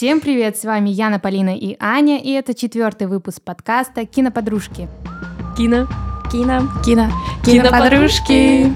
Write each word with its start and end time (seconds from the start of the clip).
Всем 0.00 0.22
привет, 0.22 0.56
с 0.56 0.64
вами 0.64 0.88
Яна, 0.88 1.18
Полина 1.20 1.54
и 1.54 1.76
Аня, 1.78 2.18
и 2.18 2.30
это 2.30 2.54
четвертый 2.54 3.06
выпуск 3.06 3.42
подкаста 3.42 4.06
«Киноподружки». 4.06 4.88
Кино. 5.58 5.86
Кино. 6.32 6.62
Кино. 6.82 7.10
Киноподружки. 7.44 8.74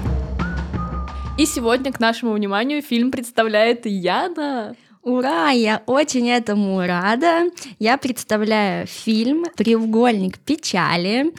И 1.39 1.45
сегодня 1.47 1.91
к 1.91 1.99
нашему 1.99 2.33
вниманию 2.33 2.83
фильм 2.83 3.09
представляет 3.09 3.87
Яна. 3.87 4.75
Ура! 5.01 5.49
Я 5.49 5.81
очень 5.87 6.29
этому 6.29 6.79
рада. 6.85 7.49
Я 7.79 7.97
представляю 7.97 8.85
фильм 8.85 9.45
«Треугольник 9.55 10.37
печали». 10.37 11.33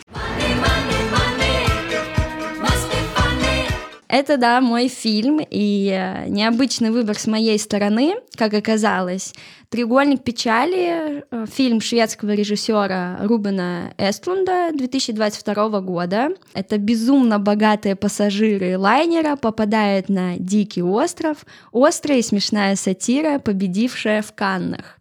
Это, 4.18 4.38
да, 4.38 4.62
мой 4.62 4.88
фильм, 4.88 5.40
и 5.50 5.90
э, 5.92 6.30
необычный 6.30 6.90
выбор 6.90 7.18
с 7.18 7.26
моей 7.26 7.58
стороны, 7.58 8.14
как 8.34 8.54
оказалось. 8.54 9.34
«Треугольник 9.68 10.24
печали»— 10.24 11.22
фильм 11.54 11.82
шведского 11.82 12.30
режиссера 12.30 13.18
Рубена 13.20 13.92
Эстлунда 13.98 14.70
2022 14.72 15.80
года. 15.82 16.30
Это 16.54 16.78
безумно 16.78 17.38
богатые 17.38 17.94
пассажиры 17.94 18.78
лайнера 18.78 19.36
попадают 19.36 20.08
на 20.08 20.38
дикий 20.38 20.82
остров, 20.82 21.44
острая 21.70 22.20
и 22.20 22.22
смешная 22.22 22.74
сатира, 22.74 23.38
победившая 23.38 24.22
в 24.22 24.32
Каннах. 24.32 24.96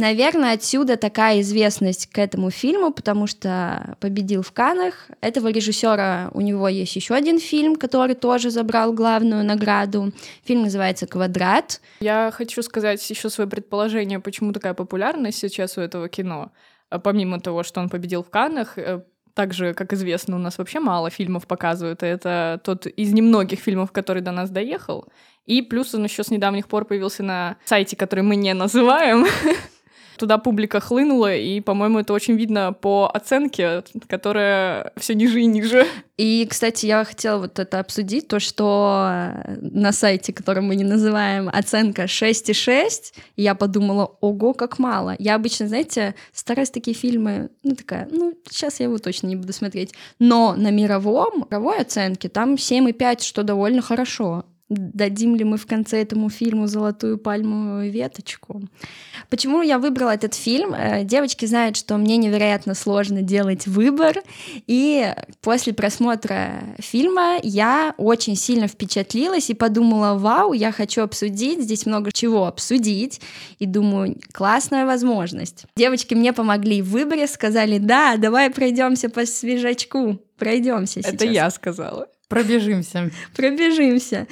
Наверное, 0.00 0.54
отсюда 0.54 0.96
такая 0.96 1.42
известность 1.42 2.06
к 2.06 2.16
этому 2.16 2.50
фильму, 2.50 2.90
потому 2.90 3.26
что 3.26 3.98
победил 4.00 4.40
в 4.40 4.50
Канах. 4.50 5.10
Этого 5.20 5.48
режиссера 5.48 6.30
у 6.32 6.40
него 6.40 6.68
есть 6.68 6.96
еще 6.96 7.12
один 7.12 7.38
фильм, 7.38 7.76
который 7.76 8.14
тоже 8.14 8.48
забрал 8.48 8.94
главную 8.94 9.44
награду. 9.44 10.12
Фильм 10.44 10.62
называется 10.62 11.06
«Квадрат». 11.06 11.82
Я 12.00 12.30
хочу 12.32 12.62
сказать 12.62 13.10
еще 13.10 13.28
свое 13.28 13.48
предположение, 13.48 14.20
почему 14.20 14.52
такая 14.52 14.72
популярность 14.72 15.38
сейчас 15.38 15.76
у 15.76 15.82
этого 15.82 16.08
кино. 16.08 16.50
А 16.88 16.98
помимо 16.98 17.38
того, 17.38 17.62
что 17.62 17.80
он 17.80 17.90
победил 17.90 18.22
в 18.22 18.30
Каннах, 18.30 18.78
э, 18.78 19.02
так 19.34 19.52
же, 19.52 19.74
как 19.74 19.92
известно, 19.92 20.36
у 20.36 20.38
нас 20.38 20.56
вообще 20.56 20.80
мало 20.80 21.10
фильмов 21.10 21.46
показывают. 21.46 22.02
Это 22.02 22.58
тот 22.64 22.86
из 22.86 23.12
немногих 23.12 23.60
фильмов, 23.60 23.92
который 23.92 24.22
до 24.22 24.32
нас 24.32 24.48
доехал. 24.48 25.08
И 25.44 25.60
плюс 25.60 25.94
он 25.94 26.04
еще 26.04 26.24
с 26.24 26.30
недавних 26.30 26.68
пор 26.68 26.86
появился 26.86 27.22
на 27.22 27.58
сайте, 27.66 27.96
который 27.96 28.24
мы 28.24 28.36
не 28.36 28.54
называем. 28.54 29.26
туда 30.20 30.38
публика 30.38 30.80
хлынула, 30.80 31.34
и, 31.34 31.60
по-моему, 31.60 31.98
это 31.98 32.12
очень 32.12 32.36
видно 32.36 32.72
по 32.72 33.10
оценке, 33.12 33.82
которая 34.06 34.92
все 34.96 35.14
ниже 35.14 35.40
и 35.40 35.46
ниже. 35.46 35.86
И, 36.18 36.46
кстати, 36.48 36.84
я 36.84 37.04
хотела 37.04 37.38
вот 37.38 37.58
это 37.58 37.80
обсудить, 37.80 38.28
то, 38.28 38.38
что 38.38 39.32
на 39.60 39.92
сайте, 39.92 40.34
который 40.34 40.62
мы 40.62 40.76
не 40.76 40.84
называем, 40.84 41.48
оценка 41.48 42.04
6,6, 42.04 43.14
и 43.36 43.42
я 43.42 43.54
подумала, 43.54 44.16
ого, 44.20 44.52
как 44.52 44.78
мало. 44.78 45.16
Я 45.18 45.36
обычно, 45.36 45.66
знаете, 45.66 46.14
стараюсь 46.34 46.70
такие 46.70 46.94
фильмы, 46.94 47.48
ну, 47.62 47.74
такая, 47.74 48.06
ну, 48.10 48.34
сейчас 48.50 48.80
я 48.80 48.86
его 48.86 48.98
точно 48.98 49.28
не 49.28 49.36
буду 49.36 49.54
смотреть. 49.54 49.94
Но 50.18 50.54
на 50.54 50.70
мировом, 50.70 51.46
мировой 51.50 51.78
оценке 51.78 52.28
там 52.28 52.54
7,5, 52.54 53.22
что 53.22 53.42
довольно 53.42 53.80
хорошо 53.80 54.44
дадим 54.70 55.34
ли 55.34 55.44
мы 55.44 55.56
в 55.56 55.66
конце 55.66 56.00
этому 56.00 56.30
фильму 56.30 56.68
золотую 56.68 57.18
пальмовую 57.18 57.90
веточку. 57.90 58.62
Почему 59.28 59.62
я 59.62 59.78
выбрала 59.78 60.14
этот 60.14 60.34
фильм? 60.34 60.72
Э, 60.72 61.02
девочки 61.04 61.44
знают, 61.44 61.76
что 61.76 61.96
мне 61.96 62.16
невероятно 62.16 62.74
сложно 62.74 63.20
делать 63.20 63.66
выбор, 63.66 64.22
и 64.66 65.12
после 65.42 65.74
просмотра 65.74 66.62
фильма 66.78 67.38
я 67.42 67.94
очень 67.98 68.36
сильно 68.36 68.68
впечатлилась 68.68 69.50
и 69.50 69.54
подумала, 69.54 70.16
вау, 70.16 70.52
я 70.52 70.70
хочу 70.70 71.02
обсудить, 71.02 71.62
здесь 71.62 71.84
много 71.84 72.12
чего 72.12 72.46
обсудить, 72.46 73.20
и 73.58 73.66
думаю, 73.66 74.18
классная 74.32 74.86
возможность. 74.86 75.64
Девочки 75.76 76.14
мне 76.14 76.32
помогли 76.32 76.80
в 76.80 76.90
выборе, 76.90 77.26
сказали, 77.26 77.78
да, 77.78 78.16
давай 78.16 78.50
пройдемся 78.50 79.10
по 79.10 79.26
свежачку, 79.26 80.20
пройдемся 80.38 81.02
сейчас. 81.02 81.14
Это 81.14 81.24
я 81.24 81.50
сказала. 81.50 82.06
Пробежимся. 82.30 83.10
Пробежимся. 83.34 84.28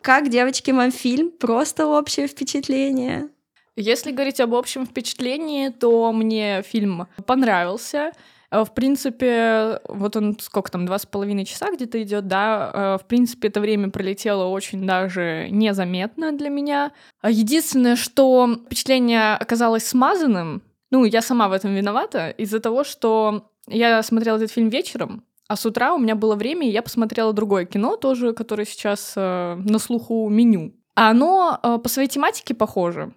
Как, 0.00 0.28
девочки, 0.30 0.70
вам 0.70 0.92
фильм? 0.92 1.32
Просто 1.32 1.88
общее 1.88 2.28
впечатление. 2.28 3.28
Если 3.74 4.12
говорить 4.12 4.38
об 4.40 4.54
общем 4.54 4.86
впечатлении, 4.86 5.70
то 5.70 6.12
мне 6.12 6.62
фильм 6.62 7.08
понравился. 7.26 8.12
Э, 8.52 8.62
в 8.64 8.72
принципе, 8.72 9.80
вот 9.88 10.14
он 10.14 10.38
сколько 10.38 10.70
там, 10.70 10.86
два 10.86 10.98
с 11.00 11.06
половиной 11.06 11.44
часа 11.44 11.72
где-то 11.72 12.00
идет, 12.02 12.28
да. 12.28 12.70
Э, 12.72 13.02
в 13.02 13.06
принципе, 13.08 13.48
это 13.48 13.60
время 13.60 13.90
пролетело 13.90 14.44
очень 14.44 14.86
даже 14.86 15.48
незаметно 15.50 16.30
для 16.30 16.50
меня. 16.50 16.92
Единственное, 17.24 17.96
что 17.96 18.48
впечатление 18.66 19.34
оказалось 19.34 19.86
смазанным, 19.86 20.62
ну, 20.92 21.04
я 21.04 21.22
сама 21.22 21.48
в 21.48 21.52
этом 21.52 21.74
виновата, 21.74 22.30
из-за 22.30 22.60
того, 22.60 22.84
что 22.84 23.48
я 23.72 24.02
смотрела 24.02 24.36
этот 24.36 24.50
фильм 24.50 24.68
вечером, 24.68 25.24
а 25.48 25.56
с 25.56 25.66
утра 25.66 25.94
у 25.94 25.98
меня 25.98 26.14
было 26.14 26.34
время, 26.34 26.66
и 26.66 26.72
я 26.72 26.82
посмотрела 26.82 27.32
другое 27.32 27.64
кино, 27.64 27.96
тоже, 27.96 28.32
которое 28.32 28.64
сейчас 28.64 29.14
э, 29.16 29.54
на 29.56 29.78
слуху 29.78 30.28
меню. 30.28 30.74
А 30.94 31.10
оно 31.10 31.58
э, 31.62 31.78
по 31.82 31.88
своей 31.88 32.08
тематике 32.08 32.54
похоже, 32.54 33.12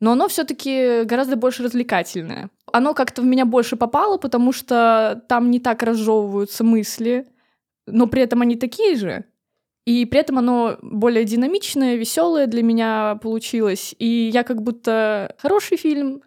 но 0.00 0.12
оно 0.12 0.28
все-таки 0.28 1.04
гораздо 1.04 1.36
больше 1.36 1.62
развлекательное. 1.62 2.50
Оно 2.72 2.94
как-то 2.94 3.22
в 3.22 3.24
меня 3.24 3.44
больше 3.44 3.76
попало, 3.76 4.18
потому 4.18 4.52
что 4.52 5.22
там 5.28 5.50
не 5.50 5.60
так 5.60 5.82
разжевываются 5.82 6.64
мысли, 6.64 7.26
но 7.86 8.06
при 8.06 8.22
этом 8.22 8.42
они 8.42 8.56
такие 8.56 8.96
же. 8.96 9.24
И 9.84 10.04
при 10.04 10.20
этом 10.20 10.38
оно 10.38 10.78
более 10.82 11.24
динамичное, 11.24 11.96
веселое 11.96 12.46
для 12.46 12.62
меня 12.62 13.18
получилось. 13.22 13.94
И 13.98 14.30
я 14.32 14.44
как 14.44 14.62
будто 14.62 15.34
хороший 15.38 15.76
фильм, 15.76 16.22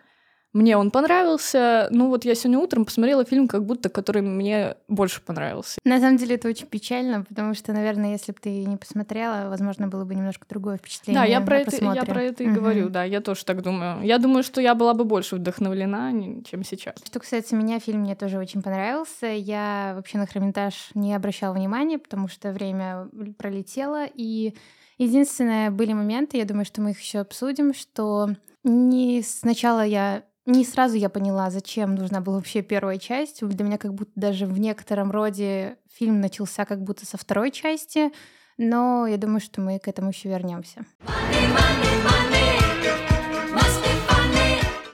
мне 0.53 0.77
он 0.77 0.91
понравился. 0.91 1.87
Ну 1.91 2.09
вот 2.09 2.25
я 2.25 2.35
сегодня 2.35 2.59
утром 2.59 2.85
посмотрела 2.85 3.25
фильм, 3.25 3.47
как 3.47 3.65
будто 3.65 3.89
который 3.89 4.21
мне 4.21 4.75
больше 4.87 5.21
понравился. 5.21 5.79
На 5.83 5.99
самом 5.99 6.17
деле 6.17 6.35
это 6.35 6.47
очень 6.47 6.67
печально, 6.67 7.23
потому 7.23 7.55
что, 7.55 7.73
наверное, 7.73 8.11
если 8.11 8.31
бы 8.31 8.37
ты 8.39 8.65
не 8.65 8.77
посмотрела, 8.77 9.49
возможно, 9.49 9.87
было 9.87 10.05
бы 10.05 10.13
немножко 10.13 10.45
другое 10.47 10.77
впечатление. 10.77 11.21
Да, 11.21 11.27
я 11.27 11.41
про 11.41 11.59
это, 11.59 11.75
я 11.93 12.03
про 12.03 12.21
это 12.21 12.43
и 12.43 12.47
угу. 12.47 12.55
говорю, 12.55 12.89
да, 12.89 13.03
я 13.03 13.19
тоже 13.19 13.43
так 13.45 13.61
думаю. 13.61 14.03
Я 14.03 14.19
думаю, 14.19 14.43
что 14.43 14.61
я 14.61 14.75
была 14.75 14.93
бы 14.93 15.03
больше 15.03 15.35
вдохновлена, 15.35 16.11
чем 16.45 16.63
сейчас. 16.63 16.95
Что 17.03 17.19
касается 17.19 17.55
меня, 17.55 17.79
фильм 17.79 18.01
мне 18.01 18.15
тоже 18.15 18.37
очень 18.37 18.61
понравился. 18.61 19.27
Я 19.27 19.93
вообще 19.95 20.17
на 20.19 20.27
хромонтаж 20.27 20.91
не 20.93 21.15
обращала 21.15 21.53
внимания, 21.53 21.97
потому 21.97 22.27
что 22.27 22.51
время 22.51 23.09
пролетело, 23.37 24.05
и 24.05 24.53
единственное, 24.97 25.71
были 25.71 25.93
моменты, 25.93 26.37
я 26.37 26.45
думаю, 26.45 26.65
что 26.65 26.81
мы 26.81 26.91
их 26.91 27.01
еще 27.01 27.19
обсудим, 27.19 27.73
что 27.73 28.29
не 28.63 29.21
сначала 29.23 29.85
я 29.85 30.23
не 30.45 30.65
сразу 30.65 30.95
я 30.97 31.09
поняла, 31.09 31.49
зачем 31.49 31.95
нужна 31.95 32.19
была 32.21 32.37
вообще 32.37 32.61
первая 32.61 32.97
часть. 32.97 33.45
Для 33.45 33.65
меня 33.65 33.77
как 33.77 33.93
будто 33.93 34.11
даже 34.15 34.45
в 34.45 34.59
некотором 34.59 35.11
роде 35.11 35.77
фильм 35.93 36.19
начался 36.19 36.65
как 36.65 36.83
будто 36.83 37.05
со 37.05 37.17
второй 37.17 37.51
части, 37.51 38.11
но 38.57 39.07
я 39.07 39.17
думаю, 39.17 39.39
что 39.39 39.61
мы 39.61 39.79
к 39.79 39.87
этому 39.87 40.09
еще 40.09 40.29
вернемся. 40.29 40.85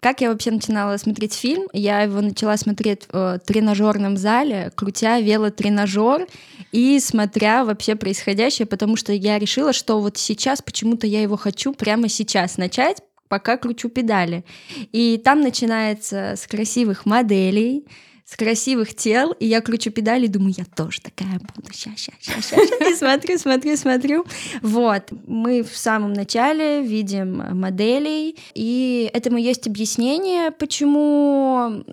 Как 0.02 0.22
я 0.22 0.30
вообще 0.30 0.52
начинала 0.52 0.96
смотреть 0.96 1.34
фильм? 1.34 1.68
Я 1.74 2.02
его 2.02 2.22
начала 2.22 2.56
смотреть 2.56 3.04
в 3.12 3.42
тренажерном 3.46 4.16
зале, 4.16 4.72
крутя 4.76 5.20
велотренажер 5.20 6.26
и 6.72 7.00
смотря 7.02 7.66
вообще 7.66 7.96
происходящее, 7.96 8.66
потому 8.66 8.96
что 8.96 9.12
я 9.12 9.38
решила, 9.38 9.74
что 9.74 10.00
вот 10.00 10.18
сейчас 10.18 10.62
почему-то 10.62 11.06
я 11.06 11.22
его 11.22 11.36
хочу 11.36 11.74
прямо 11.74 12.08
сейчас 12.08 12.56
начать, 12.58 13.02
пока 13.30 13.58
кручу 13.58 13.90
педали. 13.90 14.44
И 14.92 15.22
там 15.24 15.42
начинается 15.42 16.34
с 16.36 16.48
красивых 16.48 17.06
моделей, 17.06 17.86
с 18.26 18.36
красивых 18.36 18.96
тел, 18.96 19.32
и 19.40 19.48
я 19.48 19.60
кручу 19.62 19.90
педали 19.92 20.28
думаю, 20.28 20.54
я 20.56 20.66
тоже 20.66 21.02
такая 21.02 21.40
буду, 21.56 21.74
ща, 21.74 21.90
ща, 21.96 22.12
ща, 22.22 22.42
ща. 22.42 22.58
и 22.90 22.96
смотрю, 22.96 23.40
смотрю, 23.40 23.78
смотрю. 23.78 24.26
Вот, 24.62 25.12
мы 25.26 25.64
в 25.64 25.76
самом 25.76 26.14
начале 26.14 26.82
видим 26.82 27.58
моделей, 27.58 28.38
и 28.54 29.10
этому 29.14 29.38
есть 29.38 29.66
объяснение, 29.66 30.52
почему 30.52 31.84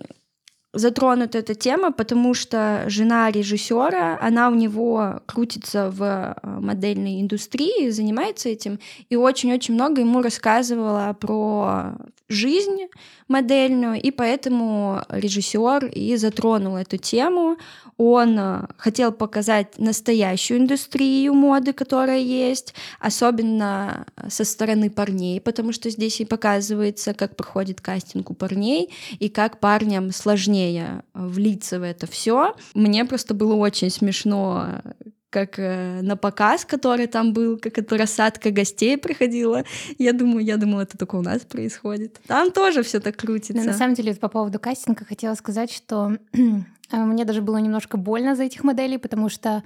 затронута 0.77 1.39
эта 1.39 1.55
тема, 1.55 1.91
потому 1.91 2.33
что 2.33 2.83
жена 2.87 3.31
режиссера, 3.31 4.17
она 4.21 4.49
у 4.49 4.55
него 4.55 5.21
крутится 5.25 5.89
в 5.89 6.01
э, 6.01 6.35
модельной 6.43 7.21
индустрии, 7.21 7.89
занимается 7.89 8.49
этим, 8.49 8.79
и 9.09 9.15
очень-очень 9.15 9.73
много 9.73 10.01
ему 10.01 10.21
рассказывала 10.21 11.15
про 11.19 11.95
жизнь 12.29 12.87
модельную, 13.27 14.01
и 14.01 14.11
поэтому 14.11 15.01
режиссер 15.09 15.85
и 15.85 16.15
затронул 16.17 16.75
эту 16.75 16.97
тему. 16.97 17.57
Он 17.97 18.37
э, 18.37 18.67
хотел 18.77 19.11
показать 19.11 19.79
настоящую 19.79 20.59
индустрию 20.59 21.33
моды, 21.33 21.73
которая 21.73 22.19
есть, 22.19 22.73
особенно 22.99 24.05
со 24.29 24.43
стороны 24.43 24.89
парней, 24.89 25.41
потому 25.41 25.71
что 25.71 25.89
здесь 25.89 26.21
и 26.21 26.25
показывается, 26.25 27.13
как 27.13 27.35
проходит 27.35 27.81
кастинг 27.81 28.29
у 28.29 28.33
парней 28.33 28.93
и 29.19 29.29
как 29.29 29.59
парням 29.59 30.11
сложнее 30.11 31.03
влиться 31.13 31.79
в 31.79 31.83
это 31.83 32.05
все. 32.07 32.55
Мне 32.73 33.03
просто 33.05 33.33
было 33.33 33.55
очень 33.55 33.89
смешно 33.89 34.81
как 35.29 35.59
э, 35.59 36.01
на 36.01 36.15
показ, 36.15 36.65
который 36.65 37.07
там 37.07 37.33
был, 37.33 37.57
как 37.57 37.77
это 37.77 37.97
рассадка 37.97 38.51
гостей 38.51 38.97
приходила. 38.97 39.63
Я 39.97 40.13
думаю, 40.13 40.45
я 40.45 40.57
думала, 40.57 40.81
это 40.81 40.97
только 40.97 41.15
у 41.15 41.21
нас 41.21 41.41
происходит. 41.41 42.21
Там 42.27 42.51
тоже 42.51 42.83
все 42.83 42.99
так 42.99 43.17
крутится. 43.17 43.53
Но 43.53 43.63
на 43.63 43.73
самом 43.73 43.93
деле, 43.95 44.15
по 44.15 44.29
поводу 44.29 44.59
кастинга 44.59 45.05
хотела 45.05 45.35
сказать, 45.35 45.71
что 45.71 46.17
мне 46.91 47.25
даже 47.25 47.41
было 47.41 47.57
немножко 47.57 47.97
больно 47.97 48.35
за 48.35 48.43
этих 48.43 48.63
моделей, 48.63 48.97
потому 48.97 49.29
что 49.29 49.63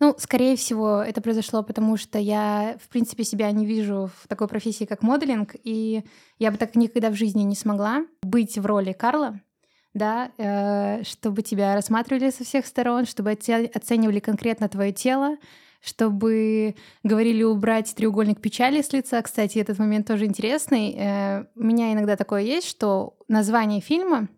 ну, 0.00 0.14
скорее 0.18 0.56
всего, 0.56 1.02
это 1.02 1.20
произошло 1.20 1.64
потому, 1.64 1.96
что 1.96 2.18
я, 2.20 2.76
в 2.80 2.88
принципе, 2.88 3.24
себя 3.24 3.50
не 3.50 3.66
вижу 3.66 4.10
в 4.22 4.28
такой 4.28 4.46
профессии, 4.46 4.84
как 4.84 5.02
моделинг, 5.02 5.56
и 5.64 6.04
я 6.38 6.52
бы 6.52 6.56
так 6.56 6.76
никогда 6.76 7.10
в 7.10 7.14
жизни 7.14 7.42
не 7.42 7.56
смогла 7.56 8.06
быть 8.22 8.56
в 8.58 8.64
роли 8.64 8.92
Карла, 8.92 9.40
да, 9.94 10.30
э, 10.38 11.02
чтобы 11.04 11.42
тебя 11.42 11.74
рассматривали 11.74 12.30
со 12.30 12.44
всех 12.44 12.66
сторон, 12.66 13.06
чтобы 13.06 13.32
оценивали 13.32 14.20
конкретно 14.20 14.68
твое 14.68 14.92
тело, 14.92 15.36
чтобы 15.80 16.74
говорили 17.02 17.42
убрать 17.42 17.94
треугольник 17.94 18.40
печали 18.40 18.82
с 18.82 18.92
лица. 18.92 19.20
Кстати, 19.22 19.58
этот 19.58 19.78
момент 19.78 20.06
тоже 20.06 20.24
интересный. 20.26 20.94
Э, 20.96 21.44
у 21.54 21.64
меня 21.64 21.92
иногда 21.92 22.16
такое 22.16 22.42
есть, 22.42 22.68
что 22.68 23.16
название 23.28 23.80
фильма 23.80 24.28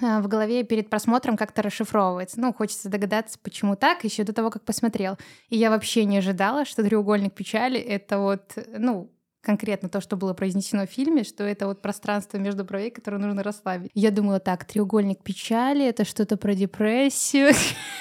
э, 0.00 0.20
в 0.20 0.28
голове 0.28 0.64
перед 0.64 0.90
просмотром 0.90 1.36
как-то 1.36 1.62
расшифровывается. 1.62 2.40
Ну, 2.40 2.52
хочется 2.52 2.88
догадаться, 2.88 3.38
почему 3.42 3.76
так, 3.76 4.04
еще 4.04 4.24
до 4.24 4.32
того, 4.32 4.50
как 4.50 4.64
посмотрел. 4.64 5.16
И 5.48 5.56
я 5.56 5.70
вообще 5.70 6.04
не 6.04 6.18
ожидала, 6.18 6.64
что 6.64 6.82
треугольник 6.82 7.34
печали— 7.34 7.80
это 7.80 8.18
вот, 8.18 8.58
ну, 8.76 9.13
конкретно 9.44 9.88
то, 9.88 10.00
что 10.00 10.16
было 10.16 10.34
произнесено 10.34 10.86
в 10.86 10.90
фильме, 10.90 11.22
что 11.22 11.44
это 11.44 11.66
вот 11.66 11.82
пространство 11.82 12.38
между 12.38 12.64
бровей, 12.64 12.90
которое 12.90 13.18
нужно 13.18 13.42
расслабить. 13.42 13.90
Я 13.94 14.10
думала, 14.10 14.40
так, 14.40 14.64
треугольник 14.64 15.22
печали, 15.22 15.86
это 15.86 16.04
что-то 16.04 16.36
про 16.36 16.54
депрессию. 16.54 17.52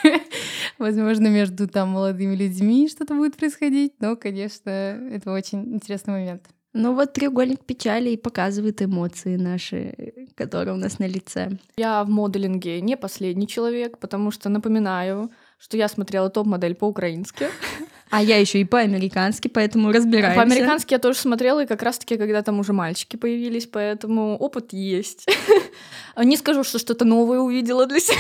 Возможно, 0.80 1.28
между 1.28 1.68
там 1.68 1.90
молодыми 1.90 2.36
людьми 2.36 2.90
что-то 2.90 3.14
будет 3.14 3.36
происходить. 3.36 3.94
Но, 4.00 4.16
конечно, 4.16 4.70
это 4.70 5.32
очень 5.32 5.76
интересный 5.76 6.14
момент. 6.14 6.48
Ну 6.76 6.96
вот 6.96 7.14
треугольник 7.14 7.64
печали 7.64 8.10
и 8.10 8.18
показывает 8.18 8.82
эмоции 8.82 9.36
наши, 9.36 9.94
которые 10.34 10.74
у 10.74 10.78
нас 10.78 10.98
на 10.98 11.06
лице. 11.06 11.60
Я 11.78 12.04
в 12.04 12.10
моделинге 12.10 12.82
не 12.82 12.98
последний 12.98 13.48
человек, 13.48 14.00
потому 14.00 14.32
что 14.32 14.50
напоминаю, 14.50 15.30
что 15.60 15.78
я 15.78 15.88
смотрела 15.88 16.32
топ-модель 16.32 16.74
по-украински. 16.74 17.46
А 18.14 18.22
я 18.22 18.38
еще 18.38 18.60
и 18.60 18.64
по-американски, 18.64 19.48
поэтому 19.48 19.92
разбираемся. 19.92 20.36
По-американски 20.36 20.94
я 20.94 21.00
тоже 21.00 21.18
смотрела, 21.18 21.64
и 21.64 21.66
как 21.66 21.82
раз-таки, 21.82 22.16
когда 22.16 22.44
там 22.44 22.60
уже 22.60 22.72
мальчики 22.72 23.16
появились, 23.16 23.66
поэтому 23.66 24.38
опыт 24.38 24.72
есть. 24.72 25.28
Не 26.18 26.38
скажу, 26.38 26.64
что 26.64 26.78
что-то 26.78 27.06
новое 27.06 27.40
увидела 27.40 27.88
для 27.88 28.00
себя. 28.00 28.20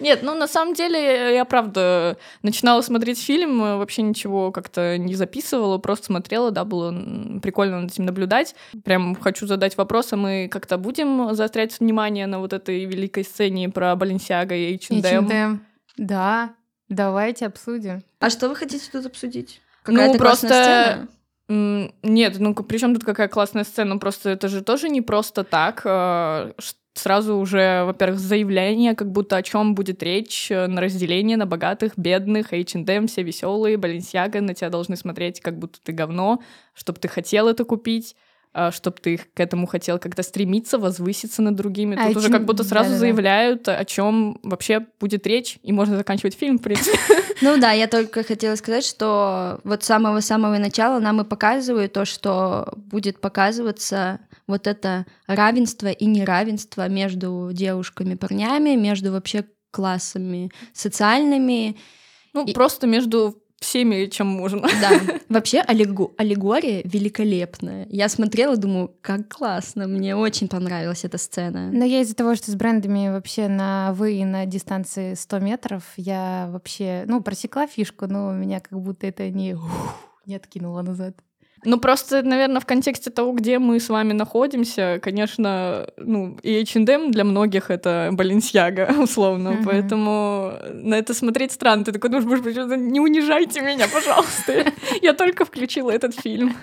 Нет, 0.00 0.24
ну 0.24 0.34
на 0.34 0.48
самом 0.48 0.74
деле 0.74 1.36
я 1.36 1.44
правда 1.44 2.18
начинала 2.42 2.80
смотреть 2.82 3.22
фильм, 3.22 3.60
вообще 3.60 4.02
ничего 4.02 4.50
как-то 4.50 4.98
не 4.98 5.14
записывала, 5.14 5.78
просто 5.78 6.06
смотрела, 6.06 6.50
да, 6.50 6.64
было 6.64 6.92
прикольно 7.40 7.82
над 7.82 7.92
этим 7.92 8.06
наблюдать. 8.06 8.56
Прям 8.84 9.14
хочу 9.14 9.46
задать 9.46 9.76
вопрос, 9.76 10.12
а 10.12 10.16
мы 10.16 10.48
как-то 10.50 10.78
будем 10.78 11.32
заострять 11.32 11.78
внимание 11.78 12.26
на 12.26 12.40
вот 12.40 12.52
этой 12.52 12.84
великой 12.86 13.22
сцене 13.22 13.68
про 13.68 13.94
Баленсиага 13.94 14.56
и 14.56 14.74
H&M? 14.74 15.00
H&M, 15.00 15.60
да, 15.96 16.54
давайте 16.88 17.46
обсудим. 17.46 18.02
А 18.20 18.30
что 18.30 18.48
вы 18.48 18.56
хотите 18.56 18.88
тут 18.90 19.06
обсудить? 19.06 19.60
Какая-то 19.82 20.12
ну, 20.12 20.18
просто... 20.18 20.46
сцена? 20.46 21.08
Нет, 22.02 22.38
ну 22.38 22.54
при 22.54 22.78
чем 22.78 22.94
тут 22.94 23.04
какая 23.04 23.28
классная 23.28 23.64
сцена? 23.64 23.96
Просто 23.98 24.30
это 24.30 24.48
же 24.48 24.62
тоже 24.62 24.88
не 24.88 25.00
просто 25.00 25.44
так. 25.44 25.82
А, 25.84 26.52
сразу 26.98 27.36
уже, 27.36 27.84
во-первых, 27.84 28.18
заявление, 28.18 28.94
как 28.94 29.10
будто 29.10 29.36
о 29.36 29.42
чем 29.42 29.74
будет 29.74 30.02
речь, 30.02 30.50
э, 30.50 30.66
на 30.66 30.80
разделение 30.80 31.36
на 31.36 31.46
богатых, 31.46 31.92
бедных, 31.96 32.52
H&M, 32.52 33.06
все 33.06 33.22
веселые, 33.22 33.76
Balenciaga, 33.76 34.40
на 34.40 34.54
тебя 34.54 34.68
должны 34.68 34.96
смотреть, 34.96 35.40
как 35.40 35.58
будто 35.58 35.78
ты 35.82 35.92
говно, 35.92 36.42
чтобы 36.74 36.98
ты 36.98 37.08
хотел 37.08 37.48
это 37.48 37.64
купить. 37.64 38.16
А, 38.54 38.72
чтобы 38.72 38.96
ты 39.00 39.18
к 39.18 39.40
этому 39.40 39.66
хотел 39.66 39.98
как-то 39.98 40.22
стремиться, 40.22 40.78
возвыситься 40.78 41.42
над 41.42 41.54
другими. 41.54 41.96
Тут 41.96 42.16
а 42.16 42.18
уже 42.18 42.30
как 42.30 42.44
будто 42.44 42.64
сразу 42.64 42.90
да, 42.90 42.96
заявляют, 42.96 43.64
да. 43.64 43.76
о 43.76 43.84
чем 43.84 44.40
вообще 44.42 44.86
будет 44.98 45.26
речь, 45.26 45.58
и 45.62 45.70
можно 45.70 45.96
заканчивать 45.96 46.34
фильм, 46.34 46.58
в 46.58 46.62
принципе. 46.62 46.98
Ну 47.40 47.56
да, 47.56 47.70
я 47.70 47.86
только 47.86 48.24
хотела 48.24 48.56
сказать, 48.56 48.84
что 48.84 49.60
вот 49.62 49.84
с 49.84 49.86
самого-самого 49.86 50.58
начала 50.58 50.98
нам 50.98 51.20
и 51.20 51.24
показывают 51.24 51.92
то, 51.92 52.04
что 52.04 52.72
будет 52.74 53.20
показываться 53.20 54.18
вот 54.48 54.66
это 54.66 55.06
равенство 55.28 55.86
и 55.86 56.06
неравенство 56.06 56.88
между 56.88 57.50
девушками 57.52 58.14
и 58.14 58.16
парнями, 58.16 58.74
между 58.74 59.12
вообще 59.12 59.44
классами 59.70 60.50
социальными. 60.72 61.76
Ну, 62.32 62.44
и... 62.44 62.52
просто 62.54 62.88
между 62.88 63.40
всеми, 63.60 64.06
чем 64.06 64.26
можно. 64.28 64.62
Да. 64.80 64.90
Вообще 65.28 65.60
аллего- 65.60 66.12
аллегория 66.16 66.82
великолепная. 66.84 67.86
Я 67.90 68.08
смотрела, 68.08 68.56
думаю, 68.56 68.94
как 69.00 69.28
классно. 69.28 69.86
Мне 69.86 70.16
очень 70.16 70.48
понравилась 70.48 71.04
эта 71.04 71.18
сцена. 71.18 71.70
Но 71.72 71.84
я 71.84 72.00
из-за 72.00 72.14
того, 72.14 72.34
что 72.34 72.50
с 72.50 72.54
брендами 72.54 73.08
вообще 73.10 73.48
на 73.48 73.92
вы 73.94 74.14
и 74.14 74.24
на 74.24 74.46
дистанции 74.46 75.14
100 75.14 75.38
метров, 75.40 75.82
я 75.96 76.48
вообще, 76.50 77.04
ну, 77.06 77.22
просекла 77.22 77.66
фишку, 77.66 78.06
но 78.06 78.32
меня 78.32 78.60
как 78.60 78.80
будто 78.80 79.06
это 79.06 79.28
не, 79.30 79.56
не 80.26 80.36
откинуло 80.36 80.82
назад. 80.82 81.14
Ну, 81.64 81.78
просто, 81.78 82.22
наверное, 82.22 82.60
в 82.60 82.66
контексте 82.66 83.10
того, 83.10 83.32
где 83.32 83.58
мы 83.58 83.80
с 83.80 83.88
вами 83.88 84.12
находимся, 84.12 85.00
конечно, 85.02 85.88
ну, 85.96 86.36
и 86.42 86.62
H&M 86.62 87.10
для 87.10 87.24
многих 87.24 87.70
это 87.70 88.10
Баленсиага, 88.12 88.94
условно, 88.98 89.48
mm-hmm. 89.48 89.64
поэтому 89.64 90.52
на 90.72 90.94
это 90.94 91.14
смотреть 91.14 91.52
странно. 91.52 91.84
Ты 91.84 91.92
такой 91.92 92.10
думаешь, 92.10 92.42
боже, 92.42 92.76
не 92.76 93.00
унижайте 93.00 93.60
меня, 93.60 93.86
пожалуйста. 93.88 94.72
Я 95.02 95.14
только 95.14 95.44
включила 95.44 95.90
этот 95.90 96.14
фильм. 96.14 96.54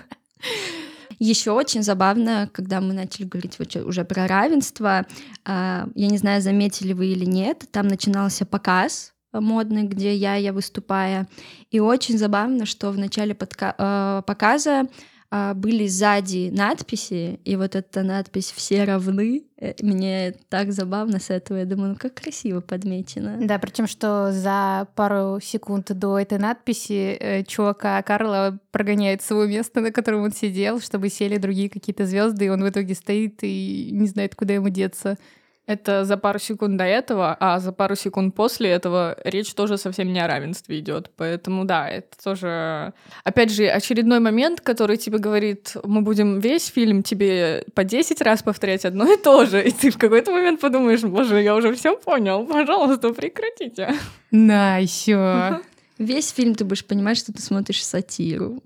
Еще 1.18 1.50
очень 1.50 1.82
забавно, 1.82 2.50
когда 2.52 2.80
мы 2.80 2.92
начали 2.92 3.24
говорить 3.24 3.58
уже 3.58 4.04
про 4.04 4.26
равенство, 4.26 5.06
а, 5.46 5.88
я 5.94 6.08
не 6.08 6.18
знаю, 6.18 6.42
заметили 6.42 6.92
вы 6.92 7.06
или 7.06 7.24
нет, 7.24 7.64
там 7.72 7.88
начинался 7.88 8.44
показ 8.44 9.14
модный, 9.40 9.84
где 9.84 10.14
я, 10.14 10.36
я 10.36 10.52
выступая. 10.52 11.28
И 11.70 11.80
очень 11.80 12.18
забавно, 12.18 12.66
что 12.66 12.90
в 12.90 12.98
начале 12.98 13.34
подка- 13.34 13.74
э, 13.78 14.22
показа 14.26 14.88
э, 15.30 15.54
были 15.54 15.86
сзади 15.86 16.50
надписи, 16.52 17.40
и 17.44 17.56
вот 17.56 17.74
эта 17.74 18.02
надпись 18.02 18.52
«Все 18.54 18.84
равны», 18.84 19.44
э, 19.58 19.74
мне 19.82 20.34
так 20.48 20.72
забавно 20.72 21.18
с 21.18 21.30
этого, 21.30 21.58
я 21.58 21.64
думаю, 21.64 21.90
ну 21.90 21.96
как 21.96 22.14
красиво 22.14 22.60
подмечено. 22.60 23.38
Да, 23.40 23.58
причем 23.58 23.86
что 23.86 24.30
за 24.32 24.86
пару 24.94 25.40
секунд 25.42 25.92
до 25.92 26.18
этой 26.18 26.38
надписи 26.38 27.44
чувака 27.48 28.00
Карла 28.02 28.58
прогоняет 28.70 29.22
свое 29.22 29.48
место, 29.48 29.80
на 29.80 29.90
котором 29.90 30.22
он 30.22 30.32
сидел, 30.32 30.80
чтобы 30.80 31.08
сели 31.08 31.38
другие 31.38 31.68
какие-то 31.68 32.06
звезды, 32.06 32.46
и 32.46 32.48
он 32.48 32.62
в 32.62 32.68
итоге 32.68 32.94
стоит 32.94 33.40
и 33.42 33.90
не 33.92 34.06
знает, 34.06 34.34
куда 34.34 34.54
ему 34.54 34.68
деться. 34.68 35.18
Это 35.66 36.04
за 36.04 36.16
пару 36.16 36.38
секунд 36.38 36.76
до 36.76 36.84
этого, 36.84 37.36
а 37.40 37.58
за 37.58 37.72
пару 37.72 37.96
секунд 37.96 38.36
после 38.36 38.70
этого 38.70 39.16
речь 39.24 39.52
тоже 39.52 39.78
совсем 39.78 40.12
не 40.12 40.20
о 40.20 40.28
равенстве 40.28 40.78
идет. 40.78 41.10
Поэтому 41.16 41.64
да, 41.64 41.88
это 41.88 42.16
тоже, 42.22 42.92
опять 43.24 43.50
же, 43.50 43.66
очередной 43.66 44.20
момент, 44.20 44.60
который 44.60 44.96
тебе 44.96 45.18
говорит, 45.18 45.76
мы 45.82 46.02
будем 46.02 46.38
весь 46.38 46.66
фильм 46.66 47.02
тебе 47.02 47.64
по 47.74 47.82
10 47.82 48.20
раз 48.20 48.44
повторять 48.44 48.84
одно 48.84 49.12
и 49.12 49.16
то 49.16 49.44
же. 49.44 49.60
И 49.66 49.72
ты 49.72 49.90
в 49.90 49.98
какой-то 49.98 50.30
момент 50.30 50.60
подумаешь, 50.60 51.02
боже, 51.02 51.42
я 51.42 51.56
уже 51.56 51.74
все 51.74 51.96
понял, 51.96 52.46
пожалуйста, 52.46 53.12
прекратите. 53.12 53.92
На, 54.30 54.76
еще. 54.78 55.60
Весь 55.98 56.30
фильм 56.30 56.54
ты 56.54 56.64
будешь 56.64 56.84
понимать, 56.84 57.18
что 57.18 57.32
ты 57.32 57.42
смотришь 57.42 57.84
сатиру. 57.84 58.62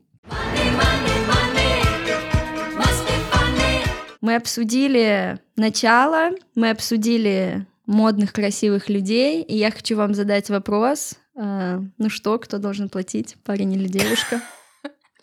Мы 4.21 4.35
обсудили 4.35 5.39
начало, 5.57 6.31
мы 6.55 6.71
обсудили 6.71 7.67
модных, 7.87 8.33
красивых 8.33 8.89
людей, 8.89 9.43
и 9.43 9.57
я 9.57 9.71
хочу 9.71 9.97
вам 9.97 10.15
задать 10.15 10.51
вопрос. 10.51 11.19
А, 11.35 11.81
ну 11.99 12.11
что, 12.11 12.39
кто 12.39 12.59
должен 12.59 12.89
платить, 12.89 13.37
парень 13.45 13.73
или 13.73 13.89
девушка? 13.89 14.43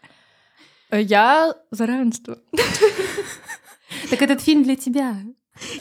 Я 0.91 1.55
за 1.71 1.85
равенство. 1.85 2.37
Так 4.09 4.21
этот 4.21 4.41
фильм 4.41 4.63
для 4.63 4.75
тебя. 4.75 5.15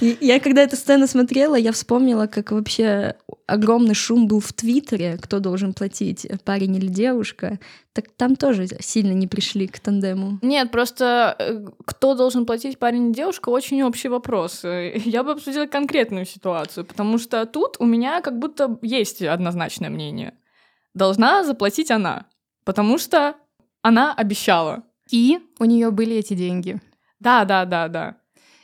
Я 0.00 0.40
когда 0.40 0.62
эту 0.62 0.76
сцену 0.76 1.06
смотрела, 1.06 1.56
я 1.56 1.72
вспомнила, 1.72 2.26
как 2.26 2.52
вообще 2.52 3.16
огромный 3.46 3.94
шум 3.94 4.26
был 4.28 4.40
в 4.40 4.52
Твиттере, 4.52 5.18
кто 5.20 5.38
должен 5.38 5.74
платить, 5.74 6.26
парень 6.44 6.76
или 6.76 6.86
девушка. 6.86 7.58
Так 7.92 8.06
там 8.16 8.36
тоже 8.36 8.66
сильно 8.80 9.12
не 9.12 9.26
пришли 9.26 9.66
к 9.66 9.78
тандему. 9.78 10.38
Нет, 10.42 10.70
просто 10.70 11.36
э, 11.38 11.66
кто 11.86 12.14
должен 12.14 12.44
платить, 12.44 12.78
парень 12.78 13.06
или 13.06 13.14
девушка, 13.14 13.48
очень 13.48 13.82
общий 13.82 14.08
вопрос. 14.08 14.64
Я 14.64 15.22
бы 15.22 15.32
обсудила 15.32 15.66
конкретную 15.66 16.26
ситуацию, 16.26 16.84
потому 16.84 17.18
что 17.18 17.46
тут 17.46 17.76
у 17.78 17.86
меня 17.86 18.20
как 18.20 18.38
будто 18.38 18.78
есть 18.82 19.22
однозначное 19.22 19.90
мнение. 19.90 20.34
Должна 20.94 21.44
заплатить 21.44 21.90
она, 21.90 22.26
потому 22.64 22.98
что 22.98 23.34
она 23.82 24.12
обещала. 24.12 24.84
И 25.10 25.38
у 25.58 25.64
нее 25.64 25.90
были 25.90 26.16
эти 26.16 26.34
деньги. 26.34 26.80
Да, 27.20 27.44
да, 27.44 27.64
да, 27.64 27.88
да. 27.88 28.16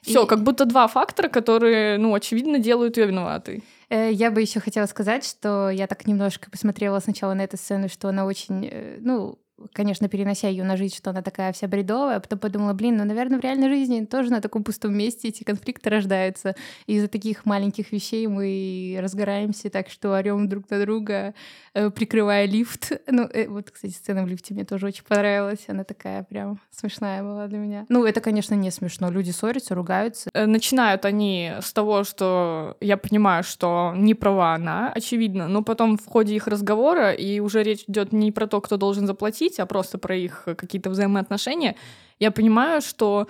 Все, 0.03 0.25
и... 0.25 0.27
как 0.27 0.43
будто 0.43 0.65
два 0.65 0.89
фактора, 0.89 1.29
которые, 1.29 1.97
ну, 1.99 2.15
очевидно, 2.15 2.59
делают 2.59 2.97
ее 2.97 3.07
виноватой. 3.07 3.63
Э, 3.89 4.11
я 4.11 4.31
бы 4.31 4.41
еще 4.41 4.61
хотела 4.61 4.87
сказать, 4.87 5.25
что 5.25 5.71
я 5.71 5.87
так 5.87 6.07
немножко 6.07 6.51
посмотрела 6.51 6.99
сначала 6.99 7.35
на 7.35 7.43
эту 7.43 7.57
сцену, 7.57 7.89
что 7.89 8.09
она 8.09 8.27
очень, 8.27 8.69
э, 8.71 8.99
ну, 9.01 9.39
конечно, 9.73 10.09
перенося 10.09 10.49
ее 10.49 10.65
на 10.65 10.77
жизнь, 10.77 10.97
что 10.97 11.11
она 11.11 11.23
такая 11.23 11.53
вся 11.53 11.69
бредовая, 11.69 12.17
а 12.17 12.21
потом 12.21 12.39
подумала, 12.39 12.73
блин, 12.73 12.97
ну, 12.97 13.05
наверное, 13.05 13.39
в 13.39 13.43
реальной 13.43 13.69
жизни 13.69 14.05
тоже 14.05 14.31
на 14.31 14.41
таком 14.41 14.65
пустом 14.65 14.97
месте 14.97 15.29
эти 15.29 15.45
конфликты 15.45 15.91
рождаются. 15.91 16.55
Из-за 16.87 17.09
таких 17.09 17.47
маленьких 17.47 17.93
вещей 17.93 18.27
мы 18.27 18.99
разгораемся 19.01 19.71
так, 19.71 19.89
что 19.89 20.15
орем 20.15 20.49
друг 20.49 20.71
на 20.71 20.81
друга, 20.81 21.35
э, 21.75 21.91
прикрывая 21.91 22.47
лифт. 22.47 22.93
Ну, 23.07 23.29
э, 23.33 23.49
вот, 23.49 23.71
кстати, 23.71 23.93
сцена 23.93 24.25
в 24.25 24.27
лифте 24.27 24.55
мне 24.55 24.65
тоже 24.65 24.87
очень 24.87 25.05
понравилась. 25.05 25.65
Она 25.69 25.85
такая 25.85 26.23
прям 26.23 26.59
смешная 26.71 27.23
была 27.23 27.47
для 27.47 27.59
меня. 27.59 27.87
Ну, 27.89 28.05
это, 28.05 28.21
конечно, 28.21 28.55
не 28.55 28.71
смешно. 28.71 29.11
Люди 29.11 29.31
ссорятся, 29.31 29.75
ругаются. 29.75 30.31
Э, 30.35 30.47
начинают 30.47 31.05
они 31.05 31.53
с 31.61 31.73
того, 31.73 32.05
что 32.05 32.77
я 32.81 32.97
понимаю, 32.97 33.43
что 33.45 33.93
не 33.95 34.15
права 34.15 34.55
она, 34.55 34.93
очевидно, 34.93 35.49
но 35.49 35.63
потом 35.63 35.97
в 35.97 36.07
ходе 36.07 36.35
их 36.35 36.47
разговора, 36.47 37.13
и 37.13 37.41
уже 37.41 37.63
речь 37.63 37.85
идет 37.87 38.13
не 38.13 38.33
про 38.33 38.47
то, 38.47 38.61
кто 38.61 38.77
должен 38.77 39.07
заплатить, 39.07 39.52
а 39.61 39.67
просто 39.67 39.99
про 39.99 40.17
их 40.17 40.45
какие-то 40.45 40.91
взаимоотношения, 40.91 41.77
я 42.19 42.31
понимаю, 42.31 42.81
что 42.81 43.29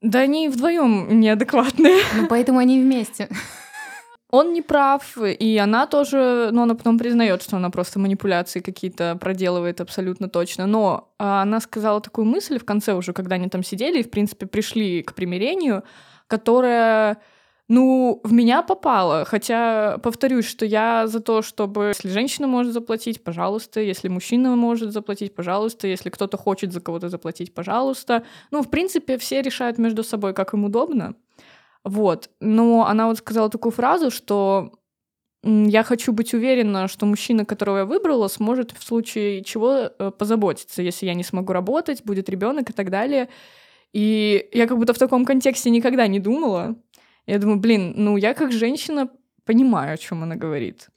да 0.00 0.20
они 0.20 0.48
вдвоем 0.48 1.20
неадекватные. 1.20 2.00
Ну, 2.14 2.26
поэтому 2.28 2.58
они 2.58 2.80
вместе. 2.80 3.28
Он 4.30 4.52
не 4.52 4.62
прав, 4.62 5.18
и 5.18 5.58
она 5.58 5.86
тоже, 5.86 6.50
но 6.52 6.62
она 6.62 6.74
потом 6.74 6.98
признает, 6.98 7.42
что 7.42 7.56
она 7.56 7.68
просто 7.70 7.98
манипуляции 7.98 8.60
какие-то 8.60 9.16
проделывает 9.20 9.80
абсолютно 9.80 10.28
точно. 10.28 10.66
Но 10.66 11.12
а, 11.18 11.42
она 11.42 11.60
сказала 11.60 12.00
такую 12.00 12.26
мысль 12.26 12.58
в 12.58 12.64
конце 12.64 12.94
уже, 12.94 13.12
когда 13.12 13.34
они 13.34 13.48
там 13.48 13.64
сидели 13.64 13.98
и, 13.98 14.04
в 14.04 14.10
принципе, 14.10 14.46
пришли 14.46 15.02
к 15.02 15.14
примирению, 15.14 15.82
которая 16.28 17.18
ну, 17.72 18.20
в 18.24 18.32
меня 18.32 18.62
попало. 18.62 19.24
Хотя, 19.24 19.98
повторюсь, 19.98 20.44
что 20.44 20.66
я 20.66 21.06
за 21.06 21.20
то, 21.20 21.40
чтобы... 21.40 21.92
Если 21.94 22.08
женщина 22.08 22.48
может 22.48 22.72
заплатить, 22.72 23.22
пожалуйста. 23.22 23.80
Если 23.80 24.08
мужчина 24.08 24.56
может 24.56 24.90
заплатить, 24.92 25.36
пожалуйста. 25.36 25.86
Если 25.86 26.10
кто-то 26.10 26.36
хочет 26.36 26.72
за 26.72 26.80
кого-то 26.80 27.08
заплатить, 27.08 27.54
пожалуйста. 27.54 28.24
Ну, 28.50 28.62
в 28.62 28.70
принципе, 28.70 29.18
все 29.18 29.40
решают 29.40 29.78
между 29.78 30.02
собой, 30.02 30.34
как 30.34 30.52
им 30.52 30.64
удобно. 30.64 31.14
Вот. 31.84 32.30
Но 32.40 32.86
она 32.88 33.06
вот 33.06 33.18
сказала 33.18 33.48
такую 33.48 33.70
фразу, 33.70 34.10
что 34.10 34.72
я 35.44 35.84
хочу 35.84 36.12
быть 36.12 36.34
уверена, 36.34 36.88
что 36.88 37.06
мужчина, 37.06 37.44
которого 37.44 37.78
я 37.78 37.84
выбрала, 37.84 38.26
сможет 38.26 38.72
в 38.72 38.82
случае 38.82 39.44
чего 39.44 39.74
э, 39.74 40.10
позаботиться, 40.10 40.82
если 40.82 41.06
я 41.06 41.14
не 41.14 41.22
смогу 41.22 41.52
работать, 41.52 42.02
будет 42.04 42.28
ребенок 42.28 42.70
и 42.70 42.72
так 42.72 42.90
далее. 42.90 43.28
И 43.92 44.48
я 44.52 44.66
как 44.66 44.78
будто 44.78 44.92
в 44.92 44.98
таком 44.98 45.24
контексте 45.24 45.70
никогда 45.70 46.06
не 46.06 46.20
думала. 46.20 46.76
Я 47.30 47.38
думаю, 47.38 47.60
блин, 47.60 47.92
ну 47.94 48.16
я 48.16 48.34
как 48.34 48.50
женщина 48.50 49.08
понимаю, 49.44 49.94
о 49.94 49.96
чем 49.96 50.24
она 50.24 50.34
говорит. 50.34 50.88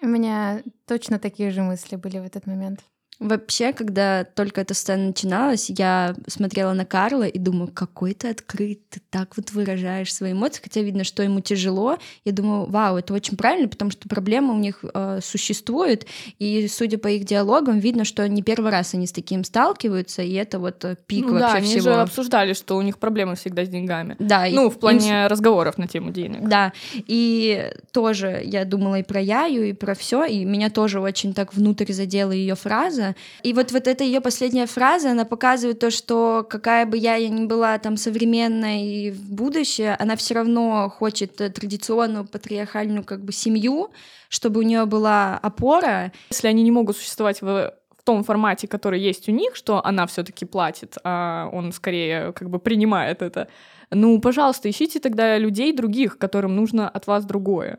У 0.00 0.06
меня 0.06 0.62
точно 0.86 1.18
такие 1.18 1.50
же 1.50 1.62
мысли 1.62 1.96
были 1.96 2.20
в 2.20 2.22
этот 2.22 2.46
момент. 2.46 2.84
Вообще, 3.20 3.72
когда 3.72 4.24
только 4.24 4.60
эта 4.60 4.74
сцена 4.74 5.06
начиналась, 5.06 5.70
я 5.70 6.16
смотрела 6.26 6.72
на 6.72 6.84
Карла 6.84 7.24
и 7.24 7.38
думаю, 7.38 7.70
какой 7.72 8.12
ты 8.12 8.28
открыт, 8.28 8.80
ты 8.90 9.00
так 9.10 9.36
вот 9.36 9.52
выражаешь 9.52 10.12
свои 10.12 10.32
эмоции, 10.32 10.60
хотя 10.62 10.80
видно, 10.80 11.04
что 11.04 11.22
ему 11.22 11.40
тяжело. 11.40 11.98
Я 12.24 12.32
думаю, 12.32 12.66
вау, 12.66 12.96
это 12.96 13.14
очень 13.14 13.36
правильно, 13.36 13.68
потому 13.68 13.92
что 13.92 14.08
проблема 14.08 14.52
у 14.52 14.58
них 14.58 14.84
э, 14.92 15.20
существует, 15.22 16.06
и 16.40 16.66
судя 16.66 16.98
по 16.98 17.06
их 17.08 17.24
диалогам, 17.24 17.78
видно, 17.78 18.04
что 18.04 18.28
не 18.28 18.42
первый 18.42 18.72
раз 18.72 18.94
они 18.94 19.06
с 19.06 19.12
таким 19.12 19.44
сталкиваются, 19.44 20.22
и 20.22 20.32
это 20.32 20.58
вот 20.58 20.84
э, 20.84 20.96
пик 21.06 21.26
ну, 21.26 21.34
вообще 21.34 21.46
да, 21.46 21.54
они 21.54 21.66
всего. 21.66 21.82
же 21.82 21.94
обсуждали, 21.94 22.52
что 22.52 22.76
у 22.76 22.82
них 22.82 22.98
проблемы 22.98 23.36
всегда 23.36 23.64
с 23.64 23.68
деньгами. 23.68 24.16
Да. 24.18 24.46
Ну, 24.50 24.70
в 24.70 24.78
плане 24.78 25.22
им... 25.22 25.26
разговоров 25.28 25.78
на 25.78 25.86
тему 25.86 26.10
денег. 26.10 26.48
Да, 26.48 26.72
и 26.94 27.72
тоже 27.92 28.42
я 28.44 28.64
думала 28.64 28.96
и 28.96 29.02
про 29.04 29.20
Яю, 29.20 29.68
и 29.68 29.72
про 29.72 29.94
все, 29.94 30.24
и 30.24 30.44
меня 30.44 30.68
тоже 30.68 31.00
очень 31.00 31.32
так 31.32 31.54
внутрь 31.54 31.92
задела 31.92 32.32
ее 32.32 32.56
фраза, 32.56 33.03
и 33.42 33.52
вот, 33.52 33.72
вот 33.72 33.86
эта 33.86 34.04
ее 34.04 34.20
последняя 34.20 34.66
фраза, 34.66 35.10
она 35.10 35.24
показывает 35.24 35.78
то, 35.78 35.90
что 35.90 36.46
какая 36.48 36.86
бы 36.86 36.96
я 36.96 37.16
ни 37.28 37.46
была 37.46 37.78
там 37.78 37.96
современная 37.96 38.82
и 38.82 39.10
в 39.10 39.30
будущее, 39.30 39.96
она 39.98 40.16
все 40.16 40.34
равно 40.34 40.88
хочет 40.88 41.36
традиционную 41.36 42.26
патриархальную 42.26 43.04
как 43.04 43.24
бы 43.24 43.32
семью, 43.32 43.90
чтобы 44.28 44.60
у 44.60 44.62
нее 44.62 44.84
была 44.86 45.38
опора. 45.42 46.12
Если 46.30 46.48
они 46.48 46.62
не 46.62 46.70
могут 46.70 46.96
существовать 46.96 47.42
в 47.42 47.72
том 48.04 48.22
формате, 48.22 48.68
который 48.68 49.00
есть 49.00 49.28
у 49.28 49.32
них, 49.32 49.56
что 49.56 49.84
она 49.84 50.06
все-таки 50.06 50.44
платит, 50.44 50.98
а 51.04 51.48
он 51.52 51.72
скорее 51.72 52.32
как 52.32 52.50
бы 52.50 52.58
принимает 52.58 53.22
это. 53.22 53.48
Ну, 53.90 54.20
пожалуйста, 54.20 54.68
ищите 54.68 55.00
тогда 55.00 55.38
людей 55.38 55.72
других, 55.72 56.18
которым 56.18 56.54
нужно 56.54 56.88
от 56.88 57.06
вас 57.06 57.24
другое. 57.24 57.78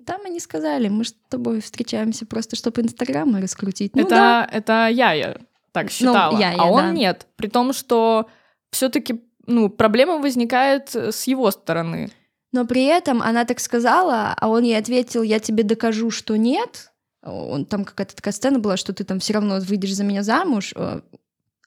Там 0.00 0.22
они 0.24 0.40
сказали, 0.40 0.88
мы 0.88 1.04
с 1.04 1.14
тобой 1.28 1.60
встречаемся 1.60 2.26
просто, 2.26 2.56
чтобы 2.56 2.82
Инстаграмы 2.82 3.40
раскрутить. 3.40 3.94
Ну, 3.94 4.02
это, 4.02 4.10
да. 4.10 4.48
это 4.50 4.88
я, 4.88 5.12
я 5.12 5.36
так 5.72 5.84
ну, 5.84 5.90
считала, 5.90 6.32
ну, 6.32 6.40
я, 6.40 6.52
я, 6.52 6.62
а 6.62 6.64
он 6.66 6.82
да. 6.82 6.92
нет. 6.92 7.26
При 7.36 7.48
том, 7.48 7.72
что 7.72 8.28
все-таки 8.70 9.22
ну, 9.46 9.68
проблема 9.68 10.18
возникает 10.18 10.94
с 10.94 11.24
его 11.24 11.50
стороны. 11.50 12.10
Но 12.52 12.66
при 12.66 12.84
этом 12.84 13.22
она 13.22 13.44
так 13.44 13.60
сказала, 13.60 14.34
а 14.36 14.48
он 14.48 14.64
ей 14.64 14.78
ответил, 14.78 15.22
я 15.22 15.38
тебе 15.38 15.62
докажу, 15.62 16.10
что 16.10 16.36
нет. 16.36 16.92
Он, 17.22 17.64
там 17.64 17.84
какая-то 17.84 18.14
такая 18.14 18.32
сцена 18.32 18.58
была, 18.58 18.76
что 18.76 18.92
ты 18.92 19.04
там 19.04 19.20
все 19.20 19.34
равно 19.34 19.58
выйдешь 19.60 19.94
за 19.94 20.04
меня 20.04 20.22
замуж. 20.22 20.74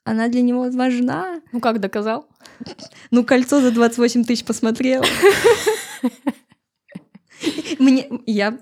Она 0.04 0.28
для 0.28 0.42
него 0.42 0.70
важна. 0.70 1.42
Ну 1.52 1.60
как 1.60 1.80
доказал? 1.80 2.28
Ну, 3.12 3.24
кольцо 3.24 3.62
за 3.62 3.72
28 3.72 4.24
тысяч 4.24 4.46
посмотрел. 4.46 5.04
Мне, 7.80 8.10
я 8.26 8.60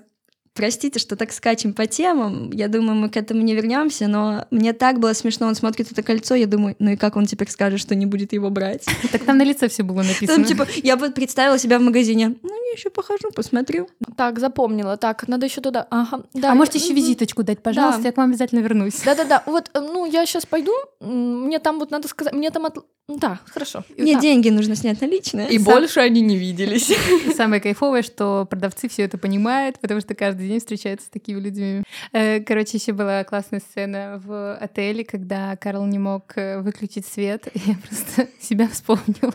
Простите, 0.54 1.00
что 1.00 1.16
так 1.16 1.32
скачем 1.32 1.74
по 1.74 1.86
темам. 1.86 2.52
Я 2.52 2.68
думаю, 2.68 2.94
мы 2.94 3.10
к 3.10 3.16
этому 3.16 3.42
не 3.42 3.54
вернемся, 3.56 4.06
но 4.06 4.46
мне 4.52 4.72
так 4.72 5.00
было 5.00 5.12
смешно. 5.12 5.48
Он 5.48 5.56
смотрит 5.56 5.90
это 5.90 6.02
кольцо, 6.04 6.36
я 6.36 6.46
думаю, 6.46 6.76
ну 6.78 6.92
и 6.92 6.96
как 6.96 7.16
он 7.16 7.26
теперь 7.26 7.50
скажет, 7.50 7.80
что 7.80 7.96
не 7.96 8.06
будет 8.06 8.32
его 8.32 8.50
брать? 8.50 8.84
Так 9.12 9.24
там 9.24 9.38
на 9.38 9.44
лице 9.44 9.68
все 9.68 9.82
было 9.82 10.02
написано. 10.02 10.28
Там, 10.28 10.44
типа, 10.44 10.66
я 10.82 10.96
вот 10.96 11.14
представила 11.14 11.58
себя 11.58 11.78
в 11.78 11.82
магазине. 11.82 12.36
Ну, 12.42 12.66
я 12.66 12.72
еще 12.72 12.90
похожу, 12.90 13.30
посмотрю. 13.34 13.88
Так, 14.16 14.38
запомнила. 14.38 14.96
Так, 14.96 15.28
надо 15.28 15.46
еще 15.46 15.60
туда. 15.60 15.86
Ага. 15.90 16.22
Да. 16.34 16.52
А 16.52 16.54
можете 16.54 16.78
еще 16.78 16.94
визиточку 16.94 17.42
дать, 17.42 17.60
пожалуйста, 17.60 18.02
я 18.02 18.12
к 18.12 18.16
вам 18.16 18.30
обязательно 18.30 18.60
вернусь. 18.60 19.00
Да-да-да. 19.04 19.42
Вот, 19.46 19.70
э, 19.74 19.80
ну, 19.80 20.06
я 20.06 20.24
сейчас 20.26 20.46
пойду. 20.46 20.72
Мне 21.00 21.58
там 21.58 21.78
вот 21.78 21.90
надо 21.90 22.08
сказать, 22.08 22.32
мне 22.32 22.50
там 22.50 22.66
от... 22.66 22.78
Да, 23.08 23.40
хорошо. 23.46 23.84
Мне 23.96 24.18
деньги 24.18 24.48
нужно 24.48 24.76
снять 24.76 25.00
наличные. 25.00 25.50
И 25.50 25.58
больше 25.58 26.00
они 26.00 26.20
не 26.20 26.36
виделись. 26.36 26.92
Самое 27.36 27.60
кайфовое, 27.60 28.02
что 28.02 28.46
продавцы 28.48 28.88
все 28.88 29.02
это 29.02 29.18
понимают, 29.18 29.78
потому 29.78 30.00
что 30.00 30.14
каждый 30.14 30.43
день 30.48 30.58
встречаются 30.58 31.06
с 31.06 31.10
такими 31.10 31.40
людьми. 31.40 31.82
Э, 32.12 32.40
короче, 32.40 32.78
еще 32.78 32.92
была 32.92 33.24
классная 33.24 33.60
сцена 33.60 34.20
в 34.24 34.56
отеле, 34.56 35.04
когда 35.04 35.56
Карл 35.56 35.86
не 35.86 35.98
мог 35.98 36.36
э, 36.36 36.60
выключить 36.60 37.06
свет. 37.06 37.48
Я 37.54 37.76
просто 37.76 38.28
себя 38.40 38.68
вспомнила. 38.68 39.34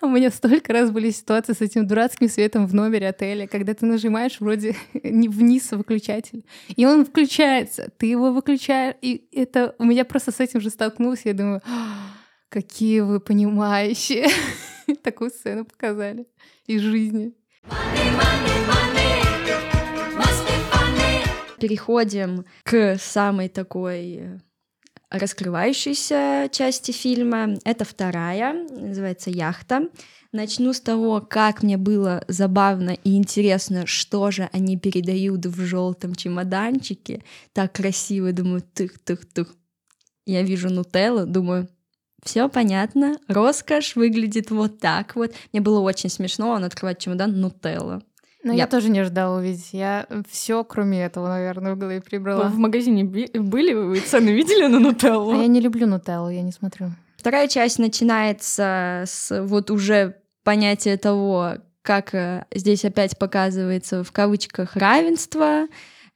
У 0.00 0.08
меня 0.08 0.30
столько 0.30 0.72
раз 0.72 0.90
были 0.90 1.10
ситуации 1.10 1.52
с 1.52 1.60
этим 1.60 1.86
дурацким 1.86 2.28
светом 2.28 2.66
в 2.66 2.74
номере 2.74 3.08
отеля, 3.08 3.46
когда 3.46 3.74
ты 3.74 3.86
нажимаешь 3.86 4.40
вроде 4.40 4.74
не 5.02 5.28
вниз 5.28 5.70
выключатель, 5.72 6.44
и 6.74 6.86
он 6.86 7.04
включается, 7.04 7.90
ты 7.96 8.06
его 8.06 8.32
выключаешь, 8.32 8.96
и 9.00 9.28
это 9.32 9.74
у 9.78 9.84
меня 9.84 10.04
просто 10.04 10.32
с 10.32 10.40
этим 10.40 10.60
же 10.60 10.70
столкнулась. 10.70 11.22
Я 11.24 11.34
думаю, 11.34 11.62
Какие 12.52 13.00
вы 13.00 13.18
понимающие. 13.18 14.26
Такую 15.02 15.30
сцену 15.30 15.64
показали 15.64 16.26
из 16.66 16.82
жизни. 16.82 17.32
Переходим 21.62 22.44
к 22.64 22.98
самой 22.98 23.48
такой 23.48 24.40
раскрывающейся 25.10 26.48
части 26.50 26.90
фильма. 26.90 27.54
Это 27.62 27.84
вторая, 27.84 28.66
называется 28.68 29.30
«Яхта». 29.30 29.88
Начну 30.32 30.72
с 30.72 30.80
того, 30.80 31.20
как 31.20 31.62
мне 31.62 31.76
было 31.76 32.24
забавно 32.26 32.96
и 33.04 33.16
интересно, 33.16 33.86
что 33.86 34.32
же 34.32 34.48
они 34.52 34.76
передают 34.76 35.46
в 35.46 35.64
желтом 35.64 36.16
чемоданчике. 36.16 37.22
Так 37.52 37.74
красиво, 37.74 38.32
думаю, 38.32 38.62
тых-тых-тых. 38.62 39.54
Я 40.26 40.42
вижу 40.42 40.68
нутеллу, 40.68 41.26
думаю, 41.26 41.68
все 42.24 42.48
понятно. 42.48 43.18
Роскошь 43.28 43.94
выглядит 43.94 44.50
вот 44.50 44.80
так 44.80 45.14
вот. 45.14 45.32
Мне 45.52 45.60
было 45.60 45.78
очень 45.78 46.10
смешно, 46.10 46.50
он 46.50 46.64
открывает 46.64 46.98
чемодан 46.98 47.40
Нутелла. 47.40 48.02
Ну, 48.44 48.52
я... 48.52 48.58
я 48.58 48.66
тоже 48.66 48.90
не 48.90 48.98
ожидала 48.98 49.38
увидеть. 49.38 49.68
Я 49.72 50.06
все, 50.28 50.64
кроме 50.64 51.04
этого, 51.04 51.28
наверное, 51.28 51.74
в 51.74 51.78
голове 51.78 52.00
прибрала. 52.00 52.48
в 52.48 52.58
магазине 52.58 53.04
были? 53.04 53.72
Вы 53.72 54.00
цены 54.00 54.30
видели 54.30 54.66
на 54.66 54.80
Нутеллу? 54.80 55.32
А 55.32 55.36
я 55.36 55.46
не 55.46 55.60
люблю 55.60 55.86
Нутеллу, 55.86 56.28
я 56.28 56.42
не 56.42 56.52
смотрю. 56.52 56.90
Вторая 57.16 57.46
часть 57.46 57.78
начинается 57.78 59.04
с 59.06 59.42
вот 59.44 59.70
уже 59.70 60.16
понятия 60.42 60.96
того, 60.96 61.54
как 61.82 62.14
э, 62.14 62.46
здесь 62.52 62.84
опять 62.84 63.16
показывается 63.18 64.02
в 64.02 64.10
кавычках 64.12 64.76
равенство, 64.76 65.66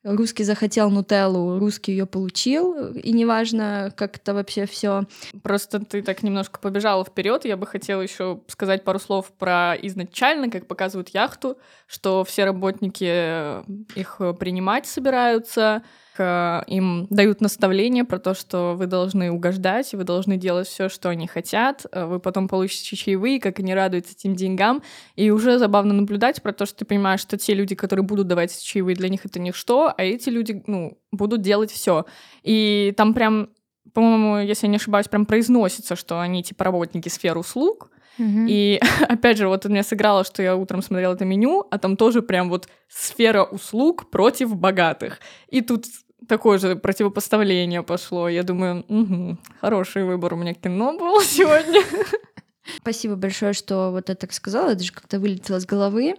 русский 0.06 0.44
захотел 0.44 0.90
нутеллу, 0.90 1.58
русский 1.58 1.92
ее 1.92 2.06
получил, 2.06 2.92
и 2.94 3.12
неважно, 3.12 3.92
как 3.96 4.16
это 4.16 4.34
вообще 4.34 4.66
все. 4.66 5.04
Просто 5.42 5.80
ты 5.80 6.02
так 6.02 6.22
немножко 6.22 6.60
побежала 6.60 7.04
вперед. 7.04 7.44
Я 7.44 7.56
бы 7.56 7.66
хотела 7.66 8.00
еще 8.00 8.40
сказать 8.46 8.84
пару 8.84 8.98
слов 8.98 9.32
про 9.38 9.74
изначально, 9.82 10.50
как 10.50 10.66
показывают 10.66 11.08
яхту, 11.10 11.58
что 11.86 12.24
все 12.24 12.44
работники 12.44 13.62
их 13.98 14.20
принимать 14.38 14.86
собираются, 14.86 15.82
Э, 16.18 16.62
им 16.66 17.06
дают 17.10 17.40
наставления 17.40 18.04
про 18.04 18.18
то, 18.18 18.34
что 18.34 18.74
вы 18.76 18.86
должны 18.86 19.30
угождать, 19.30 19.92
вы 19.94 20.04
должны 20.04 20.36
делать 20.36 20.68
все, 20.68 20.88
что 20.88 21.08
они 21.08 21.26
хотят, 21.26 21.86
э, 21.92 22.04
вы 22.04 22.20
потом 22.20 22.48
получите 22.48 22.96
чаевые, 22.96 23.40
как 23.40 23.58
они 23.60 23.74
радуются 23.74 24.12
этим 24.12 24.34
деньгам, 24.34 24.82
и 25.14 25.30
уже 25.30 25.58
забавно 25.58 25.94
наблюдать 25.94 26.42
про 26.42 26.52
то, 26.52 26.66
что 26.66 26.78
ты 26.78 26.84
понимаешь, 26.84 27.20
что 27.20 27.36
те 27.36 27.54
люди, 27.54 27.74
которые 27.74 28.04
будут 28.04 28.26
давать 28.26 28.62
чаевые, 28.62 28.96
для 28.96 29.08
них 29.08 29.24
это 29.24 29.38
ничто, 29.38 29.92
а 29.96 30.02
эти 30.02 30.28
люди, 30.28 30.62
ну, 30.66 30.98
будут 31.12 31.42
делать 31.42 31.70
все. 31.70 32.06
И 32.42 32.94
там 32.96 33.14
прям 33.14 33.50
по-моему, 33.94 34.38
если 34.38 34.66
я 34.66 34.70
не 34.70 34.76
ошибаюсь, 34.76 35.08
прям 35.08 35.24
произносится, 35.24 35.96
что 35.96 36.20
они 36.20 36.42
типа 36.42 36.64
работники 36.64 37.08
сфер 37.08 37.38
услуг. 37.38 37.90
Mm-hmm. 38.18 38.46
И 38.48 38.80
опять 39.08 39.38
же, 39.38 39.48
вот 39.48 39.64
у 39.64 39.68
меня 39.68 39.82
сыграло, 39.82 40.24
что 40.24 40.42
я 40.42 40.54
утром 40.54 40.82
смотрела 40.82 41.14
это 41.14 41.24
меню, 41.24 41.66
а 41.70 41.78
там 41.78 41.96
тоже 41.96 42.20
прям 42.20 42.50
вот 42.50 42.68
сфера 42.88 43.44
услуг 43.44 44.10
против 44.10 44.54
богатых. 44.54 45.20
И 45.48 45.60
тут 45.60 45.86
такое 46.28 46.58
же 46.58 46.76
противопоставление 46.76 47.82
пошло. 47.82 48.28
Я 48.28 48.42
думаю, 48.42 48.84
угу, 48.88 49.38
хороший 49.60 50.04
выбор 50.04 50.34
у 50.34 50.36
меня 50.36 50.54
кино 50.54 50.96
было 50.98 51.22
сегодня. 51.24 51.82
Спасибо 52.78 53.14
большое, 53.16 53.52
что 53.52 53.90
вот 53.90 54.10
это 54.10 54.22
так 54.22 54.32
сказала, 54.32 54.70
это 54.70 54.82
же 54.82 54.92
как-то 54.92 55.20
вылетело 55.20 55.60
с 55.60 55.66
головы. 55.66 56.16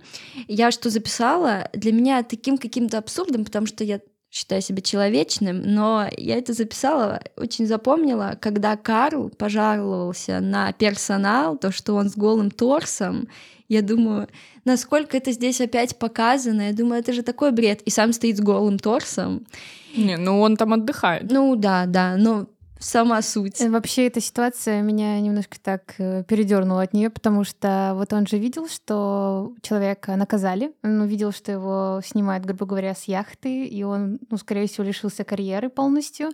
Я 0.47 0.71
что 0.71 0.89
записала, 0.89 1.69
для 1.73 1.91
меня 1.91 2.23
таким 2.23 2.57
каким-то 2.57 2.97
абсурдом, 2.97 3.45
потому 3.45 3.67
что 3.67 3.83
я 3.83 3.99
считаю 4.37 4.61
себя 4.61 4.81
человечным, 4.83 5.63
но 5.63 6.07
я 6.15 6.37
это 6.37 6.53
записала, 6.53 7.21
очень 7.37 7.65
запомнила, 7.65 8.37
когда 8.39 8.77
Карл 8.77 9.29
пожаловался 9.29 10.41
на 10.41 10.71
персонал, 10.73 11.57
то, 11.57 11.71
что 11.71 11.95
он 11.95 12.09
с 12.09 12.15
голым 12.15 12.51
торсом, 12.51 13.27
я 13.67 13.81
думаю, 13.81 14.27
насколько 14.63 15.17
это 15.17 15.31
здесь 15.31 15.59
опять 15.59 15.97
показано, 15.97 16.67
я 16.67 16.73
думаю, 16.73 16.99
это 16.99 17.13
же 17.13 17.23
такой 17.23 17.51
бред, 17.51 17.81
и 17.81 17.89
сам 17.89 18.13
стоит 18.13 18.37
с 18.37 18.41
голым 18.41 18.77
торсом. 18.77 19.47
Не, 19.95 20.17
ну 20.17 20.39
он 20.39 20.55
там 20.55 20.71
отдыхает. 20.71 21.31
Ну 21.31 21.55
да, 21.55 21.87
да, 21.87 22.15
но 22.15 22.47
сама 22.79 23.21
суть. 23.21 23.61
Э, 23.61 23.69
вообще 23.69 24.07
эта 24.07 24.21
ситуация 24.21 24.81
меня 24.81 25.19
немножко 25.19 25.57
так 25.61 25.95
э, 25.97 26.23
передернула 26.27 26.83
от 26.83 26.93
нее, 26.93 27.09
потому 27.09 27.43
что 27.43 27.93
вот 27.95 28.13
он 28.13 28.27
же 28.27 28.37
видел, 28.37 28.67
что 28.67 29.53
человека 29.61 30.15
наказали, 30.15 30.73
он 30.83 31.01
увидел, 31.01 31.31
что 31.31 31.51
его 31.51 32.01
снимают, 32.03 32.45
грубо 32.45 32.65
говоря, 32.65 32.95
с 32.95 33.03
яхты, 33.03 33.65
и 33.65 33.83
он, 33.83 34.19
ну, 34.29 34.37
скорее 34.37 34.67
всего, 34.67 34.83
лишился 34.85 35.23
карьеры 35.23 35.69
полностью. 35.69 36.29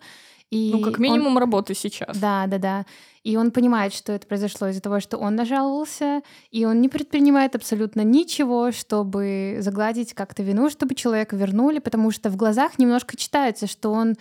И 0.53 0.71
ну, 0.71 0.81
как 0.81 0.99
минимум 0.99 1.35
он... 1.35 1.37
работы 1.39 1.73
сейчас. 1.73 2.15
Да, 2.15 2.45
да, 2.45 2.59
да. 2.59 2.85
И 3.23 3.37
он 3.37 3.49
понимает, 3.49 3.91
что 3.91 4.11
это 4.11 4.27
произошло 4.27 4.67
из-за 4.67 4.81
того, 4.81 4.99
что 4.99 5.17
он 5.17 5.35
нажаловался, 5.35 6.21
и 6.51 6.65
он 6.65 6.79
не 6.79 6.89
предпринимает 6.89 7.55
абсолютно 7.55 8.01
ничего, 8.01 8.71
чтобы 8.71 9.57
загладить 9.61 10.13
как-то 10.13 10.43
вину, 10.43 10.69
чтобы 10.69 10.93
человека 10.93 11.35
вернули, 11.35 11.79
потому 11.79 12.11
что 12.11 12.29
в 12.29 12.35
глазах 12.35 12.77
немножко 12.77 13.17
читается, 13.17 13.65
что 13.65 13.91
он 13.91 14.15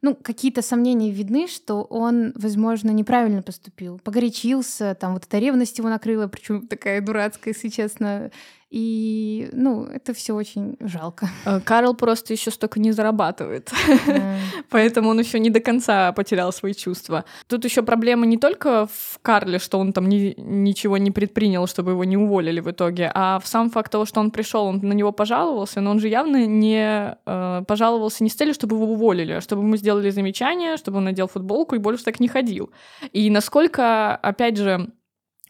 ну, 0.00 0.14
какие-то 0.14 0.62
сомнения 0.62 1.10
видны, 1.10 1.48
что 1.48 1.82
он, 1.82 2.32
возможно, 2.36 2.90
неправильно 2.90 3.42
поступил, 3.42 3.98
погорячился, 3.98 4.94
там 4.94 5.14
вот 5.14 5.24
эта 5.24 5.38
ревность 5.38 5.78
его 5.78 5.88
накрыла, 5.88 6.28
причем 6.28 6.66
такая 6.68 7.00
дурацкая, 7.00 7.52
если 7.54 7.68
честно. 7.68 8.30
И, 8.70 9.48
ну, 9.52 9.84
это 9.84 10.12
все 10.12 10.34
очень 10.34 10.76
жалко. 10.80 11.30
Э, 11.46 11.58
Карл 11.60 11.94
просто 11.94 12.34
еще 12.34 12.50
столько 12.50 12.78
не 12.78 12.92
зарабатывает, 12.92 13.72
поэтому 14.70 15.08
он 15.08 15.18
еще 15.18 15.38
не 15.38 15.48
до 15.48 15.60
конца 15.60 16.12
потерял 16.12 16.52
свои 16.52 16.74
чувства. 16.74 17.24
Тут 17.46 17.64
еще 17.64 17.82
проблема 17.82 18.26
не 18.26 18.36
только 18.36 18.86
в 18.86 19.18
Карле, 19.22 19.58
что 19.58 19.78
он 19.78 19.94
там 19.94 20.06
ни, 20.06 20.34
ничего 20.36 20.98
не 20.98 21.10
предпринял, 21.10 21.66
чтобы 21.66 21.92
его 21.92 22.04
не 22.04 22.18
уволили 22.18 22.60
в 22.60 22.70
итоге, 22.70 23.10
а 23.14 23.38
в 23.38 23.46
сам 23.46 23.70
факт 23.70 23.90
того, 23.90 24.04
что 24.04 24.20
он 24.20 24.30
пришел, 24.30 24.66
он 24.66 24.80
на 24.82 24.92
него 24.92 25.12
пожаловался, 25.12 25.80
но 25.80 25.90
он 25.90 25.98
же 25.98 26.08
явно 26.08 26.46
не 26.46 27.16
э, 27.24 27.62
пожаловался 27.66 28.22
не 28.22 28.28
с 28.28 28.34
целью, 28.34 28.52
чтобы 28.52 28.76
его 28.76 28.84
уволили, 28.92 29.32
а 29.32 29.40
чтобы 29.40 29.62
ему 29.62 29.76
сделали 29.76 30.10
замечание, 30.10 30.76
чтобы 30.76 30.98
он 30.98 31.04
надел 31.04 31.26
футболку 31.26 31.74
и 31.74 31.78
больше 31.78 32.04
так 32.04 32.20
не 32.20 32.28
ходил. 32.28 32.70
И 33.12 33.30
насколько, 33.30 34.14
опять 34.14 34.58
же, 34.58 34.90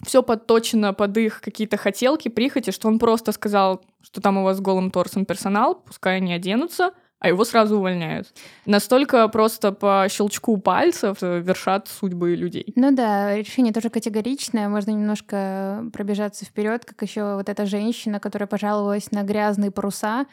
все 0.05 0.23
подточено 0.23 0.93
под 0.95 1.17
их 1.17 1.41
какие-то 1.41 1.77
хотелки, 1.77 2.29
прихоти, 2.29 2.71
что 2.71 2.89
он 2.89 2.99
просто 2.99 3.33
сказал, 3.33 3.83
что 4.03 4.21
там 4.21 4.39
у 4.39 4.45
вас 4.45 4.61
голым 4.61 4.91
торсом 4.91 5.25
персонал, 5.25 5.77
пускай 5.77 6.17
они 6.17 6.33
оденутся, 6.33 6.93
а 7.21 7.29
его 7.29 7.45
сразу 7.45 7.79
увольняют. 7.79 8.29
Настолько 8.65 9.27
просто 9.29 9.73
по 9.73 10.07
щелчку 10.09 10.57
пальцев 10.59 11.19
вершат 11.21 11.89
судьбы 11.89 12.37
людей. 12.37 12.73
Ну 12.77 12.95
да, 12.95 13.35
решение 13.37 13.73
тоже 13.73 13.91
категоричное. 13.91 14.69
Можно 14.69 14.93
немножко 14.93 15.85
пробежаться 15.93 16.45
вперед, 16.45 16.85
как 16.85 17.03
еще 17.03 17.35
вот 17.35 17.49
эта 17.49 17.67
женщина, 17.67 18.21
которая 18.21 18.47
пожаловалась 18.47 19.11
на 19.11 19.25
грязные 19.25 19.73
паруса, 19.73 20.27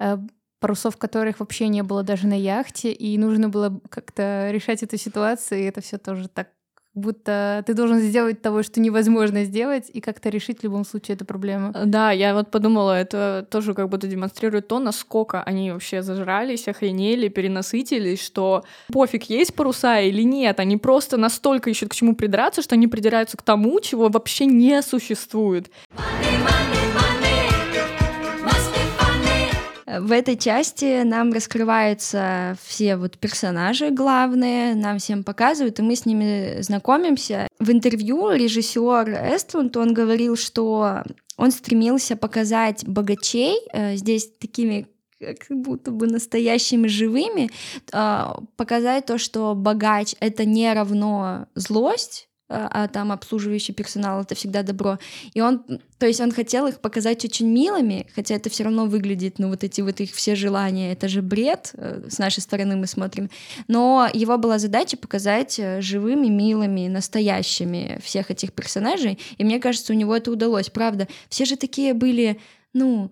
э, 0.00 0.18
парусов 0.58 0.96
которых 0.96 1.40
вообще 1.40 1.68
не 1.68 1.82
было 1.82 2.02
даже 2.02 2.26
на 2.26 2.38
яхте, 2.38 2.92
и 2.92 3.16
нужно 3.18 3.48
было 3.48 3.80
как-то 3.88 4.50
решать 4.50 4.82
эту 4.82 4.96
ситуацию, 4.96 5.60
и 5.60 5.64
это 5.64 5.80
все 5.80 5.98
тоже 5.98 6.28
так 6.28 6.48
будто 6.94 7.62
ты 7.66 7.74
должен 7.74 8.00
сделать 8.00 8.42
того, 8.42 8.62
что 8.62 8.80
невозможно 8.80 9.44
сделать, 9.44 9.90
и 9.92 10.00
как-то 10.00 10.28
решить 10.28 10.60
в 10.60 10.64
любом 10.64 10.84
случае 10.84 11.14
эту 11.14 11.24
проблему. 11.24 11.72
Да, 11.84 12.10
я 12.12 12.34
вот 12.34 12.50
подумала, 12.50 12.98
это 12.98 13.46
тоже 13.50 13.74
как 13.74 13.88
будто 13.88 14.06
демонстрирует 14.06 14.68
то, 14.68 14.78
насколько 14.78 15.42
они 15.42 15.72
вообще 15.72 16.02
зажрались, 16.02 16.68
охренели, 16.68 17.28
перенасытились, 17.28 18.22
что 18.22 18.64
пофиг, 18.92 19.24
есть 19.24 19.54
паруса 19.54 20.00
или 20.00 20.22
нет, 20.22 20.60
они 20.60 20.76
просто 20.76 21.16
настолько 21.16 21.70
ищут 21.70 21.90
к 21.90 21.94
чему 21.94 22.14
придраться, 22.14 22.62
что 22.62 22.74
они 22.74 22.88
придираются 22.88 23.36
к 23.36 23.42
тому, 23.42 23.80
чего 23.80 24.08
вообще 24.08 24.46
не 24.46 24.82
существует. 24.82 25.70
Money, 25.96 26.44
money. 26.44 26.81
В 30.00 30.12
этой 30.12 30.36
части 30.36 31.02
нам 31.02 31.32
раскрываются 31.32 32.56
все 32.62 32.96
вот 32.96 33.18
персонажи 33.18 33.90
главные, 33.90 34.74
нам 34.74 34.98
всем 34.98 35.22
показывают, 35.24 35.78
и 35.78 35.82
мы 35.82 35.96
с 35.96 36.06
ними 36.06 36.62
знакомимся. 36.62 37.48
В 37.58 37.70
интервью 37.70 38.30
режиссер 38.30 39.34
Эстлунд, 39.34 39.76
он 39.76 39.92
говорил, 39.92 40.36
что 40.36 41.02
он 41.36 41.50
стремился 41.50 42.16
показать 42.16 42.86
богачей 42.86 43.58
э, 43.72 43.96
здесь 43.96 44.30
такими 44.38 44.88
как 45.20 45.46
будто 45.50 45.90
бы 45.90 46.06
настоящими 46.06 46.88
живыми, 46.88 47.50
э, 47.92 48.24
показать 48.56 49.06
то, 49.06 49.18
что 49.18 49.54
богач— 49.54 50.14
это 50.20 50.44
не 50.44 50.72
равно 50.72 51.46
злость, 51.54 52.28
а, 52.52 52.68
а 52.70 52.88
там 52.88 53.10
обслуживающий 53.12 53.72
персонал 53.72 54.22
это 54.22 54.34
всегда 54.34 54.62
добро. 54.62 54.98
И 55.34 55.40
он, 55.40 55.64
то 55.98 56.06
есть 56.06 56.20
он 56.20 56.32
хотел 56.32 56.66
их 56.66 56.80
показать 56.80 57.24
очень 57.24 57.48
милыми, 57.48 58.06
хотя 58.14 58.34
это 58.34 58.50
все 58.50 58.64
равно 58.64 58.86
выглядит, 58.86 59.38
ну 59.38 59.48
вот 59.48 59.64
эти 59.64 59.80
вот 59.80 60.00
их 60.00 60.12
все 60.12 60.34
желания, 60.34 60.92
это 60.92 61.08
же 61.08 61.22
бред, 61.22 61.70
э, 61.74 62.08
с 62.10 62.18
нашей 62.18 62.40
стороны 62.40 62.76
мы 62.76 62.86
смотрим. 62.86 63.30
Но 63.68 64.08
его 64.12 64.36
была 64.36 64.58
задача 64.58 64.96
показать 64.96 65.58
э, 65.58 65.80
живыми, 65.80 66.28
милыми, 66.28 66.88
настоящими 66.88 67.98
всех 68.02 68.30
этих 68.30 68.52
персонажей, 68.52 69.18
и 69.38 69.44
мне 69.44 69.58
кажется, 69.58 69.92
у 69.92 69.96
него 69.96 70.14
это 70.14 70.30
удалось, 70.30 70.68
правда. 70.68 71.08
Все 71.28 71.44
же 71.44 71.56
такие 71.56 71.94
были, 71.94 72.38
ну, 72.74 73.10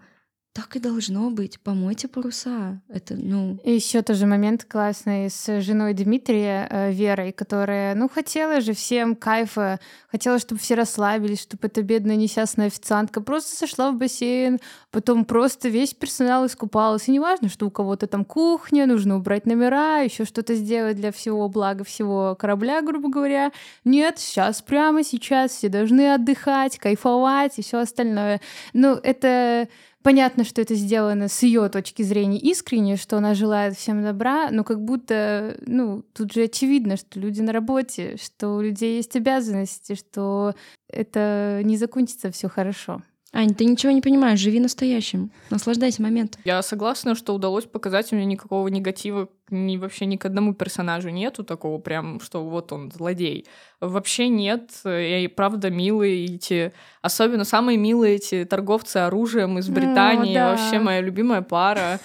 так 0.53 0.75
и 0.75 0.81
должно 0.81 1.31
быть. 1.31 1.61
Помойте 1.61 2.09
паруса. 2.09 2.81
Это, 2.89 3.15
ну... 3.15 3.61
И 3.63 3.73
еще 3.73 4.03
тоже 4.03 4.27
момент 4.27 4.65
классный 4.65 5.31
с 5.31 5.61
женой 5.61 5.95
Дмитрия, 5.95 6.67
э, 6.69 6.93
Верой, 6.93 7.31
которая, 7.31 7.95
ну, 7.95 8.09
хотела 8.09 8.61
же 8.61 8.73
всем 8.73 9.15
кайфа, 9.15 9.79
хотела, 10.11 10.41
чтобы 10.41 10.61
все 10.61 10.75
расслабились, 10.75 11.43
чтобы 11.43 11.69
эта 11.69 11.83
бедная 11.83 12.17
несчастная 12.17 12.67
официантка 12.67 13.21
просто 13.21 13.55
сошла 13.55 13.93
в 13.93 13.97
бассейн, 13.97 14.59
потом 14.91 15.25
просто 15.25 15.69
весь 15.69 15.95
персонал 15.95 16.47
искупалась. 16.47 17.07
И 17.09 17.13
неважно, 17.13 17.49
что 17.49 17.67
у 17.67 17.71
кого-то 17.71 18.09
там 18.09 18.25
кухня, 18.25 18.87
нужно 18.87 19.17
убрать 19.17 19.47
номера, 19.47 20.01
еще 20.01 20.25
что-то 20.25 20.57
сделать 20.57 20.97
для 20.97 21.13
всего 21.13 21.49
блага 21.49 21.85
всего 21.85 22.35
корабля, 22.37 22.83
грубо 22.83 23.09
говоря. 23.09 23.53
Нет, 23.85 24.19
сейчас, 24.19 24.63
прямо 24.63 25.05
сейчас 25.05 25.53
все 25.53 25.69
должны 25.69 26.13
отдыхать, 26.13 26.77
кайфовать 26.79 27.59
и 27.59 27.63
все 27.63 27.79
остальное. 27.79 28.41
Ну, 28.73 28.95
это 28.95 29.69
понятно, 30.03 30.45
что 30.45 30.61
это 30.63 30.75
сделано 30.75 31.29
с 31.29 31.43
ее 31.43 31.69
точки 31.69 32.03
зрения 32.03 32.39
искренне, 32.39 32.97
что 32.97 33.17
она 33.17 33.35
желает 33.35 33.77
всем 33.77 34.03
добра, 34.03 34.51
но 34.51 34.65
как 34.65 34.83
будто, 34.83 35.59
ну, 35.67 36.03
тут 36.13 36.33
же 36.33 36.45
очевидно, 36.45 36.97
что 36.97 37.21
люди 37.21 37.41
на 37.41 37.53
работе, 37.53 38.17
что 38.21 38.57
у 38.57 38.61
людей 38.61 38.97
есть 38.97 39.17
обязанности, 39.17 39.95
что 39.95 40.55
это 40.89 41.61
не 41.65 41.77
закончится 41.77 42.31
все 42.31 42.49
хорошо. 42.49 43.03
Ань, 43.33 43.55
ты 43.55 43.65
ничего 43.65 43.93
не 43.93 44.01
понимаешь, 44.01 44.41
живи 44.41 44.59
настоящим, 44.59 45.31
наслаждайся 45.51 46.03
моментом. 46.03 46.41
Я 46.45 46.63
согласна, 46.63 47.15
что 47.15 47.33
удалось 47.33 47.65
показать, 47.65 48.13
у 48.13 48.17
меня 48.17 48.25
никакого 48.25 48.67
негатива 48.67 49.29
ни, 49.51 49.77
вообще 49.77 50.07
ни 50.07 50.17
к 50.17 50.25
одному 50.25 50.53
персонажу 50.53 51.11
нету 51.11 51.45
такого 51.45 51.79
прям, 51.79 52.21
что 52.21 52.45
вот 52.45 52.73
он 52.73 52.91
злодей. 52.91 53.47
Вообще 53.81 54.29
нет, 54.29 54.73
и 54.85 55.33
правда 55.35 55.71
милые 55.71 56.25
эти, 56.25 56.73
особенно 57.03 57.45
самые 57.45 57.79
милые 57.79 58.17
эти 58.17 58.45
торговцы 58.45 58.97
оружием 58.99 59.59
из 59.59 59.69
Британии, 59.69 60.33
О, 60.33 60.35
да. 60.35 60.51
вообще 60.51 60.81
моя 60.81 61.01
любимая 61.01 61.43
пара. 61.43 62.01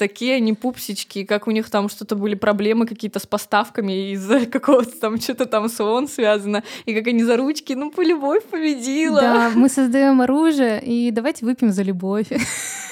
Такие 0.00 0.36
они 0.36 0.54
пупсички, 0.54 1.24
как 1.24 1.46
у 1.46 1.50
них 1.50 1.68
там 1.68 1.90
что-то 1.90 2.16
были 2.16 2.34
проблемы 2.34 2.86
какие-то 2.86 3.18
с 3.18 3.26
поставками 3.26 4.12
из-за 4.12 4.46
какого-то 4.56 4.98
там 4.98 5.20
что-то 5.20 5.44
там 5.44 5.68
с 5.68 5.78
ООН 5.78 6.08
связано, 6.08 6.62
и 6.86 6.94
как 6.94 7.06
они 7.06 7.22
за 7.22 7.36
ручки, 7.36 7.74
ну, 7.74 7.90
по 7.90 8.00
любовь 8.00 8.42
победила. 8.44 9.20
Да, 9.20 9.52
мы 9.54 9.68
создаем 9.78 10.22
оружие, 10.22 10.82
и 10.82 11.10
давайте 11.10 11.44
выпьем 11.44 11.70
за 11.72 11.82
любовь. 11.82 12.28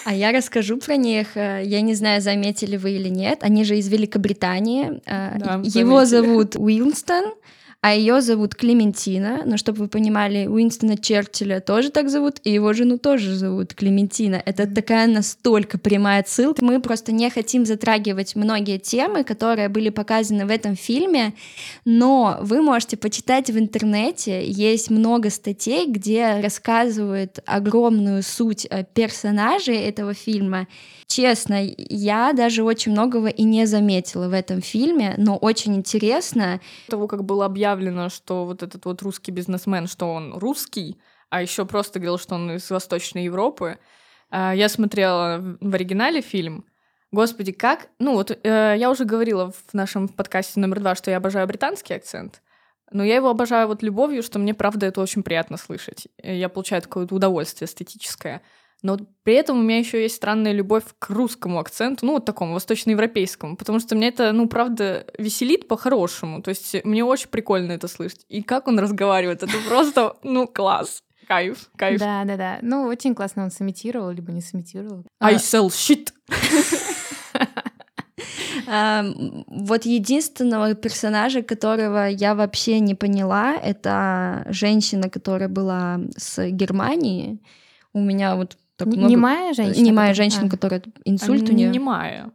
А 0.04 0.14
я 0.14 0.32
расскажу 0.32 0.78
про 0.78 0.96
них. 0.96 1.36
Я 1.36 1.82
не 1.82 1.94
знаю, 1.94 2.22
заметили 2.22 2.78
вы 2.78 2.92
или 2.92 3.10
нет. 3.10 3.40
Они 3.42 3.62
же 3.62 3.76
из 3.76 3.88
Великобритании. 3.88 5.02
Да, 5.04 5.60
Его 5.62 6.06
заметили. 6.06 6.06
зовут 6.06 6.56
Уилстон, 6.56 7.34
а 7.80 7.94
ее 7.94 8.20
зовут 8.20 8.56
Клементина. 8.56 9.42
Но 9.44 9.56
чтобы 9.56 9.78
вы 9.78 9.88
понимали, 9.88 10.46
Уинстона 10.46 10.96
Черчилля 10.96 11.60
тоже 11.60 11.90
так 11.90 12.08
зовут, 12.08 12.40
и 12.42 12.50
его 12.50 12.72
жену 12.72 12.98
тоже 12.98 13.34
зовут 13.36 13.74
Клементина. 13.74 14.42
Это 14.44 14.66
такая 14.66 15.06
настолько 15.06 15.78
прямая 15.78 16.24
ссылка. 16.26 16.64
Мы 16.64 16.80
просто 16.80 17.12
не 17.12 17.30
хотим 17.30 17.64
затрагивать 17.64 18.34
многие 18.34 18.78
темы, 18.78 19.22
которые 19.22 19.68
были 19.68 19.90
показаны 19.90 20.44
в 20.44 20.50
этом 20.50 20.74
фильме, 20.74 21.34
но 21.84 22.38
вы 22.40 22.62
можете 22.62 22.96
почитать 22.96 23.48
в 23.48 23.58
интернете. 23.58 24.44
Есть 24.44 24.90
много 24.90 25.30
статей, 25.30 25.86
где 25.86 26.40
рассказывают 26.40 27.38
огромную 27.46 28.24
суть 28.24 28.66
э, 28.68 28.84
персонажей 28.92 29.76
этого 29.76 30.14
фильма. 30.14 30.66
Честно, 31.08 31.64
я 31.64 32.34
даже 32.34 32.62
очень 32.62 32.92
многого 32.92 33.28
и 33.28 33.42
не 33.42 33.64
заметила 33.64 34.28
в 34.28 34.34
этом 34.34 34.60
фильме, 34.60 35.14
но 35.16 35.38
очень 35.38 35.74
интересно. 35.74 36.60
того, 36.86 37.08
как 37.08 37.24
было 37.24 37.46
объявлено, 37.46 38.10
что 38.10 38.44
вот 38.44 38.62
этот 38.62 38.84
вот 38.84 39.00
русский 39.00 39.32
бизнесмен, 39.32 39.86
что 39.86 40.12
он 40.12 40.34
русский, 40.36 40.98
а 41.30 41.40
еще 41.40 41.64
просто 41.64 41.98
говорил, 41.98 42.18
что 42.18 42.34
он 42.34 42.52
из 42.52 42.70
Восточной 42.70 43.24
Европы, 43.24 43.78
а, 44.30 44.54
я 44.54 44.68
смотрела 44.68 45.56
в 45.60 45.74
оригинале 45.74 46.20
фильм. 46.20 46.66
Господи, 47.10 47.52
как... 47.52 47.88
Ну 47.98 48.12
вот 48.12 48.30
э, 48.30 48.74
я 48.76 48.90
уже 48.90 49.06
говорила 49.06 49.50
в 49.50 49.72
нашем 49.72 50.08
подкасте 50.08 50.60
номер 50.60 50.80
два, 50.80 50.94
что 50.94 51.10
я 51.10 51.16
обожаю 51.16 51.46
британский 51.46 51.94
акцент, 51.94 52.42
но 52.90 53.02
я 53.02 53.16
его 53.16 53.30
обожаю 53.30 53.66
вот 53.68 53.82
любовью, 53.82 54.22
что 54.22 54.38
мне, 54.38 54.52
правда, 54.52 54.84
это 54.84 55.00
очень 55.00 55.22
приятно 55.22 55.56
слышать. 55.56 56.08
Я 56.22 56.50
получаю 56.50 56.82
какое-то 56.82 57.14
удовольствие 57.14 57.66
эстетическое. 57.66 58.42
Но 58.82 58.96
при 59.24 59.34
этом 59.34 59.58
у 59.58 59.62
меня 59.62 59.78
еще 59.78 60.00
есть 60.00 60.16
странная 60.16 60.52
любовь 60.52 60.84
к 60.98 61.10
русскому 61.10 61.58
акценту, 61.58 62.06
ну, 62.06 62.12
вот 62.12 62.24
такому 62.24 62.54
восточноевропейскому, 62.54 63.56
потому 63.56 63.80
что 63.80 63.96
меня 63.96 64.08
это, 64.08 64.32
ну, 64.32 64.48
правда, 64.48 65.04
веселит 65.18 65.66
по-хорошему. 65.66 66.42
То 66.42 66.50
есть 66.50 66.76
мне 66.84 67.04
очень 67.04 67.28
прикольно 67.28 67.72
это 67.72 67.88
слышать. 67.88 68.24
И 68.28 68.42
как 68.42 68.68
он 68.68 68.78
разговаривает, 68.78 69.42
это 69.42 69.54
просто, 69.68 70.16
ну, 70.22 70.46
класс. 70.46 71.02
Кайф, 71.26 71.70
кайф. 71.76 72.00
Да, 72.00 72.24
да, 72.24 72.36
да. 72.36 72.58
Ну, 72.62 72.84
очень 72.84 73.14
классно 73.14 73.44
он 73.44 73.50
сымитировал, 73.50 74.10
либо 74.10 74.32
не 74.32 74.40
сымитировал. 74.40 75.04
I 75.20 75.34
sell 75.34 75.68
shit. 75.68 76.12
А, 78.70 79.02
вот 79.46 79.86
единственного 79.86 80.74
персонажа, 80.74 81.42
которого 81.42 82.06
я 82.08 82.34
вообще 82.34 82.80
не 82.80 82.94
поняла, 82.94 83.54
это 83.54 84.44
женщина, 84.50 85.08
которая 85.08 85.48
была 85.48 86.00
с 86.16 86.50
Германии. 86.50 87.40
У 87.94 88.00
меня 88.00 88.36
вот 88.36 88.58
так 88.78 88.88
много- 88.88 89.10
Немая 89.10 89.52
женщина? 89.52 89.84
Немая 89.84 90.14
женщина, 90.14 90.46
А. 90.46 90.50
которая 90.50 90.82
инсульт 91.04 91.48
у 91.50 91.52
нее. 91.52 91.68
Немая. 91.68 92.30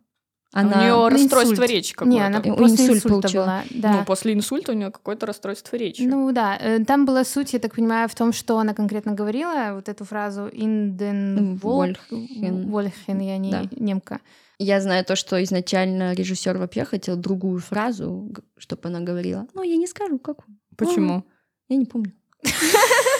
Она 0.56 0.78
У 0.78 0.82
нее 0.84 0.94
Ну, 0.94 1.10
расстройство 1.10 1.54
инсульт. 1.54 1.70
речи 1.72 1.90
Не, 1.90 1.96
какое-то. 1.96 2.26
она 2.28 2.38
И- 2.38 2.52
после 2.52 2.74
инсульт 2.74 2.90
инсульта 2.98 3.10
получила. 3.10 3.44
была. 3.46 3.64
Да. 3.72 3.92
Ну, 3.94 4.06
после 4.06 4.34
инсульта 4.34 4.72
у 4.72 4.76
нее 4.76 4.92
какое-то 4.92 5.26
расстройство 5.26 5.76
речи. 5.78 6.04
Ну 6.04 6.32
да, 6.32 6.56
э, 6.62 6.86
там 6.86 7.06
была 7.08 7.24
суть, 7.24 7.54
я 7.54 7.60
так 7.60 7.74
понимаю, 7.74 8.08
в 8.08 8.14
том, 8.14 8.32
что 8.34 8.60
она 8.60 8.76
конкретно 8.76 9.14
говорила, 9.14 9.72
вот 9.74 9.90
эту 9.90 10.06
фразу 10.06 10.48
«инден 10.54 11.56
Вольхен». 11.56 12.70
Вольхен», 12.70 13.20
я 13.20 13.38
не 13.40 13.50
Да. 13.52 13.64
немка. 13.78 14.20
Я 14.60 14.80
знаю 14.80 15.04
то, 15.04 15.16
что 15.16 15.44
изначально 15.44 16.14
режиссер 16.14 16.58
вообще 16.60 16.86
хотел 16.86 17.16
другую 17.16 17.60
фразу, 17.60 18.32
чтобы 18.60 18.90
она 18.90 19.00
говорила. 19.00 19.48
Но 19.56 19.64
я 19.64 19.76
не 19.76 19.88
скажу, 19.88 20.20
какую. 20.20 20.56
Почему? 20.78 21.24
Я 21.68 21.78
не 21.78 21.86
помню. 21.86 22.12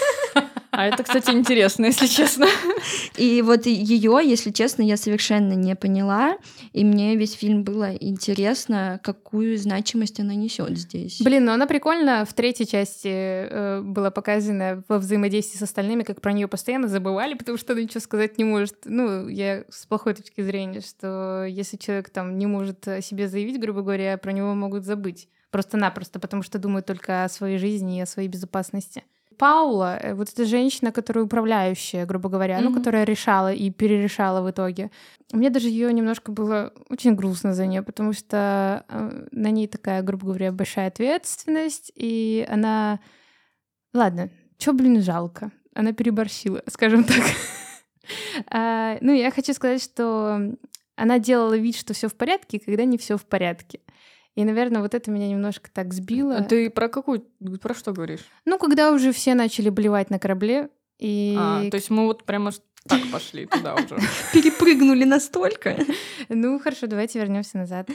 А 0.74 0.88
это, 0.88 1.04
кстати, 1.04 1.30
интересно, 1.30 1.86
если 1.86 2.08
честно. 2.08 2.48
И 3.16 3.44
вот 3.44 3.68
ее, 3.68 4.20
если 4.24 4.50
честно, 4.50 4.82
я 4.82 4.98
совершенно 4.98 5.54
не 5.54 5.76
поняла. 5.76 6.38
И 6.72 6.84
мне 6.84 7.16
весь 7.16 7.34
фильм 7.34 7.64
было 7.64 7.94
интересно, 7.96 9.00
какую 9.04 9.60
значимость 9.60 10.20
она 10.20 10.34
несет 10.34 10.76
здесь. 10.76 11.22
Блин, 11.22 11.46
ну 11.46 11.52
она 11.52 11.68
прикольно 11.68 12.26
в 12.26 12.34
третьей 12.34 12.66
части 12.66 13.08
э, 13.08 13.82
была 13.84 14.10
показана 14.10 14.84
во 14.88 14.98
взаимодействии 14.98 15.60
с 15.60 15.62
остальными, 15.62 16.02
как 16.02 16.22
про 16.22 16.34
нее 16.34 16.48
постоянно 16.48 16.88
забывали, 16.88 17.36
потому 17.36 17.60
что 17.60 17.74
она 17.74 17.84
ничего 17.84 18.00
сказать 18.00 18.40
не 18.40 18.44
может. 18.44 18.78
Ну, 18.86 19.28
я 19.28 19.66
с 19.70 19.86
плохой 19.86 20.16
точки 20.16 20.42
зрения, 20.42 20.82
что 20.82 21.46
если 21.48 21.78
человек 21.78 22.10
там 22.10 22.40
не 22.40 22.48
может 22.48 22.88
о 22.88 23.00
себе 23.04 23.28
заявить, 23.28 23.62
грубо 23.62 23.84
говоря, 23.84 24.18
про 24.18 24.32
него 24.32 24.56
могут 24.56 24.86
забыть. 24.86 25.30
Просто-напросто, 25.52 26.20
потому 26.20 26.42
что 26.42 26.58
думают 26.58 26.88
только 26.88 27.26
о 27.26 27.30
своей 27.30 27.60
жизни 27.60 28.00
и 28.00 28.02
о 28.02 28.08
своей 28.08 28.28
безопасности. 28.28 29.04
Паула, 29.38 29.98
э, 29.98 30.14
вот 30.16 30.30
эта 30.30 30.46
женщина, 30.46 30.92
которая 30.92 31.26
управляющая, 31.26 32.06
грубо 32.06 32.30
говоря, 32.30 32.60
ну, 32.62 32.70
Мгм. 32.70 32.80
которая 32.80 33.04
решала 33.06 33.52
и 33.54 33.70
перерешала 33.70 34.42
в 34.42 34.50
итоге. 34.52 34.90
Мне 35.32 35.50
даже 35.50 35.68
ее 35.70 35.92
немножко 35.94 36.32
было 36.32 36.72
очень 36.90 37.16
грустно 37.16 37.54
за 37.54 37.66
нее, 37.66 37.82
потому 37.82 38.14
что 38.14 38.86
э, 38.88 39.28
на 39.32 39.52
ней 39.52 39.68
такая, 39.68 40.02
грубо 40.02 40.26
говоря, 40.28 40.52
большая 40.52 40.88
ответственность, 40.88 41.92
и 41.96 42.46
она... 42.50 43.00
Ладно, 43.94 44.30
чё, 44.58 44.74
блин, 44.74 45.02
жалко. 45.02 45.52
Она 45.76 45.92
переборщила, 45.94 46.62
скажем 46.68 47.04
так. 47.04 47.24
А, 48.50 48.98
Ну, 49.02 49.14
я 49.14 49.32
хочу 49.32 49.54
сказать, 49.54 49.82
что 49.84 50.40
она 50.96 51.20
делала 51.20 51.58
вид, 51.58 51.76
что 51.76 51.94
все 51.94 52.08
в 52.08 52.16
порядке, 52.16 52.60
когда 52.60 52.86
не 52.86 52.98
все 52.98 53.18
в 53.18 53.26
порядке. 53.26 53.80
И, 54.36 54.44
наверное, 54.44 54.82
вот 54.82 54.96
это 54.96 55.12
меня 55.12 55.30
немножко 55.30 55.70
так 55.72 55.94
сбило. 55.94 56.38
А 56.38 56.44
Ты 56.44 56.70
про 56.70 56.90
какую, 56.90 57.26
про 57.62 57.76
что 57.76 57.94
говоришь? 57.94 58.22
Ну, 58.46 58.58
когда 58.58 58.92
уже 58.92 59.12
все 59.12 59.36
начали 59.36 59.70
блевать 59.70 60.10
на 60.10 60.18
корабле, 60.18 60.70
и... 61.00 61.36
А, 61.38 61.70
то 61.70 61.76
есть 61.76 61.90
мы 61.90 62.06
вот 62.06 62.24
прямо 62.24 62.52
так 62.88 63.02
пошли 63.12 63.46
туда 63.46 63.76
уже. 63.76 63.98
Перепрыгнули 64.34 65.04
настолько. 65.04 65.78
Ну, 66.30 66.58
хорошо, 66.58 66.88
давайте 66.88 67.20
вернемся 67.20 67.58
назад. 67.58 67.90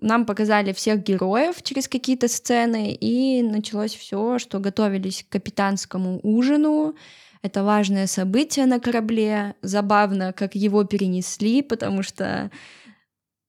Нам 0.00 0.24
показали 0.24 0.72
всех 0.72 1.02
героев 1.02 1.60
через 1.62 1.88
какие-то 1.88 2.28
сцены, 2.28 2.92
и 2.94 3.42
началось 3.42 3.94
все, 3.94 4.38
что 4.38 4.60
готовились 4.60 5.24
к 5.24 5.32
капитанскому 5.32 6.20
ужину. 6.22 6.94
Это 7.42 7.62
важное 7.62 8.06
событие 8.06 8.66
на 8.66 8.80
корабле. 8.80 9.54
Забавно, 9.62 10.32
как 10.32 10.54
его 10.54 10.84
перенесли, 10.84 11.62
потому 11.62 12.02
что 12.02 12.50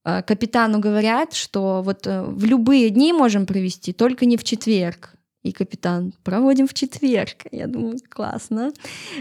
э, 0.05 0.21
капитану 0.23 0.79
говорят, 0.79 1.33
что 1.33 1.81
вот 1.83 2.05
э, 2.07 2.23
в 2.23 2.45
любые 2.45 2.89
дни 2.89 3.13
можем 3.13 3.45
провести, 3.45 3.93
только 3.93 4.25
не 4.25 4.37
в 4.37 4.43
четверг. 4.43 5.15
И 5.41 5.53
капитан, 5.53 6.13
проводим 6.23 6.67
в 6.67 6.73
четверг. 6.73 7.45
Я 7.51 7.67
думаю, 7.67 7.97
классно. 8.09 8.73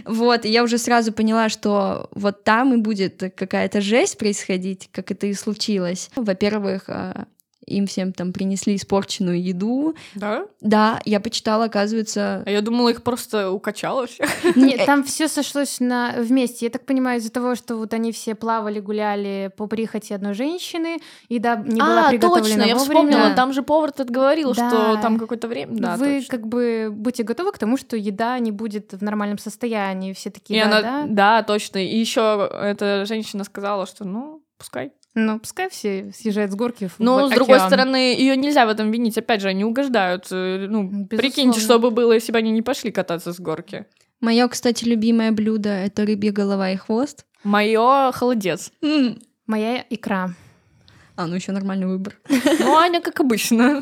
Вот, 0.05 0.45
и 0.45 0.49
я 0.51 0.65
уже 0.65 0.77
сразу 0.77 1.13
поняла, 1.13 1.49
что 1.49 2.09
вот 2.13 2.43
там 2.43 2.75
и 2.75 2.77
будет 2.77 3.21
какая-то 3.37 3.81
жесть 3.81 4.19
происходить, 4.19 4.89
как 4.91 5.13
это 5.13 5.29
и 5.29 5.35
случилось. 5.35 6.11
Во-первых, 6.17 6.89
а, 6.89 7.29
им 7.69 7.87
всем 7.87 8.13
там 8.13 8.33
принесли 8.33 8.75
испорченную 8.77 9.43
еду. 9.43 9.95
Да? 10.15 10.47
Да, 10.61 11.01
я 11.05 11.21
почитала, 11.21 11.65
оказывается... 11.67 12.43
А 12.47 12.51
я 12.51 12.61
думала, 12.63 12.89
их 12.89 13.03
просто 13.03 13.51
укачало 13.51 14.07
всех. 14.07 14.29
Нет, 14.57 14.87
там 14.87 15.05
все 15.05 15.29
сошлось 15.29 15.81
на 15.81 16.15
вместе. 16.19 16.67
Я 16.67 16.71
так 16.71 16.85
понимаю, 16.87 17.19
из-за 17.21 17.31
того, 17.31 17.55
что 17.55 17.77
вот 17.77 17.95
они 17.95 18.13
все 18.13 18.35
плавали, 18.35 18.81
гуляли 18.81 19.51
по 19.57 19.67
прихоти 19.67 20.13
одной 20.13 20.35
женщины, 20.35 20.99
еда 21.29 21.57
не 21.57 21.81
была 21.81 22.07
а, 22.07 22.11
приготовлена 22.11 22.43
точно, 22.57 22.63
я 22.63 22.75
вовремя. 22.77 22.79
вспомнила, 23.03 23.35
там 23.35 23.53
же 23.53 23.63
повар 23.63 23.93
тут 23.93 24.11
говорил, 24.11 24.55
Да. 24.55 24.69
что 24.69 25.03
там 25.03 25.19
какое-то 25.19 25.49
время... 25.49 25.77
Да, 25.79 25.97
Вы 25.97 26.21
точно. 26.21 26.31
как 26.39 26.47
бы 26.47 26.89
будьте 26.93 27.23
готовы 27.23 27.53
к 27.53 27.59
тому, 27.59 27.77
что 27.77 27.97
еда 27.97 28.39
не 28.39 28.51
будет 28.53 28.93
в 28.93 29.03
нормальном 29.03 29.39
состоянии. 29.39 30.13
Все 30.13 30.29
И 30.29 30.33
такие, 30.33 30.65
да, 30.65 30.79
она, 30.79 30.83
да. 30.83 31.07
да, 31.09 31.43
точно. 31.43 31.79
И 31.79 31.97
еще 31.99 32.49
эта 32.63 33.05
женщина 33.07 33.45
сказала, 33.45 33.87
что, 33.87 34.05
ну, 34.05 34.43
пускай. 34.57 34.93
Ну, 35.15 35.39
пускай 35.41 35.69
все 35.69 36.13
съезжают 36.15 36.53
с 36.53 36.55
горки 36.55 36.87
в 36.89 36.99
Но, 36.99 37.29
с 37.29 37.31
другой 37.33 37.61
стороны, 37.61 38.15
ее 38.15 38.37
нельзя 38.37 38.67
в 38.67 38.69
этом 38.69 38.91
винить. 38.91 39.19
Опять 39.19 39.41
же, 39.41 39.49
они 39.49 39.65
угождают. 39.65 40.27
Э, 40.31 40.67
Ну, 40.69 40.83
Безусловно. 40.85 41.17
прикиньте, 41.17 41.61
что 41.61 41.79
бы 41.79 41.91
было, 41.91 42.13
если 42.13 42.31
бы 42.33 42.39
они 42.39 42.51
не 42.51 42.63
пошли 42.63 42.91
кататься 42.93 43.33
с 43.33 43.41
горки. 43.41 43.87
Мое, 44.21 44.47
кстати, 44.49 44.85
любимое 44.85 45.33
блюдо— 45.33 45.69
это 45.71 46.05
рыбья 46.05 46.33
голова 46.33 46.71
и 46.71 46.77
хвост. 46.77 47.25
Мое 47.45 48.13
холодец. 48.13 48.71
Моя 49.47 49.85
икра. 49.91 50.31
А, 51.17 51.27
ну 51.27 51.35
еще 51.35 51.53
нормальный 51.53 51.87
выбор. 51.87 52.19
Ну, 52.61 52.77
Аня, 52.77 53.01
как 53.01 53.19
обычно. 53.21 53.81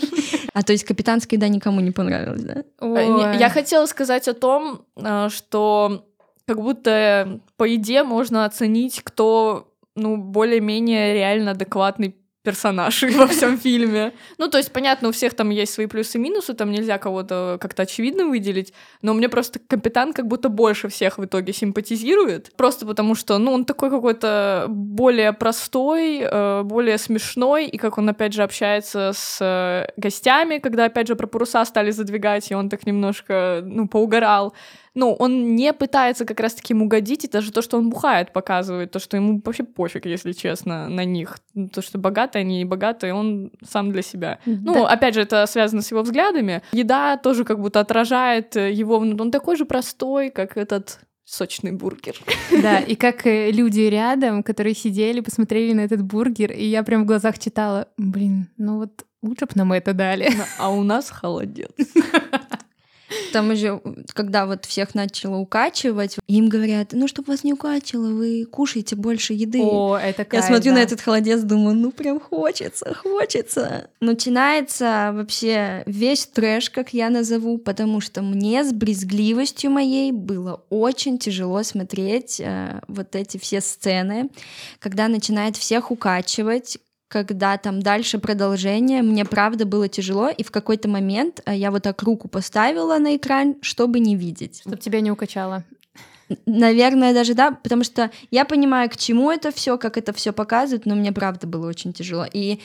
А 0.54 0.62
то 0.62 0.72
есть 0.72 0.84
капитанская 0.84 1.36
еда 1.36 1.48
никому 1.48 1.80
не 1.80 1.90
понравилась, 1.90 2.42
да? 2.42 2.54
Э, 2.60 2.64
Ой. 2.80 3.38
Я 3.38 3.50
хотела 3.50 3.84
сказать 3.86 4.28
о 4.28 4.32
том, 4.34 4.82
э, 4.96 5.28
что 5.30 6.06
как 6.46 6.60
будто 6.62 7.40
по 7.56 7.64
еде 7.64 8.04
можно 8.04 8.44
оценить, 8.44 9.00
кто 9.02 9.74
ну, 9.96 10.16
более-менее 10.16 11.14
реально 11.14 11.52
адекватный 11.52 12.14
персонаж 12.46 13.02
во 13.16 13.26
всем 13.26 13.58
фильме. 13.58 14.12
Ну, 14.38 14.48
то 14.48 14.58
есть, 14.58 14.72
понятно, 14.72 15.08
у 15.08 15.12
всех 15.12 15.34
там 15.34 15.50
есть 15.50 15.74
свои 15.74 15.86
плюсы 15.86 16.18
и 16.18 16.20
минусы, 16.20 16.54
там 16.54 16.70
нельзя 16.70 16.98
кого-то 16.98 17.58
как-то 17.60 17.82
очевидно 17.82 18.26
выделить, 18.26 18.72
но 19.02 19.14
мне 19.14 19.28
просто 19.28 19.58
капитан 19.58 20.12
как 20.12 20.26
будто 20.26 20.48
больше 20.48 20.88
всех 20.88 21.18
в 21.18 21.24
итоге 21.24 21.52
симпатизирует, 21.52 22.52
просто 22.56 22.86
потому 22.86 23.16
что, 23.16 23.38
ну, 23.38 23.52
он 23.52 23.64
такой 23.64 23.90
какой-то 23.90 24.66
более 24.68 25.32
простой, 25.32 26.20
э, 26.20 26.62
более 26.62 26.98
смешной, 26.98 27.66
и 27.66 27.78
как 27.78 27.98
он, 27.98 28.08
опять 28.08 28.32
же, 28.32 28.44
общается 28.44 29.10
с 29.12 29.38
э, 29.40 29.90
гостями, 29.96 30.58
когда, 30.58 30.84
опять 30.84 31.08
же, 31.08 31.16
про 31.16 31.26
паруса 31.26 31.64
стали 31.64 31.90
задвигать, 31.90 32.52
и 32.52 32.54
он 32.54 32.68
так 32.68 32.86
немножко, 32.86 33.60
ну, 33.64 33.88
поугорал 33.88 34.54
ну, 34.96 35.12
он 35.12 35.54
не 35.54 35.72
пытается 35.74 36.24
как 36.24 36.40
раз-таки 36.40 36.72
ему 36.72 36.86
угодить, 36.86 37.24
и 37.24 37.28
даже 37.28 37.52
то, 37.52 37.60
что 37.60 37.76
он 37.76 37.90
бухает, 37.90 38.32
показывает, 38.32 38.90
то, 38.90 38.98
что 38.98 39.18
ему 39.18 39.42
вообще 39.44 39.62
пофиг, 39.62 40.06
если 40.06 40.32
честно, 40.32 40.88
на 40.88 41.04
них. 41.04 41.38
То, 41.72 41.82
что 41.82 41.98
богатые 41.98 42.40
они 42.40 42.62
и 42.62 42.64
богатые, 42.64 43.12
он 43.12 43.52
сам 43.62 43.92
для 43.92 44.00
себя. 44.00 44.38
Ну, 44.46 44.72
да. 44.72 44.88
опять 44.88 45.14
же, 45.14 45.20
это 45.20 45.44
связано 45.46 45.82
с 45.82 45.90
его 45.90 46.02
взглядами. 46.02 46.62
Еда 46.72 47.18
тоже 47.18 47.44
как 47.44 47.60
будто 47.60 47.78
отражает 47.80 48.56
его... 48.56 48.96
Он 48.96 49.30
такой 49.30 49.56
же 49.56 49.66
простой, 49.66 50.30
как 50.30 50.56
этот 50.56 51.00
сочный 51.26 51.72
бургер. 51.72 52.16
Да, 52.62 52.78
и 52.78 52.94
как 52.94 53.26
э, 53.26 53.50
люди 53.50 53.80
рядом, 53.80 54.42
которые 54.42 54.74
сидели, 54.74 55.20
посмотрели 55.20 55.74
на 55.74 55.80
этот 55.80 56.00
бургер, 56.00 56.52
и 56.52 56.64
я 56.64 56.82
прям 56.82 57.02
в 57.02 57.06
глазах 57.06 57.38
читала, 57.38 57.88
блин, 57.98 58.48
ну 58.56 58.78
вот 58.78 59.04
лучше 59.22 59.44
бы 59.44 59.52
нам 59.56 59.72
это 59.72 59.92
дали. 59.92 60.30
А 60.58 60.70
у 60.70 60.82
нас 60.82 61.10
холодец. 61.10 61.70
Там 63.32 63.50
уже, 63.50 63.80
когда 64.12 64.46
вот 64.46 64.64
всех 64.64 64.94
начало 64.94 65.36
укачивать, 65.36 66.16
им 66.26 66.48
говорят, 66.48 66.88
ну, 66.92 67.06
чтобы 67.08 67.32
вас 67.32 67.44
не 67.44 67.52
укачивало, 67.52 68.08
вы 68.08 68.44
кушаете 68.44 68.96
больше 68.96 69.32
еды. 69.32 69.62
О, 69.62 69.96
это 69.96 70.24
кайф, 70.24 70.42
Я 70.42 70.48
смотрю 70.48 70.72
да. 70.72 70.78
на 70.78 70.82
этот 70.82 71.00
холодец, 71.00 71.42
думаю, 71.42 71.76
ну, 71.76 71.92
прям 71.92 72.20
хочется, 72.20 72.94
хочется. 72.94 73.90
Начинается 74.00 75.12
вообще 75.14 75.82
весь 75.86 76.26
трэш, 76.26 76.70
как 76.70 76.92
я 76.92 77.10
назову, 77.10 77.58
потому 77.58 78.00
что 78.00 78.22
мне 78.22 78.64
с 78.64 78.72
брезгливостью 78.72 79.70
моей 79.70 80.12
было 80.12 80.62
очень 80.70 81.18
тяжело 81.18 81.62
смотреть 81.62 82.40
э, 82.40 82.80
вот 82.88 83.14
эти 83.14 83.38
все 83.38 83.60
сцены, 83.60 84.30
когда 84.78 85.08
начинает 85.08 85.56
всех 85.56 85.90
укачивать, 85.90 86.78
когда 87.08 87.56
там 87.56 87.80
дальше 87.80 88.18
продолжение, 88.18 89.02
мне 89.02 89.24
правда 89.24 89.64
было 89.64 89.88
тяжело, 89.88 90.28
и 90.28 90.42
в 90.42 90.50
какой-то 90.50 90.88
момент 90.88 91.40
э, 91.46 91.54
я 91.56 91.70
вот 91.70 91.84
так 91.84 92.02
руку 92.02 92.28
поставила 92.28 92.98
на 92.98 93.16
экран, 93.16 93.56
чтобы 93.62 94.00
не 94.00 94.16
видеть. 94.16 94.60
Чтобы 94.60 94.78
тебя 94.78 95.00
не 95.00 95.10
укачало. 95.10 95.64
Наверное, 96.44 97.14
даже 97.14 97.34
да, 97.34 97.52
потому 97.52 97.84
что 97.84 98.10
я 98.32 98.44
понимаю, 98.44 98.90
к 98.90 98.96
чему 98.96 99.30
это 99.30 99.52
все, 99.52 99.78
как 99.78 99.96
это 99.96 100.12
все 100.12 100.32
показывают, 100.32 100.84
но 100.84 100.96
мне 100.96 101.12
правда 101.12 101.46
было 101.46 101.68
очень 101.68 101.92
тяжело. 101.92 102.26
И 102.30 102.60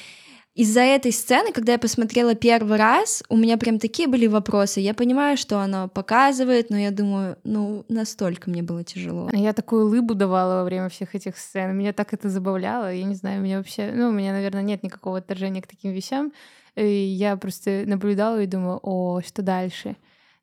из-за 0.53 0.81
этой 0.81 1.13
сцены, 1.13 1.53
когда 1.53 1.73
я 1.73 1.79
посмотрела 1.79 2.35
первый 2.35 2.77
раз, 2.77 3.23
у 3.29 3.37
меня 3.37 3.57
прям 3.57 3.79
такие 3.79 4.07
были 4.09 4.27
вопросы. 4.27 4.81
Я 4.81 4.93
понимаю, 4.93 5.37
что 5.37 5.59
она 5.59 5.87
показывает, 5.87 6.69
но 6.69 6.77
я 6.77 6.91
думаю, 6.91 7.37
ну, 7.45 7.85
настолько 7.87 8.49
мне 8.49 8.61
было 8.61 8.83
тяжело. 8.83 9.29
Я 9.31 9.53
такую 9.53 9.87
лыбу 9.87 10.13
давала 10.13 10.55
во 10.55 10.63
время 10.65 10.89
всех 10.89 11.15
этих 11.15 11.37
сцен. 11.37 11.77
Меня 11.77 11.93
так 11.93 12.13
это 12.13 12.29
забавляло. 12.29 12.93
Я 12.93 13.05
не 13.05 13.15
знаю, 13.15 13.41
меня 13.41 13.59
вообще... 13.59 13.91
Ну, 13.95 14.09
у 14.09 14.11
меня, 14.11 14.33
наверное, 14.33 14.61
нет 14.61 14.83
никакого 14.83 15.19
отторжения 15.19 15.61
к 15.61 15.67
таким 15.67 15.91
вещам. 15.91 16.33
И 16.75 16.85
я 16.85 17.37
просто 17.37 17.83
наблюдала 17.85 18.41
и 18.41 18.47
думала, 18.47 18.79
о, 18.83 19.21
что 19.21 19.41
дальше? 19.41 19.95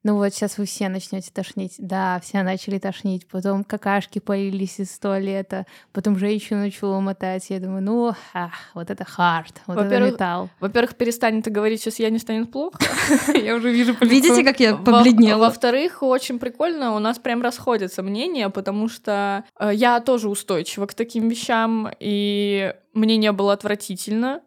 Ну 0.05 0.17
вот 0.17 0.33
сейчас 0.33 0.59
вы 0.59 0.65
все 0.65 0.89
начнете 0.89 1.31
тошнить. 1.33 1.75
Да, 1.79 2.21
все 2.23 2.43
начали 2.43 2.79
тошнить. 2.79 3.27
Потом 3.27 3.65
какашки 3.65 4.21
полились 4.21 4.79
из 4.79 4.97
туалета. 4.99 5.67
Потом 5.93 6.17
женщину 6.17 6.61
начало 6.61 7.01
мотать. 7.01 7.51
Я 7.51 7.59
думаю, 7.59 7.83
ну, 7.83 8.15
ах, 8.33 8.53
вот 8.75 8.91
это 8.91 9.05
хард, 9.05 9.61
вот 9.67 9.79
это 9.79 9.99
металл. 9.99 10.51
Во-первых, 10.61 10.95
перестань 10.95 11.41
это 11.41 11.51
говорить, 11.51 11.81
сейчас 11.81 11.99
я 11.99 12.11
не 12.11 12.19
станет 12.19 12.53
плохо. 12.53 12.79
Я 13.35 13.57
уже 13.57 13.71
вижу 13.73 13.97
Видите, 14.01 14.45
как 14.45 14.61
я 14.61 14.77
побледнела? 14.77 15.47
Во-вторых, 15.47 16.03
очень 16.03 16.39
прикольно, 16.39 16.95
у 16.95 16.99
нас 16.99 17.19
прям 17.19 17.43
расходятся 17.43 18.03
мнения, 18.03 18.49
потому 18.51 18.89
что 18.89 19.45
э, 19.59 19.71
я 19.75 20.01
тоже 20.01 20.29
устойчива 20.29 20.87
к 20.87 20.95
таким 20.95 21.29
вещам, 21.29 21.91
и 21.99 22.75
мне 22.93 23.17
не 23.17 23.33
было 23.33 23.53
отвратительно 23.53 24.43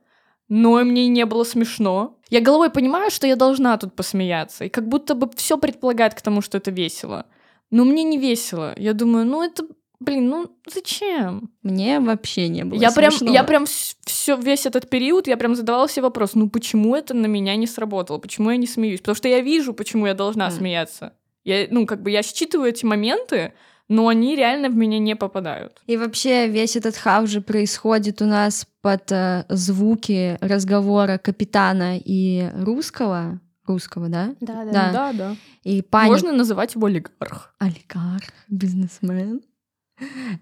но 0.53 0.83
мне 0.83 1.07
не 1.07 1.25
было 1.25 1.45
смешно. 1.45 2.19
Я 2.31 2.39
головой 2.39 2.69
понимаю, 2.69 3.11
что 3.11 3.27
я 3.27 3.35
должна 3.35 3.77
тут 3.77 3.93
посмеяться, 3.93 4.63
и 4.63 4.69
как 4.69 4.87
будто 4.87 5.15
бы 5.15 5.29
все 5.35 5.57
предполагает 5.57 6.13
к 6.13 6.21
тому, 6.21 6.41
что 6.41 6.57
это 6.57 6.71
весело. 6.71 7.25
Но 7.71 7.83
мне 7.83 8.03
не 8.03 8.17
весело. 8.17 8.73
Я 8.77 8.93
думаю, 8.93 9.25
ну 9.25 9.43
это, 9.43 9.65
блин, 9.99 10.29
ну 10.29 10.49
зачем? 10.65 11.51
Мне 11.61 11.99
вообще 11.99 12.47
не 12.47 12.63
было 12.63 12.79
я 12.79 12.89
смешно. 12.89 13.19
прям, 13.19 13.33
я 13.33 13.43
прям 13.43 13.65
все 13.65 14.37
весь 14.37 14.65
этот 14.65 14.89
период 14.89 15.27
я 15.27 15.35
прям 15.35 15.55
задавала 15.55 15.89
себе 15.89 16.03
вопрос, 16.03 16.33
ну 16.33 16.49
почему 16.49 16.95
это 16.95 17.13
на 17.13 17.25
меня 17.25 17.57
не 17.57 17.67
сработало, 17.67 18.17
почему 18.17 18.49
я 18.49 18.55
не 18.55 18.67
смеюсь, 18.67 19.01
потому 19.01 19.17
что 19.17 19.27
я 19.27 19.41
вижу, 19.41 19.73
почему 19.73 20.07
я 20.07 20.13
должна 20.13 20.47
mm. 20.47 20.51
смеяться. 20.51 21.13
Я, 21.43 21.67
ну 21.69 21.85
как 21.85 22.01
бы 22.01 22.11
я 22.11 22.23
считываю 22.23 22.69
эти 22.69 22.85
моменты, 22.85 23.53
но 23.91 24.07
они 24.07 24.37
реально 24.37 24.69
в 24.69 24.75
меня 24.75 24.99
не 24.99 25.17
попадают. 25.17 25.81
И 25.85 25.97
вообще 25.97 26.47
весь 26.47 26.77
этот 26.77 26.95
хаос 26.95 27.29
же 27.29 27.41
происходит 27.41 28.21
у 28.21 28.25
нас 28.25 28.65
под 28.81 29.11
э, 29.11 29.43
звуки 29.49 30.37
разговора 30.39 31.17
капитана 31.17 31.97
и 31.97 32.49
русского. 32.55 33.41
Русского, 33.67 34.07
да? 34.07 34.33
Да, 34.39 34.63
да. 34.63 34.71
Да, 34.71 34.91
да. 34.91 35.13
да. 35.13 35.35
И 35.63 35.81
паник... 35.81 36.11
Можно 36.11 36.31
называть 36.31 36.75
его 36.75 36.87
олигарх. 36.87 37.53
Олигарх, 37.59 38.31
бизнесмен. 38.47 39.41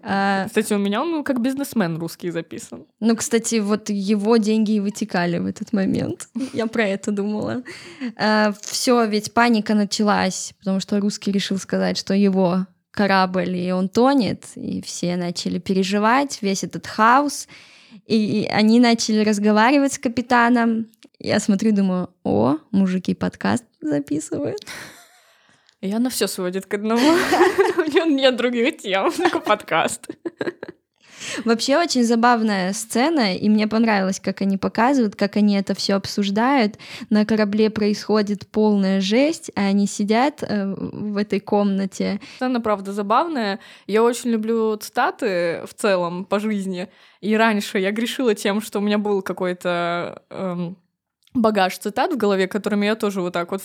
А, 0.02 0.46
кстати, 0.46 0.72
у 0.72 0.78
меня 0.78 1.02
он 1.02 1.10
ну, 1.10 1.24
как 1.24 1.42
бизнесмен 1.42 1.98
русский 1.98 2.30
записан. 2.30 2.86
Ну, 3.00 3.16
кстати, 3.16 3.56
вот 3.56 3.90
его 3.90 4.36
деньги 4.36 4.72
и 4.76 4.80
вытекали 4.80 5.38
в 5.38 5.46
этот 5.46 5.72
момент. 5.72 6.28
Я 6.54 6.68
про 6.68 6.84
это 6.84 7.10
думала. 7.10 7.64
А, 8.16 8.52
Все, 8.62 9.04
ведь 9.06 9.34
паника 9.34 9.74
началась, 9.74 10.54
потому 10.60 10.78
что 10.78 11.00
русский 11.00 11.32
решил 11.32 11.58
сказать, 11.58 11.98
что 11.98 12.14
его 12.14 12.66
корабль, 13.00 13.56
и 13.56 13.72
он 13.72 13.88
тонет, 13.88 14.44
и 14.56 14.82
все 14.82 15.16
начали 15.16 15.58
переживать, 15.58 16.42
весь 16.42 16.64
этот 16.64 16.86
хаос, 16.86 17.48
и 18.06 18.46
они 18.52 18.78
начали 18.78 19.24
разговаривать 19.24 19.94
с 19.94 19.98
капитаном. 19.98 20.86
Я 21.18 21.40
смотрю, 21.40 21.72
думаю, 21.72 22.10
о, 22.24 22.58
мужики 22.72 23.14
подкаст 23.14 23.64
записывают. 23.80 24.58
И 25.80 25.90
она 25.90 26.10
все 26.10 26.26
сводит 26.26 26.66
к 26.66 26.74
одному. 26.74 27.00
У 27.78 27.90
нее 27.90 28.04
нет 28.04 28.36
других 28.36 28.76
тем, 28.76 29.10
только 29.10 29.40
подкаст. 29.40 30.06
Вообще 31.44 31.78
очень 31.78 32.04
забавная 32.04 32.72
сцена, 32.72 33.36
и 33.36 33.48
мне 33.48 33.66
понравилось, 33.66 34.20
как 34.20 34.40
они 34.42 34.56
показывают, 34.56 35.16
как 35.16 35.36
они 35.36 35.56
это 35.56 35.74
все 35.74 35.94
обсуждают. 35.94 36.76
На 37.10 37.24
корабле 37.24 37.70
происходит 37.70 38.46
полная 38.48 39.00
жесть, 39.00 39.50
а 39.54 39.62
они 39.62 39.86
сидят 39.86 40.42
э, 40.42 40.66
в 40.74 41.16
этой 41.16 41.40
комнате. 41.40 42.20
Сцена, 42.36 42.60
правда, 42.60 42.92
забавная. 42.92 43.60
Я 43.86 44.02
очень 44.02 44.30
люблю 44.30 44.76
цитаты 44.76 45.62
в 45.66 45.74
целом 45.74 46.24
по 46.24 46.38
жизни. 46.38 46.88
И 47.20 47.36
раньше 47.36 47.78
я 47.78 47.92
грешила 47.92 48.34
тем, 48.34 48.60
что 48.60 48.78
у 48.78 48.82
меня 48.82 48.98
был 48.98 49.22
какой-то 49.22 50.22
эм, 50.30 50.76
багаж 51.34 51.78
цитат 51.78 52.12
в 52.12 52.16
голове, 52.16 52.48
которыми 52.48 52.86
я 52.86 52.96
тоже 52.96 53.20
вот 53.20 53.32
так 53.32 53.52
вот 53.52 53.62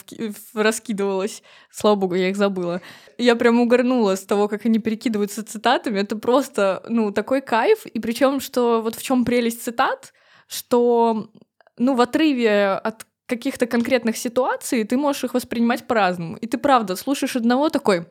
раскидывалась. 0.54 1.42
Слава 1.72 1.96
богу, 1.96 2.16
я 2.16 2.30
их 2.30 2.36
забыла. 2.36 2.82
Я 3.18 3.36
прям 3.36 3.60
угорнула 3.60 4.16
с 4.16 4.26
того, 4.26 4.48
как 4.48 4.66
они 4.66 4.80
перекидываются 4.80 5.44
цитатами. 5.44 6.00
Это 6.00 6.16
просто, 6.16 6.84
ну, 6.88 7.12
такой 7.12 7.42
кайф. 7.42 7.86
И 7.86 8.00
причем, 8.00 8.40
что 8.40 8.82
вот 8.82 8.96
в 8.96 9.02
чем 9.02 9.26
прелесть 9.26 9.64
цитат, 9.64 10.14
что, 10.48 11.30
ну, 11.78 11.96
в 11.96 12.02
отрыве 12.02 12.74
от 12.74 13.06
каких-то 13.26 13.66
конкретных 13.66 14.18
ситуаций 14.18 14.84
ты 14.84 14.98
можешь 14.98 15.24
их 15.24 15.34
воспринимать 15.34 15.88
по-разному. 15.88 16.38
И 16.38 16.48
ты, 16.48 16.58
правда, 16.58 16.96
слушаешь 16.96 17.36
одного 17.36 17.70
такой, 17.70 18.06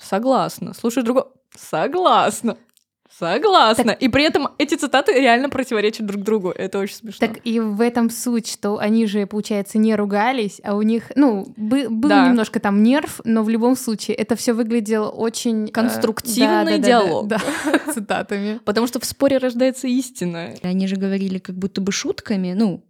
согласна, 0.00 0.72
слушаешь 0.72 1.04
другого, 1.04 1.32
согласна. 1.54 2.56
Согласна. 3.16 3.84
Так... 3.84 4.02
И 4.02 4.08
при 4.08 4.24
этом 4.24 4.48
эти 4.58 4.74
цитаты 4.74 5.12
реально 5.12 5.48
противоречат 5.48 6.06
друг 6.06 6.22
другу. 6.22 6.50
Это 6.50 6.78
очень 6.78 6.96
смешно. 6.96 7.26
Так 7.26 7.38
и 7.44 7.58
в 7.58 7.80
этом 7.80 8.10
суть, 8.10 8.50
что 8.50 8.78
они 8.78 9.06
же, 9.06 9.26
получается, 9.26 9.78
не 9.78 9.94
ругались, 9.94 10.60
а 10.62 10.74
у 10.74 10.82
них, 10.82 11.10
ну, 11.16 11.52
бы, 11.56 11.88
был 11.88 12.10
да. 12.10 12.28
немножко 12.28 12.60
там 12.60 12.82
нерв, 12.82 13.20
но 13.24 13.42
в 13.42 13.48
любом 13.48 13.76
случае 13.76 14.16
это 14.16 14.36
все 14.36 14.52
выглядело 14.52 15.08
очень 15.08 15.66
э, 15.66 15.68
конструктивный 15.68 16.74
э, 16.74 16.78
да, 16.78 16.86
диалог. 16.86 17.28
Да, 17.28 17.38
да, 17.64 17.80
да, 17.86 17.92
цитатами. 17.92 18.60
Потому 18.64 18.86
что 18.86 19.00
в 19.00 19.04
споре 19.04 19.38
рождается 19.38 19.88
истина. 19.88 20.54
Они 20.62 20.86
же 20.86 20.96
говорили 20.96 21.38
как 21.38 21.56
будто 21.56 21.80
бы 21.80 21.92
шутками, 21.92 22.52
ну, 22.52 22.84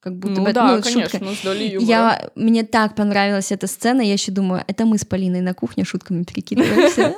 как 0.00 0.16
будто 0.16 0.40
ну, 0.40 0.46
бы 0.46 0.52
да, 0.52 0.76
ну, 0.76 0.82
конечно, 0.82 1.20
шутка. 1.20 1.34
с 1.34 1.42
долей 1.42 1.72
юмора. 1.72 1.88
Я, 1.88 2.30
мне 2.34 2.64
так 2.64 2.94
понравилась 2.94 3.52
эта 3.52 3.66
сцена, 3.66 4.00
я 4.00 4.14
еще 4.14 4.32
думаю, 4.32 4.64
это 4.66 4.86
мы 4.86 4.98
с 4.98 5.04
Полиной 5.04 5.42
на 5.42 5.54
кухне 5.54 5.84
шутками 5.84 6.24
перекидываемся. 6.24 7.14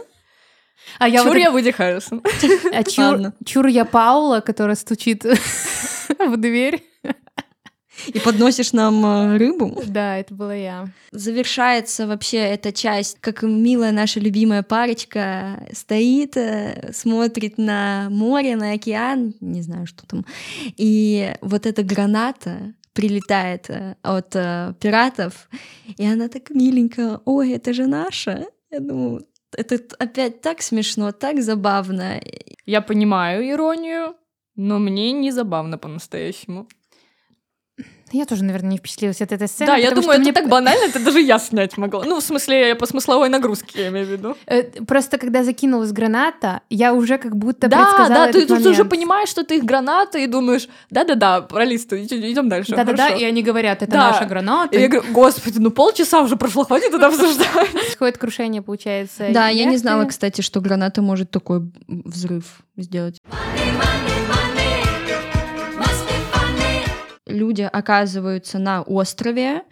А 0.99 1.09
я 1.09 1.19
чур 1.23 1.29
вот... 1.29 1.39
я 1.39 1.51
Вуди 1.51 1.71
Харрисон. 1.73 2.23
А 2.73 2.85
чур, 2.85 3.33
чур 3.45 3.67
я 3.67 3.85
Паула, 3.85 4.41
которая 4.41 4.77
стучит 4.77 5.25
в 6.19 6.37
дверь. 6.37 6.83
и 8.07 8.19
подносишь 8.19 8.73
нам 8.73 9.05
э, 9.05 9.37
рыбу. 9.37 9.81
Да, 9.87 10.17
это 10.17 10.35
была 10.35 10.55
я. 10.55 10.89
Завершается 11.13 12.07
вообще 12.07 12.39
эта 12.39 12.73
часть, 12.73 13.19
как 13.21 13.43
милая 13.43 13.93
наша 13.93 14.19
любимая 14.19 14.63
парочка 14.63 15.67
стоит, 15.73 16.37
э, 16.37 16.91
смотрит 16.93 17.59
на 17.59 18.09
море, 18.11 18.57
на 18.57 18.73
океан, 18.73 19.35
не 19.41 19.63
знаю, 19.63 19.87
что 19.87 20.07
там. 20.07 20.25
И 20.77 21.35
вот 21.41 21.67
эта 21.67 21.83
граната 21.83 22.75
прилетает 22.93 23.71
э, 23.71 23.97
от 24.03 24.35
э, 24.35 24.75
пиратов, 24.81 25.49
и 25.97 26.07
она 26.07 26.29
так 26.29 26.51
миленькая, 26.51 27.21
ой, 27.25 27.53
это 27.53 27.73
же 27.73 27.87
наша. 27.87 28.47
Я 28.71 28.81
думаю, 28.81 29.27
это 29.57 29.81
опять 29.99 30.41
так 30.41 30.63
смешно, 30.63 31.13
так 31.13 31.43
забавно. 31.43 32.21
Я 32.67 32.81
понимаю 32.81 33.49
иронию, 33.49 34.15
но 34.55 34.79
мне 34.79 35.13
не 35.13 35.31
забавно 35.31 35.79
по-настоящему. 35.79 36.69
Я 38.13 38.27
тоже, 38.27 38.45
наверное, 38.45 38.73
не 38.73 38.77
впечатлилась 38.77 39.23
от 39.23 39.33
этой 39.33 39.49
сцены. 39.49 39.69
Да, 39.69 39.77
я 39.77 39.91
думаю, 39.91 40.11
это 40.13 40.21
мне 40.21 40.33
так 40.33 40.47
банально, 40.47 40.85
это 40.85 41.03
даже 41.03 41.21
я 41.21 41.39
снять 41.39 41.79
могла. 41.79 42.05
Ну, 42.13 42.21
в 42.21 42.23
смысле, 42.23 42.75
по 42.75 42.85
смысловой 42.85 43.31
нагрузке, 43.31 43.85
я 43.85 43.89
имею 43.89 44.07
в 44.07 44.11
виду. 44.11 44.37
Э, 44.47 44.65
Просто 44.87 45.17
когда 45.17 45.43
закинулась 45.43 45.93
граната, 45.93 46.61
я 46.69 46.93
уже 46.93 47.17
как 47.17 47.35
будто 47.37 47.69
Да, 47.69 47.79
предсказала 47.79 48.27
да, 48.27 48.33
ты, 48.33 48.43
этот 48.43 48.49
ты 48.63 48.69
уже 48.69 48.85
момент. 48.85 48.91
понимаешь, 48.91 49.29
что 49.31 49.41
это 49.41 49.55
их 49.55 49.65
граната, 49.65 50.19
и 50.19 50.27
думаешь, 50.27 50.69
да-да-да, 50.91 51.41
пролисты, 51.41 52.05
идем 52.05 52.51
дальше. 52.51 52.73
Да-да-да, 52.77 53.05
хорошо». 53.05 53.23
и 53.23 53.25
они 53.25 53.43
говорят, 53.43 53.83
это 53.83 53.93
Да. 53.93 54.11
наша 54.11 54.27
граната. 54.27 54.77
И 54.77 54.81
я 54.81 54.89
говорю, 54.89 55.11
господи, 55.11 55.59
ну 55.59 55.71
полчаса 55.71 56.21
уже 56.21 56.37
прошло, 56.37 56.65
хватит 56.65 56.93
это 56.93 57.07
обсуждать. 57.07 57.49
Происходит 57.73 58.19
крушение, 58.19 58.61
получается. 58.61 59.29
Да, 59.31 59.49
я 59.49 59.65
не 59.65 59.79
знала, 59.79 60.05
кстати, 60.05 60.43
что 60.43 60.61
граната 60.61 61.01
может 61.01 61.31
такой 61.31 61.63
взрыв 61.89 62.45
сделать. 62.77 63.19
Люди 67.43 67.63
оказываются 67.63 68.61
на 68.61 68.83
острове, 68.83 69.65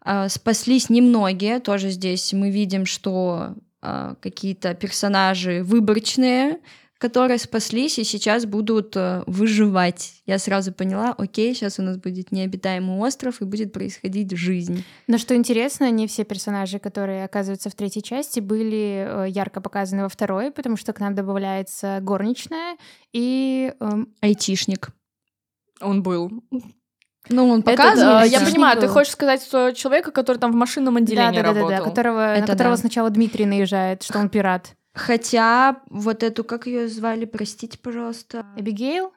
а, 0.00 0.30
спаслись 0.30 0.88
немногие, 0.88 1.60
тоже 1.60 1.90
здесь 1.90 2.32
мы 2.32 2.50
видим, 2.50 2.86
что 2.86 3.56
а, 3.82 4.14
какие-то 4.22 4.72
персонажи 4.72 5.62
выборочные, 5.62 6.60
которые 6.96 7.36
спаслись 7.38 7.98
и 7.98 8.04
сейчас 8.04 8.46
будут 8.46 8.96
э, 8.96 9.22
выживать. 9.26 10.22
Я 10.26 10.38
сразу 10.38 10.72
поняла, 10.72 11.14
окей, 11.16 11.54
сейчас 11.54 11.78
у 11.78 11.82
нас 11.82 11.98
будет 11.98 12.32
необитаемый 12.32 12.98
остров 12.98 13.42
и 13.42 13.44
будет 13.44 13.72
происходить 13.72 14.34
жизнь. 14.36 14.82
Но 15.06 15.18
что 15.18 15.34
интересно, 15.34 15.90
не 15.90 16.06
все 16.06 16.24
персонажи, 16.24 16.78
которые 16.78 17.24
оказываются 17.24 17.68
в 17.68 17.74
третьей 17.74 18.02
части, 18.02 18.40
были 18.40 19.06
э, 19.06 19.26
ярко 19.28 19.60
показаны 19.60 20.04
во 20.04 20.08
второй, 20.08 20.50
потому 20.50 20.76
что 20.76 20.94
к 20.94 21.00
нам 21.00 21.14
добавляется 21.14 22.00
горничная 22.02 22.76
и 23.12 23.74
эм, 23.80 24.14
Айтишник. 24.20 24.90
Он 25.80 26.02
был. 26.02 26.30
Ну, 27.28 27.48
он 27.48 27.62
показывает. 27.62 27.98
да, 27.98 28.20
Айтишник 28.22 28.48
я 28.48 28.52
понимаю, 28.52 28.80
ты 28.80 28.86
был. 28.86 28.94
хочешь 28.94 29.12
сказать, 29.12 29.42
что 29.42 29.72
человека, 29.72 30.10
который 30.10 30.38
там 30.38 30.52
в 30.52 30.56
машинном 30.56 30.96
отделении 30.96 31.36
да, 31.36 31.42
да, 31.42 31.52
да, 31.52 31.54
да, 31.54 31.60
работал. 31.60 31.84
которого, 31.90 32.18
на 32.18 32.36
Это 32.36 32.46
которого 32.46 32.76
да. 32.76 32.80
сначала 32.80 33.10
Дмитрий 33.10 33.46
наезжает, 33.46 34.02
что 34.02 34.18
он 34.18 34.28
пират. 34.28 34.74
Хотя 34.94 35.76
вот 35.88 36.22
эту, 36.22 36.44
как 36.44 36.66
ее 36.66 36.88
звали, 36.88 37.24
простите, 37.24 37.78
пожалуйста. 37.78 38.46
Эбигейл? 38.56 39.12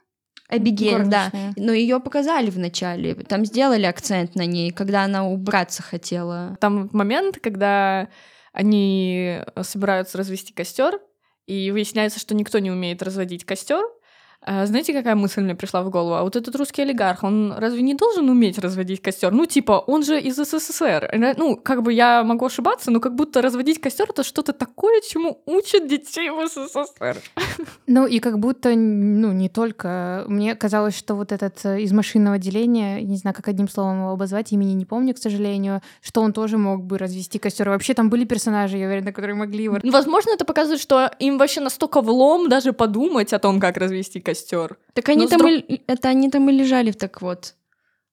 Эбигейль, 0.49 1.05
да. 1.05 1.31
Но 1.55 1.71
ее 1.71 1.99
показали 1.99 2.49
в 2.49 2.59
начале. 2.59 3.15
Там 3.15 3.45
сделали 3.45 3.85
акцент 3.85 4.35
на 4.35 4.45
ней, 4.45 4.71
когда 4.71 5.03
она 5.03 5.25
убраться 5.25 5.81
хотела. 5.81 6.57
Там 6.59 6.89
момент, 6.93 7.39
когда 7.41 8.09
они 8.51 9.39
собираются 9.61 10.17
развести 10.17 10.53
костер, 10.53 10.99
и 11.45 11.71
выясняется, 11.71 12.19
что 12.19 12.35
никто 12.35 12.59
не 12.59 12.71
умеет 12.71 13.01
разводить 13.01 13.45
костер. 13.45 13.83
А 14.45 14.65
Знаете, 14.65 14.93
какая 14.93 15.15
мысль 15.15 15.41
мне 15.41 15.55
пришла 15.55 15.83
в 15.83 15.89
голову? 15.89 16.15
А 16.15 16.23
вот 16.23 16.35
этот 16.35 16.55
русский 16.55 16.81
олигарх, 16.81 17.23
он 17.23 17.53
разве 17.53 17.81
не 17.81 17.93
должен 17.93 18.29
уметь 18.29 18.57
разводить 18.59 19.01
костер? 19.01 19.31
Ну, 19.31 19.45
типа, 19.45 19.83
он 19.87 20.03
же 20.03 20.19
из 20.19 20.35
СССР. 20.35 21.09
Э, 21.11 21.33
Ну, 21.37 21.55
как 21.55 21.81
бы 21.81 21.93
я 21.93 22.23
могу 22.23 22.45
ошибаться, 22.45 22.91
но 22.91 22.99
как 22.99 23.15
будто 23.15 23.41
разводить 23.41 23.79
костер 23.79 24.07
это 24.09 24.23
что-то 24.23 24.53
такое, 24.53 25.01
чему 25.01 25.41
учат 25.45 25.87
детей 25.87 26.29
в 26.29 26.47
СССР. 26.47 27.17
Ну 27.87 28.07
и 28.07 28.19
как 28.19 28.39
будто, 28.39 28.73
ну 28.75 29.31
не 29.31 29.49
только. 29.49 30.25
Мне 30.27 30.55
казалось, 30.55 30.97
что 30.97 31.15
вот 31.15 31.31
этот 31.31 31.65
э, 31.65 31.81
из 31.81 31.91
машинного 31.91 32.35
отделения, 32.35 33.01
не 33.01 33.17
знаю, 33.17 33.35
как 33.35 33.47
одним 33.47 33.69
словом 33.69 33.99
его 33.99 34.11
обозвать, 34.11 34.51
имени 34.51 34.73
не 34.73 34.85
помню, 34.85 35.13
к 35.13 35.17
сожалению, 35.17 35.81
что 36.01 36.21
он 36.21 36.33
тоже 36.33 36.57
мог 36.57 36.83
бы 36.83 36.97
развести 36.97 37.39
костер. 37.39 37.69
Вообще 37.69 37.93
там 37.93 38.09
были 38.09 38.25
персонажи, 38.25 38.77
я 38.77 38.87
уверена, 38.87 39.11
которые 39.11 39.35
могли 39.35 39.65
его... 39.65 39.77
Возможно, 39.83 40.31
это 40.31 40.45
показывает, 40.45 40.81
что 40.81 41.11
им 41.19 41.37
вообще 41.37 41.61
настолько 41.61 42.01
влом 42.01 42.49
даже 42.49 42.73
подумать 42.73 43.33
о 43.33 43.39
том, 43.39 43.59
как 43.59 43.77
развести 43.77 44.19
костер. 44.19 44.32
Так 44.93 45.09
они 45.09 45.21
Ну, 45.21 45.27
с 45.27 45.29
там 45.29 45.39
друг- 45.39 45.51
и, 45.51 45.81
это 45.87 46.09
они 46.09 46.29
там 46.29 46.49
и 46.49 46.53
лежали 46.53 46.91
так 46.91 47.21
вот. 47.21 47.55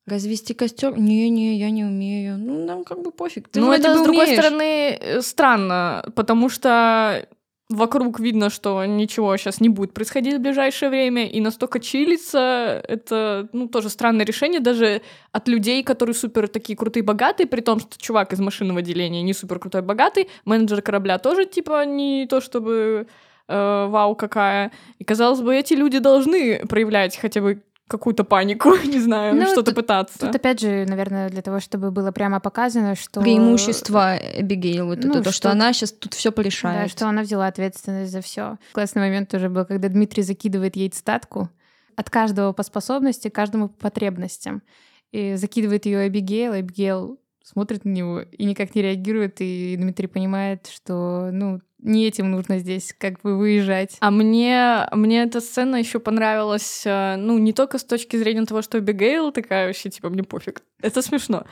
Развести 0.07 0.55
костер? 0.55 0.99
Не-не, 0.99 1.57
я 1.59 1.71
не 1.71 1.85
умею. 1.85 2.37
Ну, 2.39 2.65
нам 2.65 2.85
как 2.85 3.03
бы 3.03 3.13
пофиг. 3.13 3.49
Ты 3.49 3.61
ну, 3.61 3.71
это, 3.73 3.95
с 3.97 4.03
другой 4.03 4.25
умеешь. 4.25 4.39
стороны, 4.41 4.99
э, 5.01 5.21
странно, 5.21 6.05
потому 6.17 6.49
что 6.49 7.27
вокруг 7.69 8.19
видно, 8.19 8.51
что 8.51 8.85
ничего 8.85 9.37
сейчас 9.37 9.61
не 9.61 9.69
будет 9.69 9.95
происходить 9.95 10.35
в 10.37 10.41
ближайшее 10.41 10.91
время, 10.91 11.29
и 11.29 11.41
настолько 11.41 11.79
чилиться, 11.79 12.83
это, 12.89 13.49
ну, 13.53 13.69
тоже 13.69 13.89
странное 13.91 14.27
решение 14.27 14.59
даже 14.59 15.03
от 15.31 15.47
людей, 15.47 15.85
которые 15.85 16.15
супер 16.17 16.49
такие 16.49 16.77
крутые, 16.77 17.05
богатые, 17.05 17.47
при 17.47 17.61
том, 17.61 17.79
что 17.79 17.97
чувак 17.97 18.33
из 18.33 18.41
машинного 18.41 18.81
отделения 18.81 19.23
не 19.23 19.33
супер 19.35 19.61
крутой, 19.61 19.83
богатый, 19.83 20.29
менеджер 20.45 20.83
корабля 20.83 21.19
тоже, 21.19 21.45
типа, 21.45 21.85
не 21.85 22.27
то 22.29 22.41
чтобы 22.41 23.07
э, 23.51 23.87
вау 23.89 24.15
какая. 24.15 24.71
И, 24.99 25.05
казалось 25.05 25.41
бы, 25.41 25.55
эти 25.57 25.75
люди 25.75 25.99
должны 25.99 26.65
проявлять 26.67 27.17
хотя 27.17 27.41
бы 27.41 27.63
какую-то 27.89 28.23
панику, 28.23 28.71
не 28.85 29.01
знаю, 29.01 29.35
Ну, 29.35 29.47
что-то 29.47 29.73
тут- 29.73 29.75
пытаться. 29.75 30.19
Тут 30.21 30.35
опять 30.37 30.61
же, 30.61 30.87
наверное, 30.89 31.29
для 31.29 31.43
того, 31.43 31.59
чтобы 31.59 31.91
было 31.91 32.13
прямо 32.13 32.39
показано, 32.39 32.95
что... 32.95 33.21
Преимущество 33.21 34.17
Эбигейл, 34.17 34.87
вот 34.87 35.03
Ну, 35.03 35.11
это 35.11 35.19
то, 35.25 35.31
что, 35.33 35.33
что- 35.33 35.51
она 35.51 35.73
сейчас 35.73 35.91
тут 35.93 36.15
все 36.15 36.31
Да, 36.31 36.37
порешает. 36.37 36.91
что 36.91 37.09
она 37.09 37.23
взяла 37.23 37.49
ответственность 37.49 38.13
за 38.13 38.21
все. 38.21 38.59
Классный 38.73 39.03
момент 39.03 39.29
тоже 39.29 39.49
был, 39.49 39.65
когда 39.65 39.89
Дмитрий 39.89 40.23
закидывает 40.23 40.77
ей 40.77 40.89
цитатку 40.89 41.49
от 41.97 42.09
каждого 42.11 42.53
по 42.53 42.63
способности, 42.63 43.29
каждому 43.29 43.69
по 43.69 43.91
потребностям. 43.91 44.63
И 45.11 45.35
закидывает 45.35 45.85
ее 45.87 46.07
Эбигейл, 46.07 46.55
Эбигейл 46.55 47.19
смотрит 47.43 47.85
на 47.85 47.89
него 47.91 48.21
и 48.21 48.45
никак 48.45 48.77
не 48.77 48.83
реагирует, 48.83 49.41
и 49.41 49.75
Дмитрий 49.77 50.07
понимает, 50.07 50.69
что, 50.73 51.31
ну, 51.33 51.61
не 51.83 52.07
этим 52.07 52.31
нужно 52.31 52.59
здесь 52.59 52.95
как 52.99 53.21
бы 53.23 53.37
выезжать. 53.37 53.97
А 54.01 54.11
мне, 54.11 54.87
мне 54.93 55.23
эта 55.23 55.41
сцена 55.41 55.77
еще 55.77 55.99
понравилась, 55.99 56.83
э, 56.85 57.17
ну, 57.17 57.39
не 57.39 57.53
только 57.53 57.79
с 57.79 57.85
точки 57.85 58.17
зрения 58.17 58.45
того, 58.45 58.63
что 58.63 58.79
Эбигейл 58.79 59.33
такая 59.33 59.67
вообще, 59.67 59.91
типа, 59.91 60.11
мне 60.11 60.23
пофиг. 60.23 60.63
Это 60.83 61.03
смешно. 61.03 61.45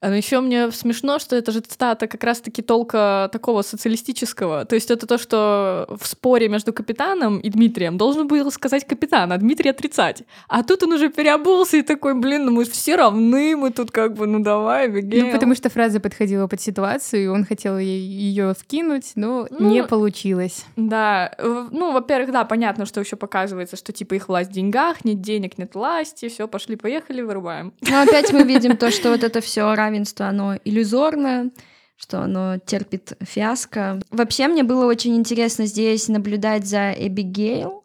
Но 0.00 0.14
еще 0.14 0.40
мне 0.40 0.72
смешно, 0.72 1.20
что 1.20 1.36
это 1.36 1.52
же 1.52 1.60
цитата 1.60 2.08
как 2.08 2.24
раз-таки 2.24 2.62
толка 2.62 3.28
такого 3.32 3.62
социалистического. 3.62 4.64
То 4.64 4.74
есть 4.74 4.90
это 4.90 5.06
то, 5.06 5.18
что 5.18 5.86
в 5.88 6.06
споре 6.06 6.48
между 6.48 6.72
капитаном 6.72 7.38
и 7.38 7.48
Дмитрием 7.48 7.96
должен 7.96 8.26
был 8.26 8.50
сказать 8.50 8.84
капитан, 8.84 9.32
а 9.32 9.38
Дмитрий 9.38 9.70
отрицать. 9.70 10.24
А 10.48 10.64
тут 10.64 10.82
он 10.82 10.94
уже 10.94 11.08
переобулся 11.08 11.76
и 11.76 11.82
такой, 11.82 12.14
блин, 12.14 12.46
ну 12.46 12.50
мы 12.52 12.64
все 12.64 12.96
равны, 12.96 13.56
мы 13.56 13.70
тут 13.70 13.92
как 13.92 14.14
бы, 14.14 14.26
ну 14.26 14.40
давай, 14.40 14.88
Эбигейл. 14.88 15.26
Ну, 15.26 15.32
потому 15.32 15.54
что 15.54 15.70
фраза 15.70 16.00
подходила 16.00 16.48
под 16.48 16.60
ситуацию, 16.60 17.22
и 17.22 17.26
он 17.28 17.44
хотел 17.44 17.78
ее 17.78 18.54
вкинуть, 18.58 19.12
но 19.14 19.46
Ну, 19.50 19.71
не 19.72 19.84
получилось. 19.84 20.64
Да, 20.76 21.32
в- 21.38 21.68
ну, 21.70 21.92
во-первых, 21.92 22.32
да, 22.32 22.44
понятно, 22.44 22.86
что 22.86 23.00
еще 23.00 23.16
показывается, 23.16 23.76
что 23.76 23.92
типа 23.92 24.14
их 24.14 24.28
власть 24.28 24.50
в 24.50 24.52
деньгах, 24.52 25.04
нет 25.04 25.20
денег, 25.20 25.58
нет 25.58 25.74
власти, 25.74 26.28
все, 26.28 26.46
пошли, 26.48 26.76
поехали, 26.76 27.22
вырубаем. 27.22 27.72
Но 27.88 28.02
опять 28.02 28.32
мы 28.32 28.42
видим 28.44 28.76
то, 28.76 28.90
что 28.90 29.10
вот 29.10 29.24
это 29.24 29.40
все 29.40 29.74
равенство, 29.74 30.26
оно 30.28 30.56
иллюзорно, 30.64 31.50
что 31.96 32.20
оно 32.22 32.58
терпит 32.58 33.12
фиаско. 33.20 34.00
Вообще 34.10 34.48
мне 34.48 34.62
было 34.64 34.86
очень 34.86 35.14
интересно 35.16 35.66
здесь 35.66 36.08
наблюдать 36.08 36.66
за 36.66 36.92
Эбигейл, 36.92 37.84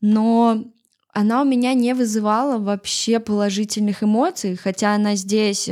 но 0.00 0.64
она 1.12 1.42
у 1.42 1.44
меня 1.44 1.74
не 1.74 1.94
вызывала 1.94 2.58
вообще 2.58 3.20
положительных 3.20 4.02
эмоций, 4.02 4.56
хотя 4.56 4.94
она 4.94 5.14
здесь 5.14 5.70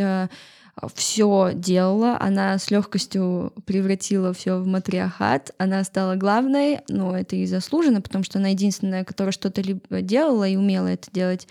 все 0.94 1.52
делала, 1.54 2.16
она 2.18 2.58
с 2.58 2.70
легкостью 2.70 3.52
превратила 3.66 4.32
все 4.32 4.58
в 4.58 4.66
матриархат, 4.66 5.52
она 5.58 5.84
стала 5.84 6.16
главной, 6.16 6.80
но 6.88 7.16
это 7.16 7.36
и 7.36 7.46
заслуженно, 7.46 8.00
потому 8.00 8.24
что 8.24 8.38
она 8.38 8.48
единственная, 8.48 9.04
которая 9.04 9.32
что-то 9.32 9.60
либо 9.60 10.00
делала 10.00 10.48
и 10.48 10.56
умела 10.56 10.88
это 10.88 11.10
делать. 11.12 11.46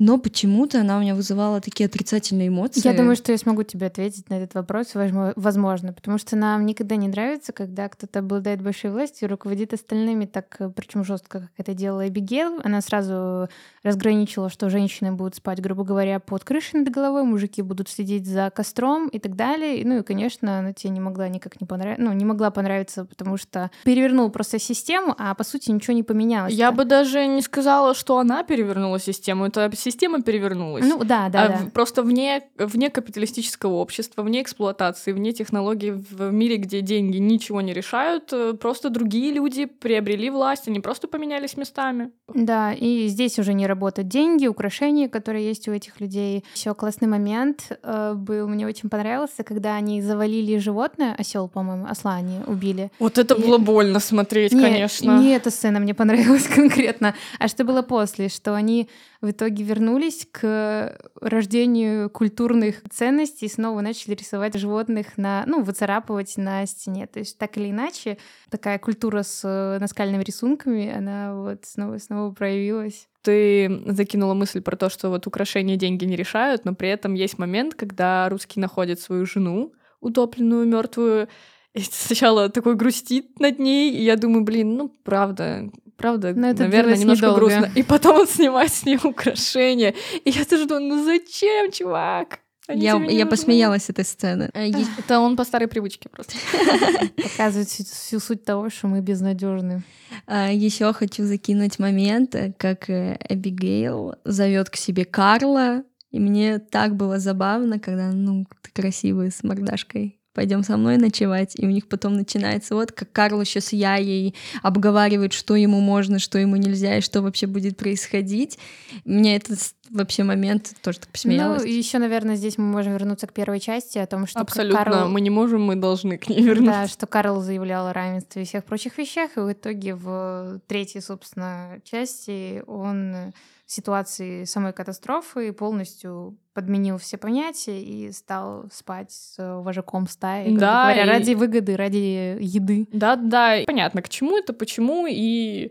Но 0.00 0.18
почему-то 0.18 0.80
она 0.80 0.96
у 0.96 1.00
меня 1.02 1.14
вызывала 1.14 1.60
такие 1.60 1.86
отрицательные 1.86 2.48
эмоции. 2.48 2.80
Я 2.84 2.94
думаю, 2.96 3.14
что 3.16 3.30
я 3.32 3.38
смогу 3.38 3.62
тебе 3.62 3.86
ответить 3.86 4.28
на 4.30 4.34
этот 4.34 4.54
вопрос, 4.54 4.94
возможно- 4.94 5.92
потому 5.92 6.16
что 6.18 6.36
нам 6.36 6.64
никогда 6.66 6.96
не 6.96 7.06
нравится, 7.06 7.52
когда 7.52 7.88
кто-то 7.88 8.20
обладает 8.20 8.62
большой 8.62 8.90
властью 8.90 9.28
и 9.28 9.30
руководит 9.30 9.74
остальными, 9.74 10.24
так 10.24 10.58
причем 10.74 11.04
жестко, 11.04 11.40
как 11.40 11.50
это 11.58 11.74
делала 11.74 12.08
Эбигейл. 12.08 12.60
Она 12.64 12.80
сразу 12.80 13.48
разграничила, 13.82 14.48
что 14.48 14.70
женщины 14.70 15.12
будут 15.12 15.34
спать, 15.36 15.60
грубо 15.60 15.84
говоря, 15.84 16.18
под 16.18 16.44
крышей 16.44 16.80
над 16.80 16.90
головой, 16.90 17.24
мужики 17.24 17.60
будут 17.60 17.88
следить 17.90 18.26
за 18.26 18.50
костром 18.50 19.08
и 19.08 19.18
так 19.18 19.36
далее. 19.36 19.82
Ну 19.84 19.98
и, 19.98 20.02
конечно, 20.02 20.58
она 20.58 20.72
тебе 20.72 20.90
не 20.90 21.00
могла 21.00 21.28
никак 21.28 21.60
не 21.60 21.66
понравиться, 21.66 22.02
ну, 22.02 22.12
не 22.14 22.24
могла 22.24 22.50
понравиться, 22.50 23.04
потому 23.04 23.36
что 23.36 23.70
перевернул 23.84 24.30
просто 24.30 24.58
систему, 24.58 25.14
а 25.18 25.34
по 25.34 25.44
сути 25.44 25.70
ничего 25.70 25.92
не 25.94 26.02
поменялось. 26.02 26.54
Я 26.54 26.72
бы 26.72 26.86
даже 26.86 27.26
не 27.26 27.42
сказала, 27.42 27.94
что 27.94 28.18
она 28.18 28.42
перевернула 28.44 28.98
систему. 28.98 29.44
Это 29.44 29.68
система 29.90 30.22
перевернулась. 30.22 30.86
Ну 30.86 31.04
да, 31.04 31.28
да, 31.28 31.42
а 31.42 31.48
да. 31.48 31.58
Просто 31.72 32.02
вне, 32.02 32.42
вне 32.58 32.90
капиталистического 32.90 33.74
общества, 33.74 34.22
вне 34.22 34.42
эксплуатации, 34.42 35.12
вне 35.12 35.32
технологий 35.32 35.90
в 35.90 36.30
мире, 36.32 36.56
где 36.56 36.80
деньги 36.80 37.18
ничего 37.18 37.60
не 37.60 37.72
решают, 37.72 38.32
э, 38.32 38.54
просто 38.54 38.90
другие 38.90 39.32
люди 39.32 39.66
приобрели 39.66 40.30
власть, 40.30 40.68
они 40.68 40.80
просто 40.80 41.08
поменялись 41.08 41.56
местами. 41.56 42.10
Да, 42.32 42.72
и 42.72 43.08
здесь 43.08 43.38
уже 43.38 43.52
не 43.52 43.66
работают 43.66 44.08
деньги, 44.08 44.46
украшения, 44.46 45.08
которые 45.08 45.46
есть 45.46 45.68
у 45.68 45.72
этих 45.72 46.00
людей. 46.00 46.44
Еще 46.54 46.74
классный 46.74 47.08
момент 47.08 47.78
э, 47.82 48.14
был, 48.14 48.48
мне 48.48 48.66
очень 48.66 48.88
понравился, 48.88 49.42
когда 49.42 49.74
они 49.74 50.00
завалили 50.02 50.58
животное, 50.58 51.14
осел, 51.18 51.48
по-моему, 51.48 51.86
осла 51.86 52.14
они 52.14 52.38
убили. 52.46 52.90
Вот 52.98 53.18
это 53.18 53.34
И- 53.34 53.42
было 53.42 53.58
больно 53.58 54.00
смотреть, 54.00 54.52
Не, 54.52 54.62
конечно. 54.62 55.18
Не 55.18 55.32
эта 55.34 55.50
сцена 55.50 55.80
мне 55.80 55.94
понравилась 55.94 56.46
конкретно, 56.54 57.14
а 57.38 57.48
что 57.48 57.64
было 57.64 57.82
после, 57.82 58.28
что 58.28 58.54
они 58.54 58.88
в 59.20 59.30
итоге 59.30 59.64
вернулись 59.64 60.26
к 60.30 60.98
рождению 61.20 62.08
культурных 62.08 62.82
ценностей 62.90 63.46
и 63.46 63.50
снова 63.50 63.80
начали 63.80 64.14
рисовать 64.14 64.54
животных 64.54 65.18
на, 65.18 65.44
ну, 65.46 65.62
выцарапывать 65.62 66.36
на 66.36 66.64
стене. 66.66 67.06
То 67.06 67.18
есть 67.18 67.36
так 67.36 67.56
или 67.58 67.70
иначе 67.70 68.16
такая 68.48 68.78
культура 68.78 69.22
с 69.22 69.42
э, 69.44 69.78
наскальными 69.78 70.22
рисунками, 70.22 70.90
она 70.90 71.34
вот 71.34 71.64
снова 71.66 71.98
снова 71.98 72.32
проявилась. 72.32 73.08
Ты 73.22 73.82
закинула 73.86 74.32
мысль 74.32 74.62
про 74.62 74.76
то, 74.76 74.88
что 74.88 75.10
вот 75.10 75.26
украшения 75.26 75.76
деньги 75.76 76.06
не 76.06 76.16
решают, 76.16 76.64
но 76.64 76.74
при 76.74 76.88
этом 76.88 77.12
есть 77.12 77.38
момент, 77.38 77.74
когда 77.74 78.28
русский 78.30 78.58
находит 78.58 79.00
свою 79.00 79.26
жену, 79.26 79.74
утопленную, 80.00 80.66
мертвую, 80.66 81.28
и 81.74 81.80
сначала 81.90 82.48
такой 82.48 82.74
грустит 82.74 83.38
над 83.38 83.58
ней, 83.58 83.92
и 83.92 84.02
я 84.02 84.16
думаю, 84.16 84.44
блин, 84.44 84.76
ну 84.76 84.88
правда, 84.88 85.70
правда, 86.00 86.32
Но 86.34 86.48
это 86.48 86.62
наверное, 86.64 86.96
немножко 86.96 87.26
недолго. 87.26 87.40
грустно. 87.40 87.70
И 87.74 87.82
потом 87.82 88.16
он 88.20 88.26
снимает 88.26 88.72
с 88.72 88.84
ней 88.84 88.98
украшения, 89.02 89.94
и 90.24 90.30
я 90.30 90.44
тоже 90.44 90.66
думаю, 90.66 90.94
ну 90.94 91.04
зачем, 91.04 91.70
чувак? 91.70 92.38
Они 92.68 92.82
Я, 92.82 92.96
я 92.96 93.26
посмеялась 93.26 93.84
с 93.84 93.90
этой 93.90 94.04
сцены. 94.04 94.48
Э, 94.54 94.70
Это 94.98 95.18
он 95.18 95.36
по 95.36 95.44
старой 95.44 95.66
привычке 95.66 96.08
просто. 96.08 96.34
Показывает 97.16 97.68
всю, 97.68 97.84
всю 97.84 98.20
суть 98.20 98.44
того, 98.44 98.70
что 98.70 98.86
мы 98.86 99.00
безнадежны. 99.00 99.82
Еще 100.28 100.92
хочу 100.92 101.24
закинуть 101.24 101.78
момент, 101.80 102.36
как 102.58 102.88
э, 102.88 103.18
Эбигейл 103.28 104.14
зовет 104.24 104.70
к 104.70 104.76
себе 104.76 105.04
Карла. 105.04 105.82
И 106.12 106.20
мне 106.20 106.58
так 106.58 106.94
было 106.96 107.18
забавно, 107.18 107.78
когда, 107.80 108.12
ну, 108.12 108.46
ты 108.62 108.82
красивый 108.82 109.30
с 109.32 109.42
мордашкой. 109.42 110.19
Пойдем 110.40 110.62
со 110.62 110.78
мной 110.78 110.96
ночевать. 110.96 111.52
И 111.56 111.66
у 111.66 111.68
них 111.68 111.86
потом 111.86 112.14
начинается 112.14 112.74
вот, 112.74 112.92
как 112.92 113.12
Карл 113.12 113.42
еще 113.42 113.60
с 113.60 113.74
Яей 113.74 114.34
обговаривает, 114.62 115.34
что 115.34 115.54
ему 115.54 115.80
можно, 115.80 116.18
что 116.18 116.38
ему 116.38 116.56
нельзя, 116.56 116.96
и 116.96 117.02
что 117.02 117.20
вообще 117.20 117.46
будет 117.46 117.76
происходить. 117.76 118.58
Мне 119.04 119.36
этот 119.36 119.58
вообще 119.90 120.22
момент 120.22 120.72
тоже 120.80 121.00
так 121.00 121.10
посмеялась. 121.10 121.60
Ну, 121.60 121.68
и 121.68 121.72
еще, 121.74 121.98
наверное, 121.98 122.36
здесь 122.36 122.56
мы 122.56 122.64
можем 122.64 122.94
вернуться 122.94 123.26
к 123.26 123.34
первой 123.34 123.60
части 123.60 123.98
о 123.98 124.06
том, 124.06 124.26
что 124.26 124.40
Абсолютно. 124.40 124.82
Карл... 124.82 125.08
Мы 125.10 125.20
не 125.20 125.28
можем, 125.28 125.62
мы 125.62 125.76
должны 125.76 126.16
к 126.16 126.26
ней 126.30 126.40
вернуться. 126.40 126.80
Да, 126.80 126.88
что 126.88 127.06
Карл 127.06 127.42
заявлял 127.42 127.88
о 127.88 127.92
равенстве 127.92 128.40
и 128.40 128.44
всех 128.46 128.64
прочих 128.64 128.96
вещах, 128.96 129.36
и 129.36 129.40
в 129.40 129.52
итоге 129.52 129.94
в 129.94 130.62
третьей, 130.68 131.02
собственно, 131.02 131.82
части 131.84 132.62
он 132.66 133.34
ситуации 133.70 134.44
самой 134.44 134.72
катастрофы 134.72 135.52
полностью 135.52 136.36
подменил 136.54 136.98
все 136.98 137.16
понятия 137.18 137.80
и 137.80 138.10
стал 138.10 138.64
спать 138.72 139.12
с 139.12 139.36
вожаком 139.38 140.08
стаи, 140.08 140.52
Да, 140.56 140.82
говоря, 140.86 141.04
и- 141.04 141.08
ради 141.08 141.34
выгоды, 141.34 141.76
ради 141.76 142.36
еды. 142.40 142.88
Да, 142.92 143.14
да, 143.14 143.56
и 143.56 143.66
понятно, 143.66 144.02
к 144.02 144.08
чему 144.08 144.36
это, 144.36 144.52
почему 144.52 145.06
и 145.08 145.70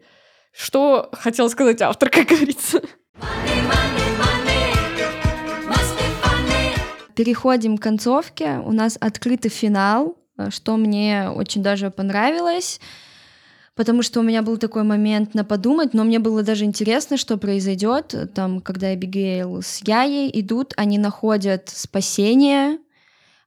что 0.54 1.10
хотел 1.12 1.50
сказать 1.50 1.82
автор, 1.82 2.10
как 2.12 2.28
говорится. 2.28 2.82
Переходим 7.16 7.78
к 7.78 7.82
концовке. 7.84 8.62
У 8.66 8.72
нас 8.72 8.98
открытый 9.00 9.52
финал, 9.52 10.16
э, 10.38 10.50
что 10.52 10.78
мне 10.78 11.30
очень 11.30 11.62
даже 11.62 11.92
понравилось. 11.92 12.80
Потому 13.80 14.04
что 14.04 14.20
у 14.20 14.24
меня 14.24 14.42
был 14.42 14.58
такой 14.58 14.84
момент 14.84 15.36
на 15.36 15.46
подумать, 15.46 15.94
но 15.94 16.04
мне 16.04 16.20
было 16.20 16.44
даже 16.44 16.66
интересно, 16.66 17.16
что 17.16 17.38
произойдет. 17.38 18.14
Там, 18.36 18.60
когда 18.60 18.94
Эбигейл 18.94 19.62
с 19.62 19.82
Яей 19.88 20.30
идут, 20.42 20.74
они 20.76 20.98
находят 20.98 21.70
спасение. 21.70 22.80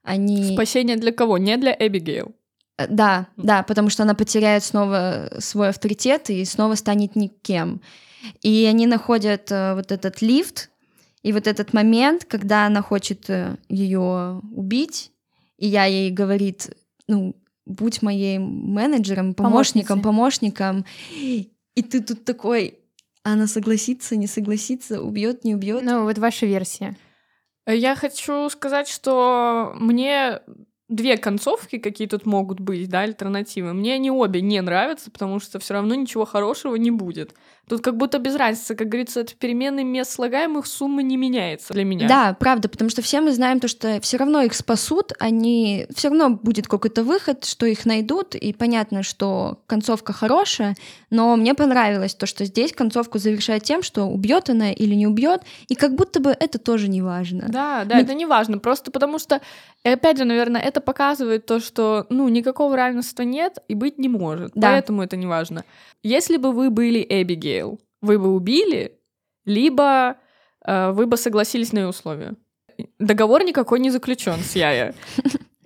Они... 0.03 0.55
Спасение 0.55 0.97
для 0.97 1.13
кого? 1.13 1.37
Не 1.37 1.59
для 1.59 1.77
Эбигейл. 1.79 2.35
Э, 2.79 2.87
Да, 2.89 3.27
да, 3.37 3.63
потому 3.63 3.91
что 3.91 4.05
она 4.05 4.15
потеряет 4.15 4.65
снова 4.65 5.31
свой 5.39 5.69
авторитет 5.69 6.31
и 6.31 6.43
снова 6.47 6.77
станет 6.77 7.15
никем. 7.15 7.83
И 8.41 8.65
они 8.65 8.87
находят 8.87 9.53
э, 9.53 9.75
вот 9.75 9.93
этот 9.93 10.23
лифт, 10.23 10.71
и 11.23 11.35
вот 11.35 11.47
этот 11.47 11.75
момент, 11.75 12.25
когда 12.25 12.65
она 12.65 12.81
хочет 12.81 13.29
ее 13.69 14.41
убить, 14.51 15.11
и 15.59 15.69
я 15.69 15.85
ей 15.85 16.11
говорит, 16.11 16.71
ну, 17.07 17.37
будь 17.67 18.03
моим 18.03 18.43
менеджером, 18.73 19.35
помощником, 19.35 20.03
помощником. 20.03 20.85
И 21.11 21.83
ты 21.83 22.03
тут 22.03 22.25
такой, 22.25 22.79
она 23.23 23.47
согласится, 23.47 24.17
не 24.17 24.27
согласится, 24.27 25.03
убьет, 25.03 25.45
не 25.45 25.55
убьет. 25.55 25.83
Ну, 25.83 26.05
вот 26.05 26.19
ваша 26.19 26.47
версия. 26.47 26.97
Я 27.67 27.95
хочу 27.95 28.51
сказать, 28.51 28.89
что 28.89 29.73
мне 29.79 30.41
две 30.89 31.17
концовки, 31.17 31.79
какие 31.79 32.07
тут 32.07 32.27
могут 32.27 32.61
быть, 32.61 32.89
да, 32.89 33.01
альтернативы, 33.01 33.73
мне 33.73 33.95
они 33.95 34.11
обе 34.11 34.43
не 34.43 34.61
нравятся, 34.61 35.11
потому 35.11 35.41
что 35.41 35.59
все 35.59 35.75
равно 35.75 35.95
ничего 35.95 36.25
хорошего 36.25 36.77
не 36.77 36.91
будет. 36.91 37.35
Тут 37.69 37.81
как 37.81 37.97
будто 37.97 38.19
без 38.19 38.35
разницы, 38.35 38.75
как 38.75 38.89
говорится, 38.89 39.21
от 39.21 39.35
перемены 39.37 39.85
мест 39.85 40.11
слагаемых 40.13 40.67
сумма 40.67 41.03
не 41.03 41.17
меняется 41.17 41.73
для 41.73 41.85
меня. 41.85 42.09
Да, 42.09 42.37
правда, 42.39 42.69
потому 42.69 42.91
что 42.91 43.03
все 43.03 43.21
мы 43.21 43.33
знаем 43.33 43.61
то, 43.61 43.69
что 43.69 44.01
все 44.03 44.17
равно 44.17 44.43
их 44.43 44.53
спасут, 44.55 45.13
они 45.21 45.87
все 45.95 46.09
равно 46.09 46.31
будет 46.31 46.67
какой-то 46.67 47.05
выход, 47.05 47.45
что 47.45 47.65
их 47.65 47.87
найдут, 47.87 48.35
и 48.35 48.53
понятно, 48.53 49.05
что 49.05 49.61
концовка 49.69 50.13
хорошая, 50.13 50.75
но 51.09 51.37
мне 51.37 51.55
понравилось 51.55 52.15
то, 52.17 52.27
что 52.27 52.45
здесь 52.45 52.73
концовку 52.73 53.19
завершает 53.19 53.63
тем, 53.63 53.83
что 53.83 54.05
убьет 54.07 54.51
она 54.51 54.73
или 54.73 54.95
не 54.95 55.07
убьет, 55.07 55.43
и 55.69 55.77
как 55.77 55.95
будто 55.95 56.21
бы 56.21 56.31
это 56.39 56.59
тоже 56.59 56.89
не 56.89 57.01
важно. 57.01 57.47
Да, 57.49 57.85
да, 57.85 57.95
Ну- 57.95 58.03
это 58.03 58.15
не 58.15 58.27
важно, 58.27 58.59
просто 58.59 58.91
потому 58.91 59.21
что, 59.21 59.41
опять 59.85 60.19
же, 60.19 60.25
наверное, 60.25 60.61
это 60.61 60.81
показывает 60.81 61.47
то, 61.47 61.61
что, 61.61 62.07
ну, 62.11 62.29
никакого 62.29 62.77
равенства 62.77 63.23
нет 63.23 63.61
и 63.69 63.75
быть 63.77 63.99
не 63.99 64.09
может, 64.09 64.51
Да. 64.57 64.73
поэтому 64.73 65.03
это 65.03 65.17
не 65.17 65.27
важно. 65.27 65.65
Если 66.03 66.37
бы 66.37 66.51
вы 66.51 66.71
были 66.71 66.99
Эбигейл, 67.53 67.81
вы 68.01 68.19
бы 68.19 68.33
убили, 68.35 68.99
либо 69.45 70.17
э, 70.65 70.91
вы 70.93 71.07
бы 71.07 71.17
согласились 71.17 71.73
на 71.73 71.81
ее 71.81 71.89
условия. 71.89 72.35
Договор 72.99 73.45
никакой 73.45 73.81
не 73.81 73.91
заключен 73.91 74.39
с 74.41 74.57
Яя. 74.57 74.95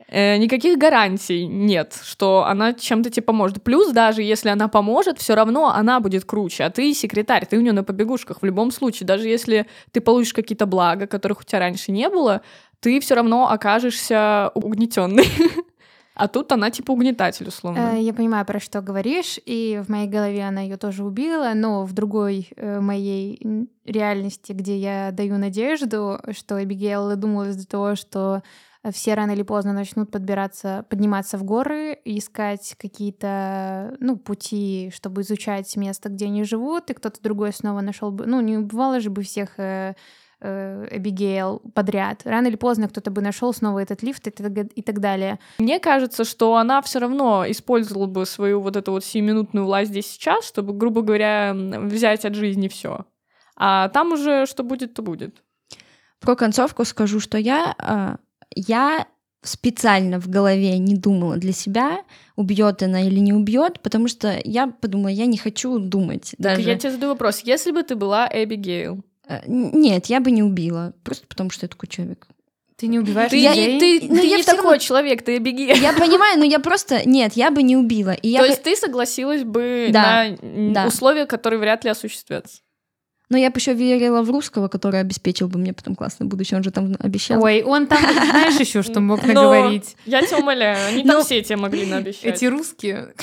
Э, 0.09 0.37
Никаких 0.37 0.79
гарантий 0.79 1.47
нет, 1.47 1.99
что 2.05 2.45
она 2.45 2.75
чем-то 2.75 3.11
тебе 3.11 3.23
поможет. 3.23 3.63
Плюс 3.63 3.91
даже 3.93 4.23
если 4.23 4.51
она 4.51 4.69
поможет, 4.69 5.19
все 5.19 5.35
равно 5.35 5.73
она 5.75 6.01
будет 6.01 6.25
круче. 6.25 6.65
А 6.65 6.71
ты 6.71 6.95
секретарь, 6.95 7.47
ты 7.47 7.59
у 7.59 7.61
нее 7.61 7.73
на 7.73 7.85
побегушках 7.85 8.43
в 8.43 8.45
любом 8.45 8.71
случае. 8.71 9.07
Даже 9.07 9.29
если 9.29 9.67
ты 9.93 10.01
получишь 10.01 10.33
какие-то 10.33 10.67
блага, 10.67 11.07
которых 11.07 11.41
у 11.41 11.45
тебя 11.45 11.61
раньше 11.61 11.93
не 11.93 12.09
было, 12.09 12.43
ты 12.81 13.01
все 13.01 13.15
равно 13.15 13.51
окажешься 13.51 14.51
угнетенный. 14.55 15.27
А 16.17 16.29
тут 16.29 16.51
она 16.51 16.71
типа 16.71 16.93
угнетатель, 16.93 17.47
условно. 17.49 17.93
Э, 17.95 18.01
Я 18.01 18.15
понимаю, 18.15 18.47
про 18.47 18.59
что 18.59 18.81
говоришь, 18.81 19.39
и 19.45 19.83
в 19.85 19.91
моей 19.91 20.09
голове 20.09 20.45
она 20.45 20.63
ее 20.63 20.79
тоже 20.79 21.05
убила, 21.05 21.53
но 21.55 21.85
в 21.85 21.93
другой 21.93 22.49
э, 22.57 22.81
моей 22.81 23.39
реальности, 23.85 24.53
где 24.53 24.79
я 24.79 25.11
даю 25.13 25.37
надежду, 25.37 26.19
что 26.33 26.63
Эбигейл 26.63 27.15
до 27.17 27.67
того, 27.67 27.97
что 27.97 28.43
э, 28.83 28.93
все 28.93 29.13
рано 29.13 29.33
или 29.33 29.43
поздно 29.43 29.75
начнут 29.75 30.11
подбираться, 30.11 30.87
подниматься 30.89 31.37
в 31.37 31.45
горы, 31.45 31.99
искать 32.07 32.77
какие-то, 32.79 33.95
ну, 34.01 34.17
пути, 34.17 34.91
чтобы 34.95 35.21
изучать 35.21 35.77
место, 35.77 36.09
где 36.09 36.27
они 36.27 36.45
живут, 36.45 36.89
и 36.89 36.95
кто-то 36.95 37.23
другой 37.23 37.53
снова 37.53 37.83
нашел 37.83 38.11
бы, 38.11 38.25
ну, 38.25 38.41
не 38.41 38.57
убивала 38.57 39.01
же 39.01 39.11
бы 39.11 39.23
всех 39.23 39.59
э, 40.41 40.87
э, 40.91 40.97
Эбигейл 40.97 41.63
подряд. 41.75 42.23
Рано 42.25 42.47
или 42.47 42.57
поздно 42.57 42.89
кто-то 42.89 43.11
бы 43.11 43.23
нашел 43.23 43.53
снова 43.53 43.81
этот 43.81 44.03
лифт 44.03 44.27
и 44.27 44.31
так, 44.31 44.53
и 44.75 44.83
так 44.83 45.01
далее. 45.01 45.39
Мне 45.59 45.79
кажется, 45.79 46.25
что 46.25 46.57
она 46.57 46.83
все 46.83 46.99
равно 46.99 47.45
использовала 47.49 48.07
бы 48.07 48.27
свою 48.27 48.61
вот 48.61 48.77
эту 48.77 48.93
вот 48.93 49.05
сиюминутную 49.05 49.67
власть 49.67 49.91
здесь 49.91 50.07
сейчас, 50.07 50.47
чтобы, 50.47 50.73
грубо 50.73 51.03
говоря, 51.03 51.53
взять 51.55 52.25
от 52.25 52.35
жизни 52.35 52.69
все. 52.69 53.07
А 53.57 53.89
там 53.89 54.13
уже 54.13 54.47
что 54.47 54.63
будет, 54.63 54.95
то 54.95 55.03
будет. 55.03 55.43
Про 56.21 56.37
концовку 56.37 56.85
скажу, 56.85 57.21
что 57.21 57.39
я, 57.39 57.75
а, 57.79 58.17
я 58.55 59.07
специально 59.43 60.21
в 60.21 60.29
голове 60.29 60.79
не 60.79 60.97
думала 60.97 61.37
для 61.37 61.53
себя, 61.53 62.01
убьет 62.35 62.83
она 62.83 63.03
или 63.03 63.19
не 63.19 63.33
убьет, 63.33 63.81
потому 63.81 64.09
что 64.09 64.39
я 64.45 64.67
подумала, 64.67 65.09
я 65.09 65.27
не 65.27 65.39
хочу 65.39 65.79
думать 65.79 66.31
Так 66.33 66.41
даже. 66.41 66.63
Я 66.63 66.77
тебе 66.77 66.91
задаю 66.91 67.13
вопрос. 67.13 67.41
Если 67.45 67.71
бы 67.71 67.83
ты 67.83 67.97
была 67.97 68.29
Эбигейл, 68.33 68.97
Э, 68.97 69.16
Нет, 69.47 70.07
я 70.07 70.21
бы 70.21 70.31
не 70.31 70.43
убила, 70.43 70.93
просто 71.03 71.27
потому 71.27 71.51
что 71.51 71.65
я 71.65 71.69
такой 71.69 71.89
человек. 71.89 72.27
Ты 72.77 72.89
не 72.89 72.99
убиваешь 72.99 73.31
ты, 73.31 73.39
Я- 73.39 73.55
людей? 73.55 74.01
ты, 74.01 74.07
ну, 74.09 74.21
ты 74.21 74.27
я 74.27 74.37
не 74.37 74.43
такой 74.43 74.63
равно- 74.65 74.79
человек, 74.79 75.23
ты 75.25 75.39
Эбигейл. 75.39 75.77
Я 75.77 75.95
понимаю, 75.95 76.39
но 76.39 76.45
я 76.45 76.59
просто... 76.59 77.09
Нет, 77.09 77.33
я 77.35 77.51
бы 77.51 77.63
не 77.63 77.75
убила. 77.75 78.11
И 78.11 78.29
я 78.29 78.41
То 78.41 78.45
бы- 78.45 78.51
есть 78.51 78.63
ты 78.63 78.77
согласилась 78.77 79.45
бы 79.45 79.89
Да, 79.91 80.27
на 80.43 80.73
да. 80.75 80.87
условия, 80.87 81.25
которые 81.25 81.59
вряд 81.59 81.85
ли 81.85 81.91
осуществятся. 81.91 82.61
Но 83.29 83.37
я 83.37 83.51
бы 83.51 83.59
еще 83.59 83.75
верила 83.75 84.23
в 84.23 84.31
русского, 84.31 84.69
который 84.69 85.01
обеспечил 85.01 85.49
бы 85.49 85.59
мне 85.59 85.73
потом 85.73 85.97
классное 85.97 86.27
будущее. 86.27 86.59
Он 86.59 86.63
же 86.63 86.71
там 86.71 86.95
обещал. 87.01 87.43
Ой, 87.43 87.63
он 87.63 87.89
там, 87.89 87.99
знаешь, 88.01 88.61
еще 88.61 88.83
что 88.83 89.01
мог 89.01 89.25
наговорить. 89.25 89.97
Я 90.07 90.25
тебя 90.25 90.39
умоляю, 90.39 90.79
они 90.89 91.03
там 91.03 91.25
все 91.25 91.43
тебе 91.43 91.57
могли 91.57 91.87
наобещать. 91.87 92.37
Эти 92.37 92.45
русские. 92.45 93.15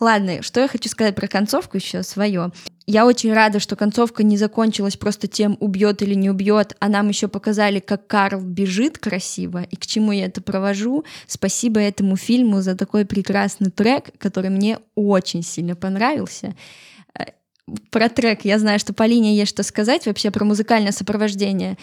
Ладно, 0.00 0.42
что 0.42 0.60
я 0.60 0.68
хочу 0.68 0.88
сказать 0.88 1.14
про 1.14 1.26
концовку 1.26 1.76
еще 1.76 2.02
свое. 2.02 2.52
Я 2.86 3.04
очень 3.04 3.32
рада, 3.32 3.58
что 3.58 3.74
концовка 3.74 4.22
не 4.22 4.36
закончилась 4.36 4.96
просто 4.96 5.26
тем, 5.26 5.56
убьет 5.58 6.02
или 6.02 6.14
не 6.14 6.30
убьет, 6.30 6.76
а 6.78 6.88
нам 6.88 7.08
еще 7.08 7.26
показали, 7.26 7.80
как 7.80 8.06
Карл 8.06 8.40
бежит 8.40 8.98
красиво, 8.98 9.62
и 9.62 9.74
к 9.74 9.86
чему 9.86 10.12
я 10.12 10.26
это 10.26 10.40
провожу. 10.40 11.04
Спасибо 11.26 11.80
этому 11.80 12.16
фильму 12.16 12.60
за 12.60 12.76
такой 12.76 13.04
прекрасный 13.04 13.72
трек, 13.72 14.10
который 14.18 14.50
мне 14.50 14.78
очень 14.94 15.42
сильно 15.42 15.74
понравился. 15.74 16.54
Про 17.90 18.08
трек 18.08 18.44
я 18.44 18.58
знаю, 18.58 18.78
что 18.78 18.94
Полине 18.94 19.36
есть 19.36 19.50
что 19.50 19.62
сказать 19.62 20.06
вообще 20.06 20.30
про 20.30 20.44
музыкальное 20.44 20.92
сопровождение. 20.92 21.76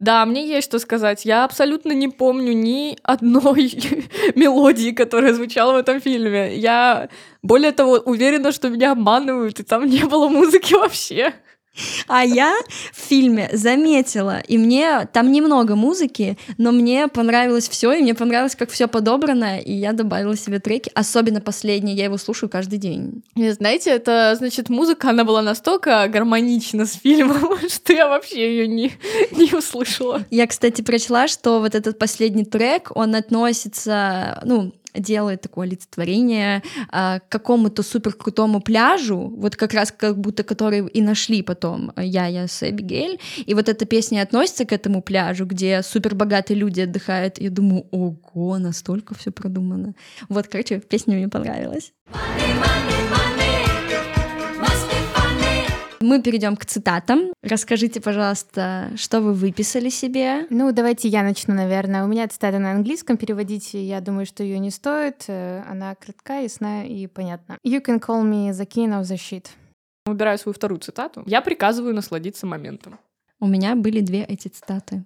Да, 0.00 0.26
мне 0.26 0.46
есть 0.46 0.66
что 0.68 0.78
сказать. 0.78 1.24
Я 1.24 1.44
абсолютно 1.44 1.92
не 1.92 2.08
помню 2.08 2.52
ни 2.52 2.98
одной 3.02 3.72
мелодии, 4.34 4.90
которая 4.90 5.32
звучала 5.32 5.72
в 5.72 5.76
этом 5.76 6.00
фильме. 6.00 6.56
Я, 6.56 7.08
более 7.42 7.72
того, 7.72 7.92
уверена, 8.04 8.52
что 8.52 8.68
меня 8.68 8.92
обманывают, 8.92 9.60
и 9.60 9.62
там 9.62 9.86
не 9.86 10.04
было 10.04 10.28
музыки 10.28 10.74
вообще. 10.74 11.32
А 12.06 12.24
я 12.24 12.54
в 12.92 13.00
фильме 13.00 13.50
заметила, 13.52 14.40
и 14.40 14.58
мне 14.58 15.08
там 15.12 15.32
немного 15.32 15.74
музыки, 15.74 16.38
но 16.58 16.72
мне 16.72 17.08
понравилось 17.08 17.68
все, 17.68 17.92
и 17.92 18.02
мне 18.02 18.14
понравилось, 18.14 18.56
как 18.56 18.70
все 18.70 18.86
подобрано, 18.86 19.58
и 19.58 19.72
я 19.72 19.92
добавила 19.92 20.36
себе 20.36 20.60
треки, 20.60 20.90
особенно 20.94 21.40
последний, 21.40 21.94
я 21.94 22.04
его 22.04 22.18
слушаю 22.18 22.48
каждый 22.48 22.78
день. 22.78 23.22
И 23.34 23.50
знаете, 23.50 23.90
это 23.90 24.34
значит, 24.38 24.68
музыка, 24.68 25.10
она 25.10 25.24
была 25.24 25.42
настолько 25.42 26.06
гармонична 26.08 26.86
с 26.86 26.92
фильмом, 26.92 27.58
что 27.68 27.92
я 27.92 28.08
вообще 28.08 28.56
ее 28.56 28.68
не, 28.68 28.92
не 29.32 29.52
услышала. 29.54 30.24
Я, 30.30 30.46
кстати, 30.46 30.82
прочла, 30.82 31.28
что 31.28 31.60
вот 31.60 31.74
этот 31.74 31.98
последний 31.98 32.44
трек, 32.44 32.90
он 32.94 33.14
относится, 33.14 34.40
ну, 34.44 34.72
делает 34.94 35.40
такое 35.42 35.66
олицетворение 35.66 36.62
к 36.90 37.22
какому-то 37.28 37.82
супер 37.82 38.12
крутому 38.12 38.60
пляжу, 38.60 39.32
вот 39.36 39.56
как 39.56 39.74
раз 39.74 39.92
как 39.92 40.18
будто 40.18 40.42
который 40.42 40.86
и 40.86 41.02
нашли 41.02 41.42
потом 41.42 41.92
я, 41.96 42.26
я 42.26 42.46
с 42.48 42.62
Эбигейль, 42.62 43.18
и 43.44 43.54
вот 43.54 43.68
эта 43.68 43.84
песня 43.84 44.22
относится 44.22 44.64
к 44.64 44.72
этому 44.72 45.02
пляжу, 45.02 45.46
где 45.46 45.82
супер 45.82 46.14
богатые 46.14 46.58
люди 46.58 46.82
отдыхают, 46.82 47.40
я 47.40 47.50
думаю, 47.50 47.86
ого, 47.90 48.58
настолько 48.58 49.14
все 49.14 49.30
продумано. 49.30 49.94
Вот, 50.28 50.48
короче, 50.48 50.80
песня 50.80 51.16
мне 51.16 51.28
понравилась. 51.28 51.92
Мы 56.04 56.20
перейдем 56.20 56.54
к 56.54 56.66
цитатам. 56.66 57.32
Расскажите, 57.42 57.98
пожалуйста, 57.98 58.90
что 58.94 59.22
вы 59.22 59.32
выписали 59.32 59.88
себе. 59.88 60.46
Ну, 60.50 60.70
давайте 60.70 61.08
я 61.08 61.22
начну, 61.22 61.54
наверное. 61.54 62.04
У 62.04 62.06
меня 62.06 62.28
цитата 62.28 62.58
на 62.58 62.72
английском, 62.72 63.16
переводить 63.16 63.72
я 63.72 64.02
думаю, 64.02 64.26
что 64.26 64.42
ее 64.42 64.58
не 64.58 64.70
стоит. 64.70 65.24
Э, 65.28 65.62
Она 65.66 65.94
кратка, 65.94 66.40
ясна 66.40 66.84
и 66.84 67.06
понятна. 67.06 67.56
You 67.66 67.82
can 67.82 67.98
call 68.00 68.22
me 68.22 68.50
the 68.50 68.68
king 68.68 68.90
of 68.90 69.04
the 69.04 69.16
shit. 69.16 69.46
Выбираю 70.04 70.36
свою 70.36 70.52
вторую 70.52 70.78
цитату. 70.80 71.22
Я 71.24 71.40
приказываю 71.40 71.94
насладиться 71.94 72.44
моментом. 72.44 72.98
У 73.40 73.46
меня 73.46 73.74
были 73.74 74.00
две 74.00 74.24
эти 74.24 74.48
цитаты. 74.48 75.04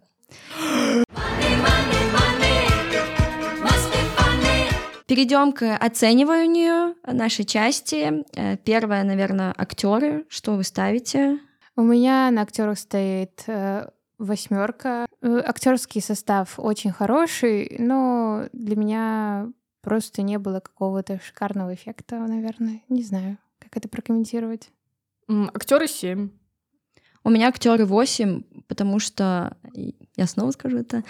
Перейдем 5.09 5.53
к 5.53 5.75
оцениванию 5.75 6.95
нашей 7.03 7.47
части. 7.47 8.25
Э, 8.37 8.59
Первое, 8.59 9.05
наверное, 9.05 9.55
актеры. 9.57 10.27
Что 10.29 10.55
вы 10.55 10.65
ставите? 10.65 11.39
У 11.77 11.83
меня 11.83 12.31
на 12.31 12.43
актерах 12.43 12.79
стоит 12.79 13.47
восьмерка. 14.19 15.07
Актерский 15.23 16.03
состав 16.03 16.59
очень 16.59 16.93
хороший, 16.93 17.77
но 17.79 18.49
для 18.53 18.77
меня 18.77 19.51
просто 19.81 20.21
не 20.21 20.39
было 20.39 20.61
какого-то 20.61 21.19
шикарного 21.25 21.73
эффекта, 21.73 22.19
наверное. 22.19 22.83
Не 22.91 23.03
знаю, 23.03 23.39
как 23.61 23.79
это 23.79 23.89
прокомментировать. 23.89 24.71
Актеры 25.29 25.89
7. 25.89 26.29
У 27.25 27.31
меня 27.31 27.49
актеры 27.49 27.87
8, 27.87 28.43
потому 28.67 28.99
что, 28.99 29.57
я 30.17 30.27
снова 30.27 30.51
скажу 30.51 30.79
это, 30.79 31.03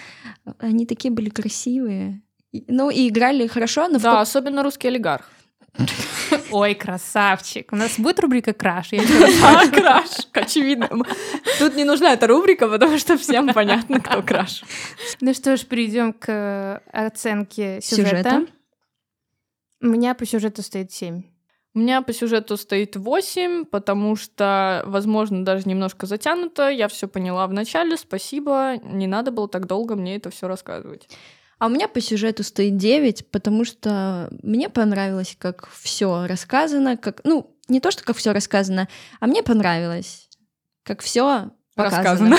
они 0.58 0.86
такие 0.86 1.12
были 1.12 1.30
красивые. 1.30 2.22
Ну, 2.52 2.90
и 2.90 3.08
играли 3.08 3.46
хорошо, 3.46 3.88
но 3.88 3.98
в 3.98 4.02
Да, 4.02 4.20
особенно 4.20 4.62
русский 4.62 4.88
олигарх. 4.88 5.30
Ой, 6.50 6.74
красавчик. 6.74 7.72
У 7.72 7.76
нас 7.76 7.98
будет 7.98 8.20
рубрика 8.20 8.52
«Краш». 8.52 8.92
Я 8.92 9.02
А, 9.44 9.66
краш, 9.70 10.10
очевидно. 10.32 10.88
Тут 11.58 11.76
не 11.76 11.84
нужна 11.84 12.12
эта 12.14 12.26
рубрика, 12.26 12.68
потому 12.68 12.98
что 12.98 13.16
всем 13.16 13.48
понятно, 13.54 14.00
кто 14.00 14.22
краш. 14.22 14.64
Ну 15.20 15.34
что 15.34 15.56
ж, 15.56 15.64
перейдем 15.64 16.12
к 16.12 16.82
оценке 16.92 17.80
сюжета. 17.82 18.10
Сюжета. 18.10 18.46
У 19.80 19.86
меня 19.86 20.14
по 20.14 20.26
сюжету 20.26 20.62
стоит 20.62 20.92
7. 20.92 21.22
У 21.74 21.78
меня 21.78 22.02
по 22.02 22.12
сюжету 22.12 22.56
стоит 22.56 22.96
8, 22.96 23.66
потому 23.66 24.16
что, 24.16 24.82
возможно, 24.86 25.44
даже 25.44 25.68
немножко 25.68 26.06
затянуто. 26.06 26.68
Я 26.70 26.88
все 26.88 27.06
поняла 27.06 27.46
в 27.46 27.52
начале, 27.52 27.96
спасибо. 27.96 28.78
Не 28.82 29.06
надо 29.06 29.30
было 29.30 29.48
так 29.48 29.66
долго 29.66 29.94
мне 29.94 30.16
это 30.16 30.30
все 30.30 30.48
рассказывать. 30.48 31.08
А 31.58 31.66
у 31.66 31.70
меня 31.70 31.88
по 31.88 32.00
сюжету 32.00 32.44
стоит 32.44 32.76
9, 32.76 33.30
потому 33.30 33.64
что 33.64 34.28
мне 34.42 34.68
понравилось, 34.68 35.36
как 35.38 35.68
все 35.70 36.26
рассказано, 36.26 36.96
как, 36.96 37.20
ну, 37.24 37.56
не 37.68 37.80
то, 37.80 37.90
что 37.90 38.04
как 38.04 38.16
все 38.16 38.32
рассказано, 38.32 38.88
а 39.20 39.26
мне 39.26 39.42
понравилось, 39.42 40.28
как 40.84 41.00
все 41.00 41.50
Рассказано. 41.78 42.36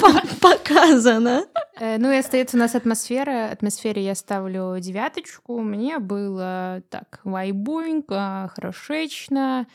Показано. 0.40 1.44
Э, 1.78 1.98
Ну 1.98 2.10
и 2.10 2.16
остается 2.16 2.56
у 2.56 2.60
нас 2.60 2.74
атмосфера. 2.74 3.50
Атмосфере 3.50 4.02
я 4.02 4.14
ставлю 4.14 4.74
девяточку. 4.80 5.60
Мне 5.60 5.98
было 5.98 6.82
так 6.88 7.20
вайбунько, 7.24 8.50
хорошечно. 8.54 9.66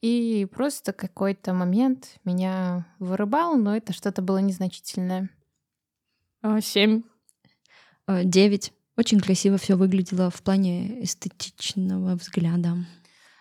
И 0.00 0.46
просто 0.50 0.94
какой-то 0.94 1.52
момент 1.52 2.16
меня 2.24 2.86
вырубал, 2.98 3.56
но 3.56 3.76
это 3.76 3.92
что-то 3.92 4.22
было 4.22 4.38
незначительное. 4.38 5.28
А, 6.42 6.60
7. 6.60 7.02
9. 8.08 8.72
Очень 8.96 9.20
красиво 9.20 9.58
все 9.58 9.76
выглядело 9.76 10.30
в 10.30 10.42
плане 10.42 11.02
эстетичного 11.02 12.14
взгляда. 12.14 12.76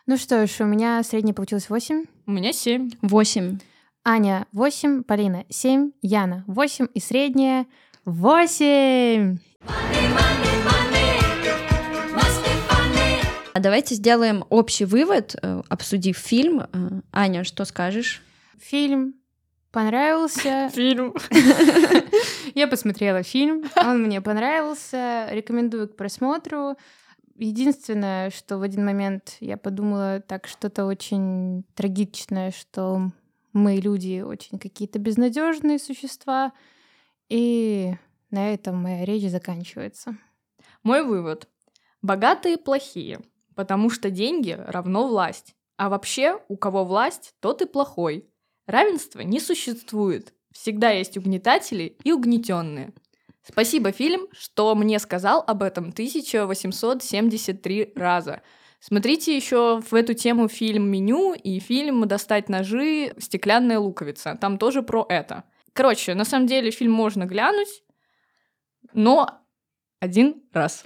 Ну 0.06 0.18
что 0.18 0.46
ж, 0.48 0.62
у 0.62 0.66
меня 0.66 1.02
средний 1.04 1.34
получилось 1.34 1.70
8. 1.70 2.06
У 2.26 2.32
меня 2.32 2.54
7. 2.54 2.92
8. 3.02 3.60
Аня 4.06 4.48
8, 4.52 5.04
Полина 5.04 5.46
7, 5.50 5.92
Яна 6.02 6.44
8 6.48 6.88
и 6.94 7.00
средняя 7.00 7.66
8. 8.04 9.38
А 13.54 13.60
давайте 13.60 13.96
сделаем 13.96 14.44
общий 14.50 14.84
вывод, 14.84 15.36
э, 15.42 15.62
обсудив 15.70 16.18
фильм. 16.18 16.62
Э, 16.62 17.02
Аня, 17.14 17.44
что 17.46 17.64
скажешь? 17.64 18.22
Фильм 18.60 19.14
понравился. 19.74 20.70
Фильм. 20.74 21.14
Я 22.56 22.68
посмотрела 22.68 23.24
фильм, 23.24 23.64
он 23.76 24.04
мне 24.04 24.22
понравился, 24.22 25.28
рекомендую 25.32 25.90
к 25.90 25.98
просмотру. 25.98 26.78
Единственное, 27.36 28.30
что 28.30 28.60
в 28.60 28.62
один 28.62 28.86
момент 28.86 29.38
я 29.40 29.58
подумала, 29.58 30.20
так 30.20 30.46
что-то 30.46 30.86
очень 30.86 31.66
трагичное, 31.74 32.52
что 32.52 33.10
мы, 33.54 33.78
люди, 33.78 34.22
очень 34.22 34.60
какие-то 34.60 35.00
безнадежные 35.00 35.80
существа. 35.80 36.54
И 37.30 37.96
на 38.30 38.54
этом 38.54 38.76
моя 38.84 39.04
речь 39.04 39.30
заканчивается. 39.32 40.16
Мой 40.84 41.04
вывод. 41.04 41.48
Богатые 42.04 42.60
плохие, 42.60 43.20
потому 43.56 43.90
что 43.90 44.12
деньги 44.12 44.52
равно 44.52 45.08
власть. 45.08 45.56
А 45.76 45.90
вообще, 45.90 46.40
у 46.50 46.56
кого 46.56 46.86
власть, 46.86 47.34
тот 47.40 47.64
и 47.64 47.66
плохой. 47.66 48.30
Равенства 48.66 49.22
не 49.22 49.40
существует. 49.40 50.34
Всегда 50.52 50.92
есть 50.92 51.18
угнетатели 51.18 51.98
и 52.04 52.12
угнетенные. 52.12 52.94
Спасибо, 53.46 53.92
фильм, 53.92 54.28
что 54.32 54.74
мне 54.76 55.00
сказал 55.00 55.44
об 55.46 55.64
этом 55.64 55.90
1873 55.90 57.94
раза. 57.96 58.42
Смотрите 58.80 59.36
еще 59.36 59.82
в 59.82 59.94
эту 59.94 60.14
тему 60.14 60.48
фильм 60.48 60.90
«Меню» 60.90 61.34
и 61.34 61.60
фильм 61.60 62.08
«Достать 62.08 62.50
ножи. 62.50 63.14
Стеклянная 63.18 63.80
луковица». 63.80 64.38
Там 64.40 64.58
тоже 64.58 64.82
про 64.82 65.06
это. 65.10 65.44
Короче, 65.74 66.14
на 66.14 66.26
самом 66.26 66.48
деле 66.48 66.72
фильм 66.72 66.92
можно 66.92 67.26
глянуть, 67.26 67.84
но 68.94 69.30
один 70.00 70.44
раз. 70.54 70.84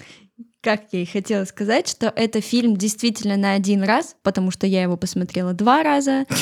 Как 0.62 0.94
я 0.94 1.02
и 1.02 1.06
хотела 1.06 1.46
сказать, 1.46 1.88
что 1.88 2.14
это 2.16 2.42
фильм 2.42 2.78
действительно 2.78 3.36
на 3.36 3.54
один 3.54 3.84
раз, 3.84 4.16
потому 4.22 4.52
что 4.52 4.68
я 4.68 4.84
его 4.84 4.96
посмотрела 4.96 5.54
два 5.54 5.84
раза. 5.84 6.26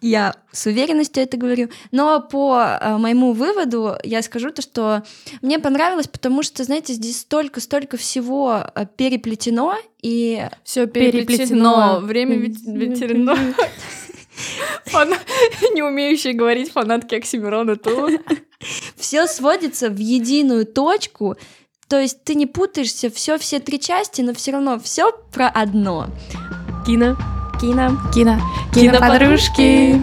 Я 0.00 0.34
с 0.52 0.66
уверенностью 0.66 1.22
это 1.22 1.36
говорю. 1.36 1.68
Но 1.90 2.20
по 2.20 2.78
э, 2.80 2.96
моему 2.96 3.32
выводу 3.32 3.96
я 4.02 4.22
скажу 4.22 4.50
то, 4.50 4.62
что 4.62 5.02
мне 5.42 5.58
понравилось, 5.58 6.08
потому 6.08 6.42
что, 6.42 6.64
знаете, 6.64 6.94
здесь 6.94 7.20
столько-столько 7.20 7.96
всего 7.96 8.64
э, 8.74 8.86
переплетено, 8.96 9.76
и 10.02 10.46
Все 10.64 10.86
Переплетено. 10.86 11.26
переплетено, 11.26 12.00
время 12.00 12.36
ведь 12.36 12.64
ветерано. 12.66 13.36
Фана... 14.86 15.16
Не 15.74 15.82
умеющие 15.82 16.32
говорить 16.32 16.72
фанатки 16.72 17.14
Оксимирона 17.14 17.76
тут. 17.76 18.20
Все 18.96 19.26
сводится 19.26 19.88
в 19.88 19.98
единую 19.98 20.66
точку, 20.66 21.36
то 21.88 21.98
есть 21.98 22.22
ты 22.24 22.34
не 22.34 22.46
путаешься, 22.46 23.10
все, 23.10 23.36
все 23.38 23.58
три 23.58 23.80
части, 23.80 24.20
но 24.20 24.32
все 24.32 24.52
равно 24.52 24.78
все 24.78 25.12
про 25.32 25.48
одно. 25.48 26.06
Кино. 26.86 27.16
Кино. 27.60 27.90
Кино. 28.14 28.40
Киноподружки. 28.74 30.02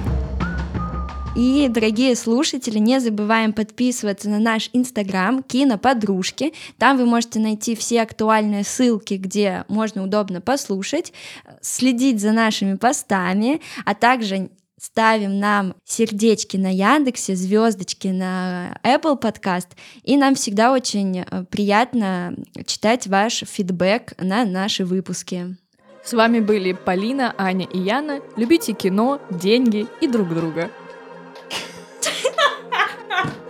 И, 1.36 1.68
дорогие 1.70 2.16
слушатели, 2.16 2.78
не 2.78 3.00
забываем 3.00 3.52
подписываться 3.52 4.30
на 4.30 4.38
наш 4.38 4.70
инстаграм 4.74 5.42
Киноподружки. 5.42 6.54
Там 6.78 6.98
вы 6.98 7.08
можете 7.08 7.40
найти 7.40 7.76
все 7.76 8.04
актуальные 8.04 8.64
ссылки, 8.64 9.16
где 9.16 9.66
можно 9.70 10.04
удобно 10.04 10.40
послушать, 10.40 11.14
следить 11.60 12.22
за 12.22 12.32
нашими 12.32 12.76
постами, 12.76 13.60
а 13.86 13.96
также 13.96 14.52
ставим 14.80 15.40
нам 15.40 15.74
сердечки 15.84 16.58
на 16.58 16.72
Яндексе, 16.72 17.36
звездочки 17.36 18.10
на 18.10 18.80
Apple 18.84 19.20
Podcast, 19.20 19.70
и 20.04 20.16
нам 20.16 20.36
всегда 20.36 20.72
очень 20.72 21.22
э, 21.22 21.46
приятно 21.50 22.36
читать 22.68 23.08
ваш 23.08 23.44
фидбэк 23.48 24.14
на 24.20 24.46
наши 24.46 24.86
выпуски. 24.86 25.58
С 26.08 26.14
вами 26.14 26.40
были 26.40 26.72
Полина, 26.72 27.36
Аня 27.38 27.68
и 27.70 27.80
Яна. 27.80 28.22
Любите 28.38 28.72
кино, 28.72 29.20
деньги 29.30 29.88
и 30.00 30.08
друг 30.08 30.34
друга. 30.34 30.72
Ha 32.06 32.22
ha 33.14 33.24
ha! 33.26 33.47